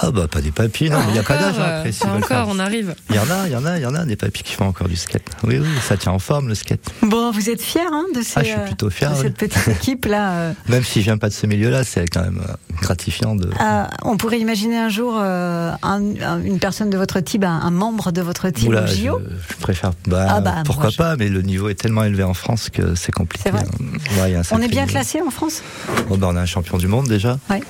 Ah, 0.00 0.10
bah, 0.10 0.28
pas 0.28 0.40
des 0.40 0.50
papis, 0.50 0.90
non, 0.90 0.98
mais 1.00 1.06
il 1.08 1.12
n'y 1.12 1.18
a 1.18 1.22
pas 1.22 1.36
d'âge. 1.36 1.54
hein, 1.58 1.62
Encore, 1.62 1.64
après, 1.78 1.88
euh, 1.88 1.92
faire- 1.92 2.14
encore, 2.14 2.48
on 2.50 2.58
arrive. 2.58 2.94
Il 3.10 3.16
y 3.16 3.18
en 3.18 3.30
a, 3.30 3.46
il 3.46 3.52
y 3.52 3.56
en 3.56 3.64
a, 3.66 3.76
il 3.78 3.82
y 3.82 3.86
en 3.86 3.94
a 3.94 4.04
des 4.04 4.16
papis 4.16 4.42
qui 4.42 4.54
font 4.54 4.66
encore 4.66 4.88
du 4.88 4.96
skate. 4.96 5.22
Oui, 5.44 5.58
oui, 5.58 5.66
ça 5.86 5.96
tient 5.96 6.12
en 6.12 6.18
forme 6.18 6.48
le 6.48 6.54
skate. 6.54 6.80
Bon, 7.02 7.30
vous 7.30 7.50
êtes 7.50 7.62
fiers 7.62 7.80
hein, 7.90 8.04
de, 8.14 8.22
ces, 8.22 8.32
Ah, 8.36 8.42
je 8.42 8.48
suis 8.48 8.60
plutôt 8.66 8.90
fier, 8.90 9.10
de 9.10 9.16
oui. 9.16 9.22
cette 9.22 9.36
petite 9.36 9.68
équipe-là 9.68 10.32
euh. 10.32 10.52
Même 10.68 10.84
si 10.84 11.00
je 11.00 11.04
viens 11.06 11.18
pas 11.18 11.28
de 11.28 11.34
ce 11.34 11.46
milieu-là, 11.46 11.84
c'est 11.84 12.06
quand 12.08 12.22
même 12.22 12.40
euh, 12.48 12.52
gratifiant 12.80 13.34
de. 13.34 13.50
Ah, 13.58 13.88
on 14.04 14.16
pourrait 14.16 14.38
imaginer 14.40 14.78
un 14.78 14.88
jour 14.88 15.16
euh, 15.20 15.72
un- 15.82 16.02
un- 16.22 16.42
une 16.42 16.58
personne 16.58 16.90
de 16.90 16.96
votre 16.96 17.20
type, 17.20 17.44
un, 17.44 17.60
un 17.60 17.70
membre 17.70 18.12
de 18.12 18.22
votre 18.22 18.48
type 18.50 18.68
Oula, 18.68 18.84
au 18.84 18.86
JO. 18.86 19.20
je 19.50 19.56
préfère. 19.56 19.92
Bah, 20.06 20.26
Ah 20.28 20.40
bah, 20.40 20.54
pourquoi 20.64 20.90
je- 20.90 20.96
pas, 20.96 21.16
mais 21.16 21.28
le 21.28 21.42
niveau 21.42 21.68
est 21.68 21.74
tellement 21.74 22.04
élevé 22.04 22.22
en 22.22 22.34
France 22.34 22.68
que 22.70 22.94
c'est 22.94 23.12
compliqué. 23.12 23.50
Vrai 23.50 23.60
hein. 23.60 24.20
Ouais, 24.22 24.40
On 24.52 24.58
est 24.62 24.68
bien 24.68 24.82
niveau. 24.82 24.92
classé 24.92 25.20
en 25.26 25.30
France? 25.30 25.62
Oh, 26.10 26.16
bah, 26.16 26.28
on 26.30 26.36
a 26.36 26.40
un 26.40 26.46
champion 26.46 26.78
du 26.78 26.86
monde 26.86 27.08
déjà. 27.08 27.38
Ouais. 27.48 27.60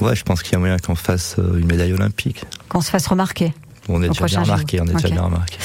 Ouais, 0.00 0.16
je 0.16 0.22
pense 0.22 0.42
qu'il 0.42 0.52
y 0.52 0.56
a 0.56 0.58
moyen 0.58 0.78
qu'on 0.78 0.94
fasse 0.94 1.36
euh, 1.38 1.58
une 1.58 1.66
médaille 1.66 1.92
olympique. 1.92 2.44
Qu'on 2.68 2.80
se 2.80 2.90
fasse 2.90 3.06
remarquer. 3.06 3.52
On 3.88 4.02
est 4.02 4.08
déjà 4.08 4.26
bien 4.26 4.42
remarqué, 4.42 4.80
on 4.80 4.86
est 4.86 4.94
déjà 4.94 5.08
bien 5.08 5.22
remarqué. 5.22 5.56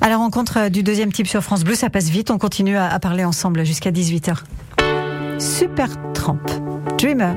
À 0.00 0.08
la 0.08 0.16
rencontre 0.16 0.58
euh, 0.58 0.68
du 0.68 0.82
deuxième 0.82 1.12
type 1.12 1.26
sur 1.28 1.42
France 1.42 1.64
Bleu, 1.64 1.74
ça 1.74 1.90
passe 1.90 2.08
vite. 2.08 2.30
On 2.30 2.38
continue 2.38 2.76
à, 2.76 2.88
à 2.88 2.98
parler 2.98 3.24
ensemble 3.24 3.64
jusqu'à 3.64 3.90
18h. 3.90 4.36
Super 5.38 5.88
Tramp. 6.14 6.38
Dreamer. 6.98 7.34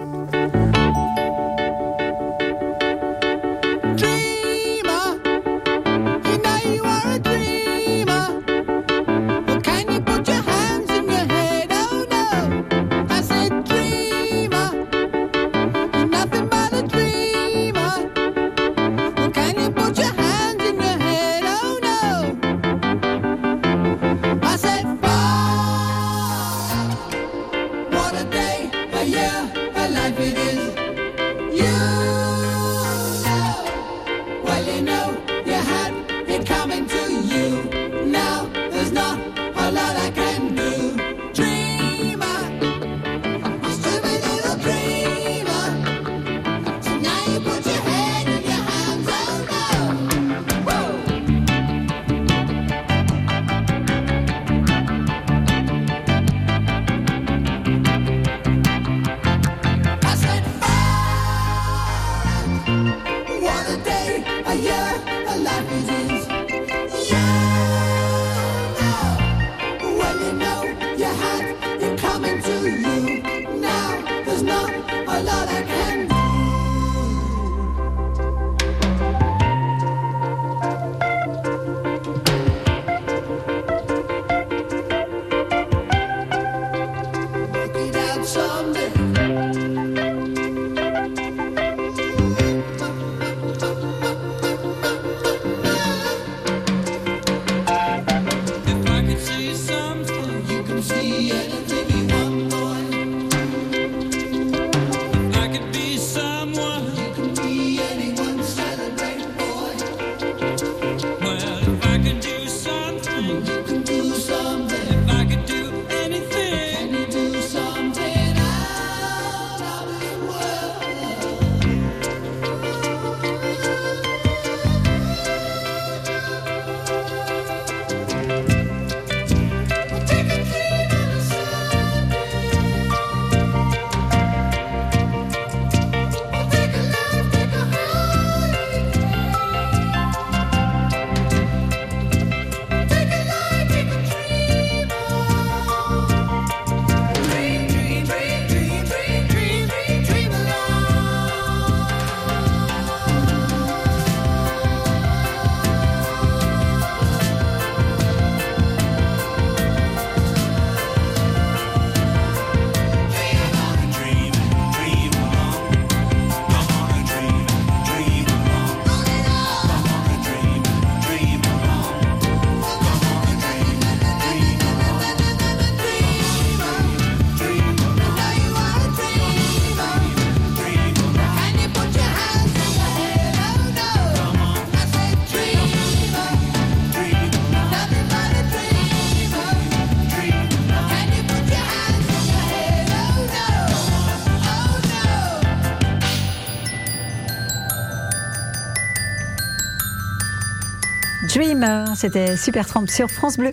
C'était 201.96 202.38
Super 202.38 202.66
Tramp 202.66 202.88
sur 202.88 203.10
France 203.10 203.38
Bleu. 203.38 203.52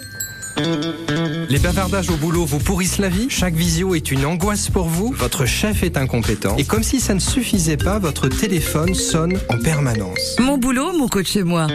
Les 1.49 1.59
bavardages 1.59 2.11
au 2.11 2.17
boulot 2.17 2.45
vous 2.45 2.59
pourrissent 2.59 2.99
la 2.99 3.09
vie 3.09 3.29
Chaque 3.31 3.55
visio 3.55 3.95
est 3.95 4.11
une 4.11 4.27
angoisse 4.27 4.69
pour 4.69 4.85
vous 4.85 5.15
Votre 5.17 5.47
chef 5.47 5.83
est 5.83 5.97
incompétent 5.97 6.57
Et 6.59 6.65
comme 6.65 6.83
si 6.83 7.01
ça 7.01 7.15
ne 7.15 7.21
suffisait 7.21 7.79
pas, 7.79 7.99
votre 7.99 8.29
téléphone 8.29 8.95
sonne 8.95 9.39
en 9.49 9.59
permanence. 9.59 10.37
Mon 10.39 10.59
boulot, 10.59 10.93
mon 10.93 11.09
coach 11.09 11.33
chez 11.33 11.43
moi. 11.43 11.69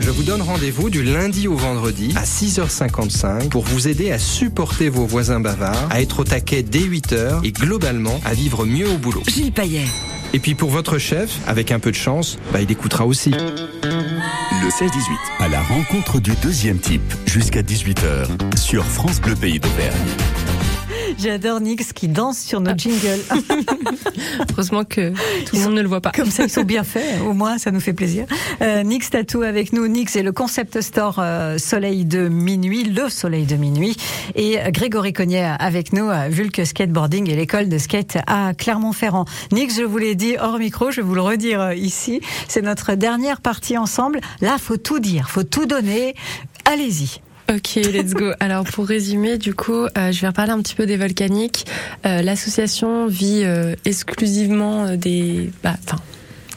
Je 0.00 0.10
vous 0.10 0.22
donne 0.22 0.40
rendez-vous 0.40 0.88
du 0.88 1.02
lundi 1.02 1.48
au 1.48 1.54
vendredi 1.54 2.14
à 2.16 2.24
6h55 2.24 3.50
pour 3.50 3.64
vous 3.64 3.88
aider 3.88 4.10
à 4.10 4.18
supporter 4.18 4.88
vos 4.88 5.04
voisins 5.04 5.40
bavards, 5.40 5.88
à 5.90 6.00
être 6.00 6.20
au 6.20 6.24
taquet 6.24 6.62
dès 6.62 6.80
8h 6.80 7.44
et 7.44 7.52
globalement 7.52 8.20
à 8.24 8.32
vivre 8.32 8.64
mieux 8.64 8.88
au 8.88 8.96
boulot. 8.96 9.22
Gilles 9.28 9.52
Payet. 9.52 9.84
Et 10.32 10.38
puis 10.38 10.54
pour 10.54 10.70
votre 10.70 10.96
chef, 10.96 11.38
avec 11.46 11.70
un 11.70 11.78
peu 11.78 11.90
de 11.90 11.96
chance, 11.96 12.38
bah, 12.52 12.62
il 12.62 12.70
écoutera 12.70 13.06
aussi. 13.06 13.32
Le 14.62 14.68
16-18, 14.68 14.90
à 15.40 15.48
la 15.48 15.60
rencontre 15.60 16.20
du 16.20 16.34
deuxième 16.40 16.78
type, 16.78 17.02
jusqu'à 17.26 17.62
18h, 17.62 18.56
sur 18.56 18.84
France 18.84 19.20
Bleu 19.20 19.34
Pays 19.34 19.58
d'Auvergne. 19.58 19.98
J'adore 21.18 21.60
Nix 21.60 21.92
qui 21.92 22.08
danse 22.08 22.38
sur 22.38 22.60
nos 22.60 22.76
jingles. 22.76 23.20
Heureusement 24.50 24.84
que 24.84 25.10
tout 25.44 25.56
le 25.56 25.62
monde 25.62 25.74
ne 25.74 25.82
le 25.82 25.88
voit 25.88 26.00
pas. 26.00 26.10
Comme 26.10 26.30
ça, 26.30 26.44
ils 26.44 26.50
sont 26.50 26.62
bien 26.62 26.84
faits. 26.84 27.20
Au 27.22 27.32
moins, 27.32 27.58
ça 27.58 27.70
nous 27.70 27.80
fait 27.80 27.92
plaisir. 27.92 28.26
Euh, 28.60 28.82
Nix 28.82 29.10
Tattoo 29.10 29.42
avec 29.42 29.72
nous. 29.72 29.86
Nix 29.86 30.16
est 30.16 30.22
le 30.22 30.32
concept 30.32 30.80
store 30.80 31.16
euh, 31.18 31.58
Soleil 31.58 32.04
de 32.04 32.28
minuit, 32.28 32.84
le 32.84 33.08
Soleil 33.08 33.44
de 33.44 33.56
minuit. 33.56 33.96
Et 34.34 34.58
Grégory 34.70 35.12
Cognet 35.12 35.44
avec 35.58 35.92
nous, 35.92 36.08
euh, 36.08 36.28
Vulque 36.28 36.64
Skateboarding 36.64 37.30
et 37.30 37.36
l'école 37.36 37.68
de 37.68 37.78
skate 37.78 38.18
à 38.26 38.52
Clermont-Ferrand. 38.54 39.24
Nix, 39.52 39.76
je 39.76 39.82
vous 39.82 39.98
l'ai 39.98 40.14
dit 40.14 40.36
hors 40.40 40.58
micro, 40.58 40.90
je 40.90 40.96
vais 40.96 41.06
vous 41.06 41.14
le 41.14 41.22
redire 41.22 41.60
euh, 41.60 41.74
ici. 41.74 42.20
C'est 42.48 42.62
notre 42.62 42.94
dernière 42.94 43.40
partie 43.40 43.78
ensemble. 43.78 44.20
Là, 44.40 44.56
faut 44.58 44.76
tout 44.76 45.00
dire, 45.00 45.30
faut 45.30 45.44
tout 45.44 45.66
donner. 45.66 46.14
Allez-y. 46.64 47.20
Ok, 47.54 47.74
let's 47.76 48.14
go. 48.14 48.32
Alors 48.40 48.64
pour 48.64 48.86
résumer, 48.86 49.36
du 49.36 49.52
coup, 49.54 49.84
euh, 49.84 50.10
je 50.10 50.20
vais 50.20 50.28
reparler 50.28 50.52
un 50.52 50.62
petit 50.62 50.74
peu 50.74 50.86
des 50.86 50.96
volcaniques. 50.96 51.66
Euh, 52.06 52.22
L'association 52.22 53.06
vit 53.06 53.42
euh, 53.44 53.74
exclusivement 53.84 54.96
des, 54.96 55.50
bah, 55.62 55.74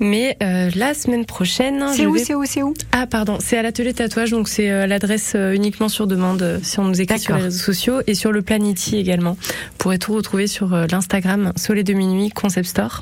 Mais 0.00 0.36
euh, 0.42 0.70
la 0.76 0.94
semaine 0.94 1.24
prochaine, 1.24 1.84
C'est 1.92 2.02
je 2.02 2.08
où, 2.08 2.12
vais- 2.12 2.24
c'est 2.24 2.34
où, 2.34 2.44
c'est 2.44 2.62
où? 2.62 2.74
Ah 2.92 3.06
pardon, 3.06 3.38
c'est 3.40 3.58
à 3.58 3.62
l'atelier 3.62 3.92
tatouage, 3.94 4.30
donc 4.30 4.48
c'est 4.48 4.70
euh, 4.70 4.86
l'adresse 4.86 5.32
euh, 5.34 5.52
uniquement 5.54 5.88
sur 5.88 6.06
demande 6.06 6.40
euh, 6.42 6.58
si 6.62 6.78
on 6.78 6.84
nous 6.84 7.00
écrit 7.00 7.18
sur 7.18 7.34
les 7.36 7.42
réseaux 7.42 7.58
sociaux 7.64 8.00
et 8.06 8.14
sur 8.14 8.30
le 8.30 8.42
Planity 8.42 8.96
également. 8.96 9.32
Vous 9.40 9.76
pourrez 9.78 9.98
tout 9.98 10.12
retrouver 10.14 10.46
sur 10.46 10.72
euh, 10.72 10.86
l'Instagram 10.90 11.52
Soleil 11.56 11.84
de 11.84 11.94
minuit 11.94 12.30
Concept 12.30 12.68
Store. 12.68 13.00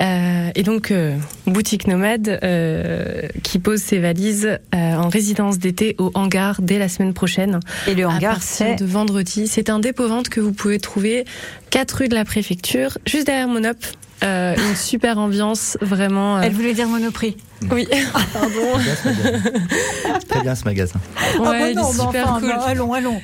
Euh, 0.00 0.50
et 0.54 0.62
donc 0.62 0.92
euh, 0.92 1.16
boutique 1.48 1.88
nomade 1.88 2.38
euh, 2.44 3.22
qui 3.42 3.58
pose 3.58 3.80
ses 3.80 3.98
valises 3.98 4.46
euh, 4.72 4.94
en 4.94 5.08
résidence 5.08 5.58
d'été 5.58 5.96
au 5.98 6.12
hangar 6.14 6.62
dès 6.62 6.78
la 6.78 6.88
semaine 6.88 7.14
prochaine. 7.14 7.58
Et 7.88 7.94
le 7.96 8.06
hangar, 8.06 8.40
c'est 8.42 8.76
de 8.76 8.84
vendredi. 8.84 9.48
C'est 9.48 9.70
un 9.70 9.80
dépôt-vente 9.80 10.28
que 10.28 10.40
vous 10.40 10.52
pouvez 10.52 10.78
trouver 10.78 11.24
4 11.70 11.92
rue 11.92 12.08
de 12.08 12.14
la 12.14 12.24
préfecture, 12.24 12.98
juste 13.06 13.26
derrière 13.26 13.48
Monop. 13.48 13.76
Euh, 14.24 14.54
une 14.56 14.74
super 14.76 15.18
ambiance, 15.18 15.78
vraiment. 15.80 16.38
euh, 16.38 16.42
Elle 16.42 16.52
voulait 16.52 16.74
dire 16.74 16.88
Monoprix. 16.88 17.36
Oui. 17.70 17.88
Pardon. 18.32 18.78
Très 20.28 20.40
bien 20.42 20.54
ce 20.54 20.64
magasin. 20.64 21.00
Ah 21.16 21.20
bah 21.38 21.50
Ouais, 21.50 21.72
il 21.72 21.78
est 21.78 21.80
non, 21.80 21.90
super 21.92 22.30
enfin, 22.30 22.40
cool. 22.40 22.48
bah, 22.50 22.64
allons, 22.66 22.92
allons. 22.92 23.20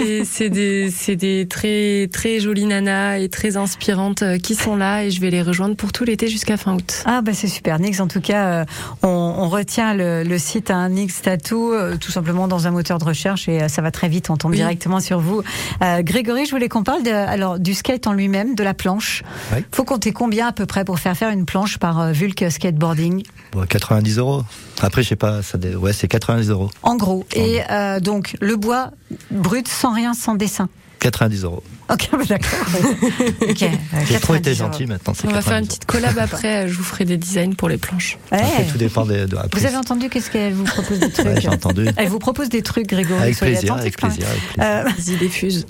Et 0.00 0.24
c'est 0.24 0.50
des, 0.50 0.90
c'est 0.90 1.16
des 1.16 1.46
très, 1.48 2.08
très 2.12 2.40
jolies 2.40 2.66
nanas 2.66 3.18
et 3.18 3.28
très 3.28 3.56
inspirantes 3.56 4.22
euh, 4.22 4.38
qui 4.38 4.54
sont 4.54 4.76
là 4.76 5.04
et 5.04 5.10
je 5.10 5.20
vais 5.20 5.30
les 5.30 5.42
rejoindre 5.42 5.76
pour 5.76 5.92
tout 5.92 6.04
l'été 6.04 6.28
jusqu'à 6.28 6.56
fin 6.56 6.74
août. 6.74 7.02
Ah 7.06 7.22
bah 7.22 7.32
c'est 7.34 7.48
super. 7.48 7.78
Nix, 7.80 8.00
en 8.00 8.08
tout 8.08 8.20
cas, 8.20 8.44
euh, 8.46 8.64
on, 9.02 9.08
on 9.08 9.48
retient 9.48 9.94
le, 9.94 10.22
le 10.22 10.38
site 10.38 10.70
à 10.70 10.88
Nix 10.88 11.22
Tattoo, 11.22 11.72
euh, 11.72 11.96
tout 11.96 12.12
simplement 12.12 12.46
dans 12.48 12.66
un 12.66 12.70
moteur 12.70 12.98
de 12.98 13.04
recherche 13.04 13.48
et 13.48 13.68
ça 13.68 13.82
va 13.82 13.90
très 13.90 14.08
vite. 14.08 14.30
On 14.30 14.36
tombe 14.36 14.52
Oui. 14.52 14.58
directement 14.58 15.00
sur 15.00 15.20
vous. 15.20 15.42
Euh, 15.82 16.02
Grégory, 16.02 16.44
je 16.46 16.50
voulais 16.50 16.68
qu'on 16.68 16.82
parle 16.84 17.02
de, 17.02 17.10
alors 17.10 17.58
du 17.58 17.74
skate 17.74 18.06
en 18.06 18.12
lui-même, 18.12 18.54
de 18.54 18.62
la 18.62 18.74
planche. 18.74 19.22
Oui. 19.54 19.64
Faut 19.72 19.84
compter 19.84 20.12
combien 20.12 20.48
à 20.48 20.52
peu 20.52 20.66
près 20.66 20.84
pour 20.84 20.98
faire 20.98 21.16
faire 21.16 21.30
une 21.30 21.46
planche 21.46 21.78
par 21.78 22.00
euh, 22.00 22.12
Vulk 22.12 22.44
Skateboarding? 22.50 23.22
Bon, 23.52 23.64
90 23.78 24.18
euros. 24.18 24.42
Après, 24.80 25.02
je 25.02 25.08
sais 25.08 25.16
pas, 25.16 25.42
ça 25.42 25.56
ouais, 25.58 25.92
c'est 25.92 26.08
90 26.08 26.50
euros. 26.50 26.70
En 26.82 26.96
gros. 26.96 27.24
Et 27.34 27.60
euh, 27.70 28.00
donc 28.00 28.36
le 28.40 28.56
bois 28.56 28.90
brut, 29.30 29.68
sans 29.68 29.94
rien, 29.94 30.14
sans 30.14 30.34
dessin. 30.34 30.68
90 31.00 31.44
euros. 31.44 31.62
Ok, 31.92 32.08
bah, 32.12 32.18
d'accord. 32.28 32.48
ok. 33.48 33.62
euh, 33.62 33.68
J'ai 34.06 34.20
trop 34.20 34.34
90 34.34 34.36
été 34.36 34.54
gentil 34.54 34.86
maintenant. 34.86 35.14
On 35.24 35.28
va 35.30 35.40
faire 35.40 35.56
une 35.58 35.66
90 35.66 35.68
petite 35.68 35.84
collab 35.86 36.18
après, 36.18 36.64
euh, 36.64 36.68
je 36.68 36.74
vous 36.74 36.82
ferai 36.84 37.04
des 37.06 37.16
designs 37.16 37.54
pour 37.54 37.68
les 37.70 37.78
planches. 37.78 38.18
Ouais. 38.30 38.38
Après, 38.42 38.64
tout 38.66 38.76
dépend 38.78 39.06
des- 39.06 39.26
de, 39.26 39.36
après, 39.36 39.58
Vous 39.58 39.66
avez 39.66 39.76
entendu 39.76 40.10
qu'est-ce 40.10 40.30
qu'elle 40.30 40.52
vous 40.52 40.64
propose 40.64 40.98
des 41.00 41.10
trucs 41.12 41.26
Ouais, 41.26 41.40
j'ai 41.40 41.48
entendu. 41.48 41.86
Elle 41.96 42.08
vous 42.08 42.18
propose 42.18 42.50
des 42.50 42.60
trucs, 42.62 42.88
Grégory. 42.88 43.22
Avec 43.22 43.38
plaisir, 43.38 43.72
avec 43.74 43.96
plaisir, 43.96 44.26
avec 44.28 44.42
plaisir. 44.42 44.66
Euh, 44.66 44.82
Vas-y, 44.84 45.16
diffuse. 45.16 45.66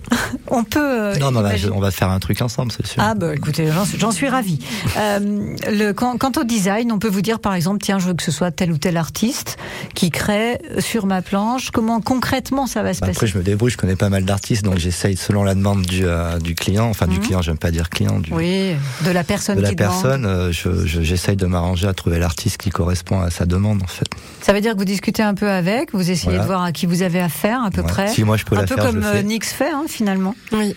on 0.48 0.64
peut. 0.64 0.80
euh, 0.80 1.16
Non, 1.18 1.30
non, 1.30 1.40
là, 1.40 1.50
imaginer- 1.50 1.68
je- 1.72 1.76
on 1.76 1.80
va 1.80 1.90
faire 1.92 2.10
un 2.10 2.18
truc 2.18 2.42
ensemble, 2.42 2.72
c'est 2.72 2.86
sûr. 2.86 3.00
Ah 3.04 3.14
bah 3.14 3.34
écoutez, 3.34 3.68
j'en 3.98 4.10
suis 4.10 4.28
ravie. 4.28 4.58
Euh, 4.96 5.20
le, 5.70 5.92
quant 5.92 6.16
au 6.36 6.44
design, 6.44 6.90
on 6.90 6.98
peut 6.98 7.08
vous 7.08 7.22
dire 7.22 7.38
par 7.38 7.54
exemple, 7.54 7.78
tiens, 7.80 7.98
je 8.00 8.08
veux 8.08 8.14
que 8.14 8.22
ce 8.24 8.32
soit 8.32 8.50
tel 8.50 8.72
ou 8.72 8.78
tel 8.78 8.96
artiste 8.96 9.56
qui 9.94 10.10
crée 10.10 10.58
sur 10.80 11.06
ma 11.06 11.22
planche. 11.22 11.70
Comment 11.70 12.00
concrètement 12.00 12.66
ça 12.66 12.82
va 12.82 12.92
se 12.92 13.00
Bah, 13.00 13.06
passer 13.06 13.16
Après, 13.18 13.26
je 13.28 13.38
me 13.38 13.42
débrouille, 13.44 13.70
je 13.70 13.76
connais 13.76 13.94
pas 13.96 14.08
mal 14.08 14.24
d'artistes, 14.24 14.64
donc 14.64 14.78
j'essaye 14.78 15.16
selon 15.16 15.44
la 15.44 15.54
demande 15.54 15.82
du, 15.82 16.06
euh, 16.08 16.38
du 16.38 16.54
client, 16.54 16.86
enfin 16.88 17.06
du 17.06 17.16
Mhm. 17.18 17.22
client, 17.24 17.42
j'aime 17.42 17.58
pas 17.58 17.70
dire 17.70 17.90
client, 17.90 18.18
du, 18.18 18.32
Oui, 18.32 18.72
de 19.04 19.10
la 19.10 19.24
personne 19.24 19.56
de 19.56 19.62
la 19.62 19.68
qui 19.70 19.76
personne, 19.76 20.24
euh, 20.26 20.50
je- 20.52 20.86
je- 20.86 21.02
j'essaye 21.02 21.36
de 21.36 21.46
m'arranger 21.46 21.86
à 21.86 21.94
trouver 21.94 22.18
l'artiste 22.18 22.56
qui 22.58 22.70
correspond 22.70 23.20
à 23.20 23.30
sa 23.30 23.46
demande, 23.46 23.82
en 23.82 23.86
fait. 23.86 24.06
Ça 24.42 24.52
veut 24.52 24.60
dire 24.60 24.72
que 24.72 24.78
vous 24.78 24.84
discutez 24.84 25.22
un 25.22 25.34
peu 25.34 25.48
avec, 25.50 25.92
vous 25.92 26.10
essayez 26.10 26.30
Voilà. 26.30 26.42
de 26.42 26.46
voir 26.46 26.62
à 26.62 26.72
qui 26.72 26.86
vous 26.86 27.02
avez 27.02 27.20
affaire 27.20 27.62
à 27.64 27.70
peu 27.70 27.82
Ouais. 27.82 27.86
près. 27.88 28.08
Si 28.08 28.24
moi, 28.24 28.36
je 28.36 28.44
peux 28.44 28.56
un 28.56 28.60
la 28.62 28.66
peu 28.66 28.74
faire, 28.74 28.84
je 28.86 28.90
comme 28.90 29.00
le 29.00 29.06
euh, 29.06 29.12
fais. 29.12 29.22
Nix 29.22 29.52
fait 29.52 29.70
hein, 29.70 29.84
finalement. 29.88 30.34
Oui. 30.52 30.74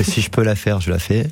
Et 0.00 0.04
si 0.04 0.20
je 0.20 0.30
peux 0.30 0.42
la 0.42 0.54
faire, 0.56 0.80
je 0.80 0.90
la 0.90 0.98
fais. 0.98 1.28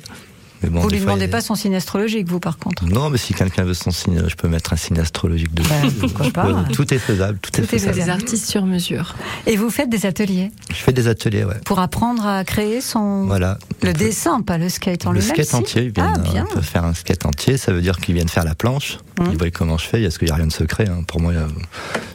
Mais 0.61 0.69
bon, 0.69 0.81
vous 0.81 0.89
lui 0.89 0.97
fois, 0.97 1.05
demandez 1.05 1.25
il 1.25 1.29
a- 1.29 1.31
pas 1.31 1.41
son 1.41 1.55
signe 1.55 1.75
astrologique, 1.75 2.27
vous 2.27 2.39
par 2.39 2.57
contre. 2.57 2.85
Non, 2.85 3.09
mais 3.09 3.17
si 3.17 3.33
quelqu'un 3.33 3.63
veut 3.63 3.73
son 3.73 3.91
signe, 3.91 4.23
je 4.27 4.35
peux 4.35 4.47
mettre 4.47 4.73
un 4.73 4.75
signe 4.75 4.99
astrologique 4.99 5.53
dessus. 5.53 5.69
Ben, 5.69 5.91
pourquoi 5.99 6.25
Je 6.25 6.31
pas 6.31 6.43
peux- 6.45 6.71
Tout 6.73 6.93
est 6.93 6.97
faisable, 6.99 7.39
tout, 7.41 7.51
Tout 7.51 7.61
est 7.61 7.65
faisable. 7.65 7.93
Des 7.95 8.09
artistes 8.09 8.45
sur 8.49 8.65
mesure. 8.65 9.15
Et 9.47 9.55
vous 9.55 9.69
faites 9.69 9.89
des 9.89 10.05
ateliers 10.05 10.51
Je 10.69 10.75
fais 10.75 10.91
des 10.93 11.07
ateliers, 11.07 11.45
ouais. 11.45 11.59
pour 11.65 11.79
apprendre 11.79 12.25
à 12.27 12.43
créer 12.43 12.81
son 12.81 13.25
Voilà. 13.25 13.57
le 13.81 13.93
dessin, 13.93 14.41
pas 14.41 14.57
le 14.57 14.67
skate 14.69 15.05
en 15.05 15.11
Le 15.11 15.19
lui-même. 15.19 15.35
skate 15.35 15.47
si 15.47 15.55
entier, 15.55 15.83
ils 15.83 15.91
viennent, 15.91 16.13
Ah, 16.15 16.19
bien. 16.19 16.45
on 16.49 16.53
peut 16.55 16.61
faire 16.61 16.83
un 16.83 16.93
skate 16.93 17.25
entier, 17.25 17.57
ça 17.57 17.71
veut 17.71 17.81
dire 17.81 17.97
qu'ils 17.97 18.15
viennent 18.15 18.27
faire 18.29 18.43
la 18.43 18.55
planche, 18.55 18.97
Hum. 19.19 19.27
ils 19.31 19.37
voient 19.37 19.51
comment 19.51 19.77
je 19.77 19.85
fais, 19.85 20.01
parce 20.03 20.17
qu'il 20.17 20.25
n'y 20.27 20.31
a 20.31 20.35
rien 20.35 20.47
de 20.47 20.51
secret. 20.51 20.87
hein. 20.89 21.03
Pour 21.07 21.21
moi, 21.21 21.31
euh, 21.31 21.47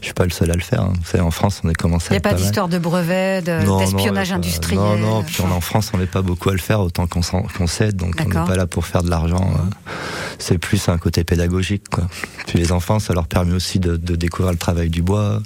je 0.01 0.07
suis 0.07 0.15
pas 0.15 0.25
le 0.25 0.31
seul 0.31 0.51
à 0.51 0.55
le 0.55 0.61
faire. 0.61 0.83
hein. 0.83 0.93
Vous 0.99 1.07
savez, 1.11 1.23
en 1.25 1.31
France, 1.31 1.63
on 1.65 1.69
est 1.71 1.75
commencé 1.75 2.09
Il 2.11 2.13
n'y 2.13 2.19
a 2.19 2.21
pas 2.21 2.35
d'histoire 2.35 2.69
de 2.69 2.79
brevet, 2.79 3.41
d'espionnage 3.43 4.33
a 4.33 4.35
industriel. 4.37 4.79
Non, 4.83 4.97
non, 4.99 5.23
puis 5.23 5.37
on, 5.41 5.51
en 5.51 5.61
France, 5.61 5.91
on 5.95 5.99
n'est 5.99 6.07
pas 6.07 6.23
beaucoup 6.23 6.51
à 6.51 6.53
le 6.53 6.59
faire, 6.59 6.81
autant 6.81 7.07
qu'on 7.07 7.21
qu'on 7.57 7.67
s'aide, 7.67 7.97
donc. 7.97 8.17
N'est 8.35 8.47
pas 8.47 8.57
là 8.57 8.67
pour 8.67 8.87
faire 8.87 9.03
de 9.03 9.11
l'argent. 9.11 9.51
euh, 9.55 9.91
C'est 10.39 10.59
plus 10.59 10.89
un 10.89 10.99
côté 10.99 11.25
pédagogique, 11.25 11.89
quoi. 11.91 12.05
Puis 12.47 12.59
les 12.59 12.73
enfants, 12.73 12.99
ça 12.99 13.15
leur 13.15 13.27
permet 13.27 13.55
aussi 13.55 13.79
de, 13.79 13.97
de 13.97 14.17
découvrir 14.17 14.53
le 14.53 14.59
travail 14.59 14.91
du 14.91 15.01
bois, 15.03 15.41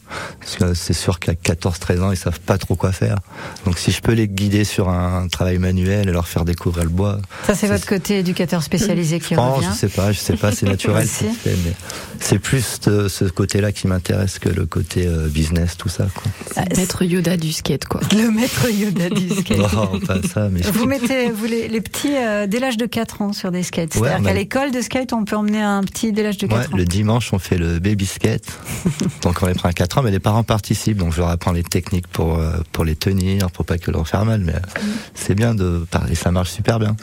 c'est 0.74 0.92
sûr 0.94 1.18
qu'à 1.18 1.32
14-13 1.34 2.00
ans, 2.02 2.10
ils 2.10 2.16
savent 2.16 2.40
pas 2.40 2.58
trop 2.58 2.74
quoi 2.74 2.92
faire. 2.92 3.16
Donc 3.64 3.78
si 3.78 3.90
je 3.92 4.00
peux 4.00 4.12
les 4.12 4.28
guider 4.28 4.64
sur 4.64 4.88
un 4.88 5.28
travail 5.28 5.58
manuel 5.58 6.08
et 6.08 6.12
leur 6.12 6.26
faire 6.26 6.44
découvrir 6.44 6.84
le 6.84 6.90
bois, 6.90 7.18
Ça, 7.46 7.54
c'est 7.54 7.68
votre 7.68 7.86
côté 7.86 8.18
éducateur 8.18 8.62
spécialisé 8.62 9.20
qui 9.20 9.34
je 9.34 9.40
pense, 9.40 9.56
revient. 9.58 9.68
je 9.72 9.78
sais 9.78 9.88
pas, 9.88 10.12
je 10.12 10.18
sais 10.18 10.36
pas, 10.36 10.52
c'est 10.52 10.66
naturel, 10.66 11.06
fait, 11.06 11.56
mais 11.64 11.72
c'est 12.20 12.38
plus 12.38 12.80
de 12.80 13.08
ce 13.08 13.24
côté-là 13.24 13.72
qui 13.72 13.86
m'intéresse 13.86 14.38
que 14.38 14.48
le 14.48 14.66
côté 14.66 15.06
euh, 15.06 15.28
business, 15.28 15.76
tout 15.76 15.88
ça, 15.88 16.06
quoi. 16.14 16.30
Le 16.70 16.76
maître 16.76 17.02
Yoda 17.04 17.36
du 17.36 17.52
skate, 17.52 17.84
quoi. 17.86 18.00
Le 18.12 18.30
maître 18.30 18.68
Yoda 18.70 19.08
du 19.10 19.28
skate. 19.40 19.58
Non, 19.58 20.00
pas 20.00 20.20
ça, 20.22 20.48
mais 20.50 20.60
Vous 20.62 20.86
mettez 20.86 21.30
vous 21.30 21.44
les, 21.46 21.68
les 21.68 21.80
petits 21.80 22.16
euh, 22.16 22.46
dès 22.46 22.58
l'âge 22.60 22.76
de 22.76 22.86
4 22.86 23.22
ans 23.22 23.32
sur 23.32 23.50
des 23.50 23.62
skates. 23.62 23.94
Ouais, 23.96 24.08
C'est-à-dire 24.08 24.26
qu'à 24.26 24.34
l'école 24.34 24.70
de 24.70 24.80
skate, 24.80 25.12
on 25.12 25.24
peut 25.24 25.36
emmener 25.36 25.62
un 25.62 25.82
petit 25.82 26.12
dès 26.12 26.22
l'âge 26.22 26.38
de 26.38 26.46
4 26.46 26.58
Ouais, 26.58 26.66
ans. 26.66 26.76
le 26.76 26.84
dimanche, 26.84 27.32
on 27.32 27.38
fait 27.38 27.58
le 27.58 27.78
baby 27.78 28.06
skate. 28.06 28.46
donc 29.22 29.42
on 29.42 29.46
les 29.46 29.54
prend 29.54 29.68
à 29.68 29.72
4 29.72 29.98
ans, 29.98 30.02
mais 30.02 30.10
les 30.10 30.20
parents 30.20 30.42
participent. 30.44 30.98
Donc 30.98 31.12
je 31.12 31.18
leur 31.18 31.28
apprends 31.28 31.52
les 31.52 31.62
techniques 31.62 32.08
pour, 32.08 32.38
euh, 32.38 32.52
pour 32.72 32.84
les 32.84 32.96
tenir, 32.96 33.50
pour 33.50 33.64
pas 33.64 33.78
que 33.78 33.90
leur 33.90 34.06
faire 34.08 34.24
mal. 34.24 34.40
Mais 34.40 34.54
euh, 34.54 34.80
c'est 35.14 35.34
bien 35.34 35.54
de 35.54 35.84
parler, 35.90 36.14
ça 36.14 36.30
marche 36.30 36.50
super 36.50 36.78
bien. 36.78 36.96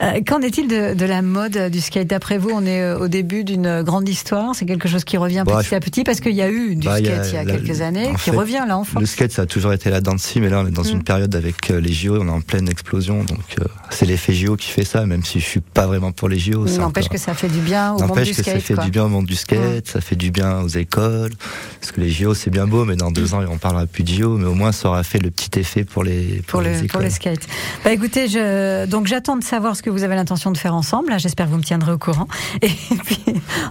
Euh, 0.00 0.20
Qu'en 0.26 0.40
est-il 0.40 0.68
de, 0.68 0.94
de 0.94 1.04
la 1.06 1.22
mode 1.22 1.70
du 1.70 1.80
skate 1.80 2.06
D'après 2.06 2.38
vous, 2.38 2.50
on 2.52 2.64
est 2.64 2.80
euh, 2.82 2.98
au 2.98 3.08
début 3.08 3.42
d'une 3.44 3.82
grande 3.82 4.08
histoire. 4.08 4.54
C'est 4.54 4.64
quelque 4.66 4.88
chose 4.88 5.04
qui 5.04 5.16
revient 5.16 5.42
Bah, 5.46 5.58
petit 5.62 5.74
à 5.74 5.80
petit 5.80 6.04
parce 6.04 6.20
qu'il 6.20 6.34
y 6.34 6.42
a 6.42 6.50
eu 6.50 6.76
du 6.76 6.86
Bah, 6.86 6.98
skate 6.98 7.26
il 7.28 7.34
y 7.34 7.36
a 7.36 7.44
la- 7.44 7.52
quelques 7.56 7.80
années 7.80 8.10
qui 8.12 8.30
fait, 8.30 8.36
revient 8.36 8.62
là 8.66 8.78
en 8.78 8.84
force. 8.84 9.00
Le 9.00 9.06
skate, 9.06 9.32
ça 9.32 9.42
a 9.42 9.46
toujours 9.46 9.72
été 9.72 9.90
la 9.90 10.00
danse 10.00 10.34
mais 10.36 10.48
là, 10.48 10.60
on 10.64 10.66
est 10.66 10.70
dans 10.70 10.82
Mm. 10.84 10.88
une 10.98 11.02
période 11.04 11.34
avec 11.34 11.70
euh, 11.70 11.80
les 11.80 11.92
JO, 11.92 12.18
on 12.20 12.28
est 12.28 12.30
en 12.30 12.40
pleine 12.40 12.68
explosion. 12.68 13.24
Donc, 13.24 13.40
euh, 13.60 13.64
c'est 13.90 14.06
l'effet 14.06 14.32
JO 14.32 14.56
qui 14.56 14.68
fait 14.70 14.84
ça, 14.84 15.04
même 15.06 15.24
si 15.24 15.40
je 15.40 15.44
suis 15.46 15.60
pas 15.60 15.86
vraiment 15.86 16.12
pour 16.12 16.28
les 16.28 16.38
JO. 16.38 16.64
N'empêche 16.78 17.08
que 17.08 17.18
ça 17.18 17.34
fait 17.34 17.48
du 17.48 17.58
bien 17.60 17.92
au 17.94 17.98
monde 17.98 18.08
N'empêche 18.08 18.28
du 18.28 18.34
que 18.36 18.42
skate. 18.42 18.54
ça 18.54 18.60
fait 18.60 18.74
quoi. 18.74 18.84
du 18.84 18.90
bien 18.90 19.04
au 19.04 19.08
monde 19.08 19.26
du 19.26 19.34
skate, 19.36 19.88
ça 19.88 20.00
fait 20.00 20.16
du 20.16 20.30
bien 20.30 20.60
aux 20.60 20.68
écoles. 20.68 21.32
Parce 21.80 21.92
que 21.92 22.00
les 22.00 22.10
JO, 22.10 22.34
c'est 22.34 22.50
bien 22.50 22.66
beau, 22.66 22.84
mais 22.84 22.96
dans 22.96 23.10
deux 23.10 23.34
ans, 23.34 23.40
on 23.50 23.58
parlera 23.58 23.86
plus 23.86 24.04
de 24.04 24.08
JO, 24.10 24.36
mais 24.38 24.46
au 24.46 24.54
moins, 24.54 24.70
ça 24.72 24.88
aura 24.88 25.02
fait 25.02 25.18
le 25.18 25.30
petit 25.30 25.58
effet 25.58 25.84
pour 25.84 26.04
les, 26.04 26.42
pour 26.46 26.58
pour, 26.58 26.60
les 26.62 26.70
le, 26.70 26.76
écoles. 26.76 26.88
pour 26.88 27.00
le 27.00 27.10
skate. 27.10 27.40
Bah 27.84 27.92
écoutez, 27.92 28.28
je, 28.28 28.86
donc 28.86 29.06
j'attends 29.06 29.36
de 29.36 29.44
savoir 29.44 29.74
ce 29.76 29.82
que 29.82 29.87
vous 29.90 30.02
avez 30.04 30.14
l'intention 30.16 30.50
de 30.50 30.58
faire 30.58 30.74
ensemble. 30.74 31.12
J'espère 31.18 31.46
que 31.46 31.50
vous 31.52 31.58
me 31.58 31.62
tiendrez 31.62 31.92
au 31.92 31.98
courant. 31.98 32.28
Et 32.62 32.68
puis, 33.04 33.18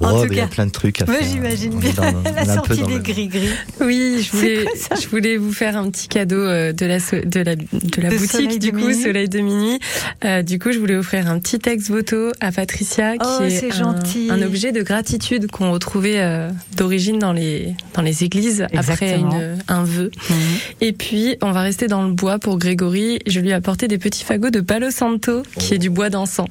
en 0.01 0.13
Oh, 0.13 0.22
tout 0.24 0.28
mais 0.30 0.36
il 0.36 0.38
y 0.38 0.39
a 0.39 0.43
cas, 0.43 0.47
plein 0.53 0.65
de 0.65 0.72
trucs 0.72 1.01
à 1.01 1.05
faire. 1.05 1.15
j'imagine 1.24 1.80
bien 1.80 1.91
dans- 1.93 2.24
la 2.36 2.45
sortie 2.45 2.84
des 2.84 2.99
gris-gris. 2.99 3.49
Oui, 3.82 4.22
je 4.22 4.36
voulais, 4.38 4.65
je 5.01 5.07
voulais 5.07 5.38
vous 5.38 5.51
faire 5.53 5.78
un 5.78 5.89
petit 5.89 6.07
cadeau 6.07 6.36
euh, 6.38 6.74
de 6.74 6.86
la, 6.86 6.97
de 6.99 7.39
la, 7.41 7.55
de 7.55 8.01
la 8.01 8.09
De 8.09 8.15
boutique, 8.18 8.32
Soleil 8.32 8.59
du 8.59 8.72
coup, 8.72 8.78
Minuit. 8.78 8.95
Soleil 9.01 9.30
de 9.30 9.39
Minuit. 9.39 9.80
Euh, 10.26 10.41
du 10.41 10.59
coup, 10.59 10.72
je 10.72 10.80
voulais 10.80 10.95
offrir 10.95 11.28
un 11.30 11.39
petit 11.39 11.59
ex-voto 11.70 12.32
à 12.39 12.51
Patricia, 12.51 13.13
qui 13.18 13.20
Oh, 13.39 13.43
est, 13.43 13.72
un, 13.72 13.76
gentil. 13.76 14.28
un 14.32 14.41
objet 14.41 14.72
de 14.72 14.82
gratitude 14.82 15.49
qu'on 15.51 15.72
retrouvait 15.72 16.20
euh, 16.20 16.49
d'origine 16.76 17.20
dans 17.20 17.34
les, 17.34 17.76
dans 17.93 18.01
les 18.01 18.24
églises 18.24 18.65
après 18.76 19.18
une, 19.20 19.57
un 19.68 19.84
vœu. 19.84 20.11
Mhm. 20.30 20.36
Et 20.82 20.93
puis, 20.93 21.38
on 21.41 21.51
va 21.51 21.61
rester 21.61 21.88
dans 21.88 22.03
le 22.03 22.13
bois 22.13 22.39
pour 22.39 22.57
Grégory. 22.57 23.20
Je 23.28 23.39
lui 23.39 23.49
ai 23.49 23.53
apporté 23.53 23.88
des 23.88 23.97
petits 23.97 24.24
fagots 24.24 24.49
de 24.49 24.61
Palo 24.61 24.91
Santo, 24.91 25.43
qui 25.59 25.74
est 25.74 25.78
du 25.78 25.89
bois 25.89 26.07
d'encens. 26.10 26.47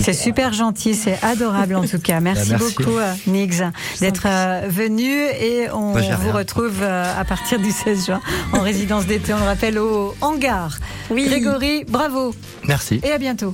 C'est 0.00 0.12
super 0.12 0.52
gentil, 0.52 0.94
c'est 0.94 1.18
adorable 1.22 1.74
en 1.76 1.84
tout 1.86 1.98
cas. 1.98 2.20
Merci, 2.20 2.50
Bah, 2.50 2.56
merci. 2.60 2.74
beaucoup, 2.76 2.96
euh, 2.98 3.12
Nix, 3.26 3.62
d'être 4.00 4.24
euh, 4.26 4.62
venu 4.68 5.10
et 5.10 5.68
on 5.72 5.92
Bah, 5.92 6.00
vous 6.00 6.22
rien. 6.24 6.32
retrouve 6.32 6.78
euh, 6.82 7.20
à 7.20 7.24
partir 7.24 7.58
du 7.58 7.70
16 7.70 8.06
juin 8.06 8.20
en 8.52 8.60
résidence 8.60 9.06
d'été. 9.06 9.32
On 9.34 9.38
le 9.38 9.44
rappelle 9.44 9.78
au 9.78 10.14
hangar. 10.20 10.78
Oui. 11.10 11.26
Grégory, 11.26 11.84
bravo 11.88 12.34
Merci. 12.66 13.00
et 13.02 13.12
à 13.12 13.18
bientôt. 13.18 13.52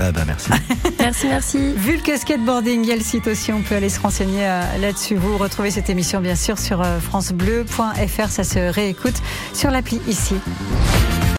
Ah 0.00 0.10
bah 0.10 0.22
merci. 0.26 0.48
Merci, 0.98 1.26
merci. 1.26 1.58
Vu 1.76 1.98
que 1.98 2.16
skateboarding, 2.18 2.82
il 2.82 2.88
y 2.88 2.92
a 2.92 2.96
le 2.96 3.02
site 3.02 3.26
aussi, 3.26 3.52
on 3.52 3.60
peut 3.60 3.74
aller 3.74 3.90
se 3.90 4.00
renseigner 4.00 4.46
euh, 4.46 4.62
là-dessus. 4.80 5.16
Vous 5.16 5.36
retrouvez 5.36 5.70
cette 5.70 5.90
émission 5.90 6.20
bien 6.22 6.34
sûr 6.34 6.58
sur 6.58 6.80
euh, 6.80 6.98
francebleu.fr, 6.98 8.30
ça 8.30 8.42
se 8.44 8.72
réécoute 8.72 9.16
sur 9.52 9.70
l'appli 9.70 10.00
ici. 10.08 10.36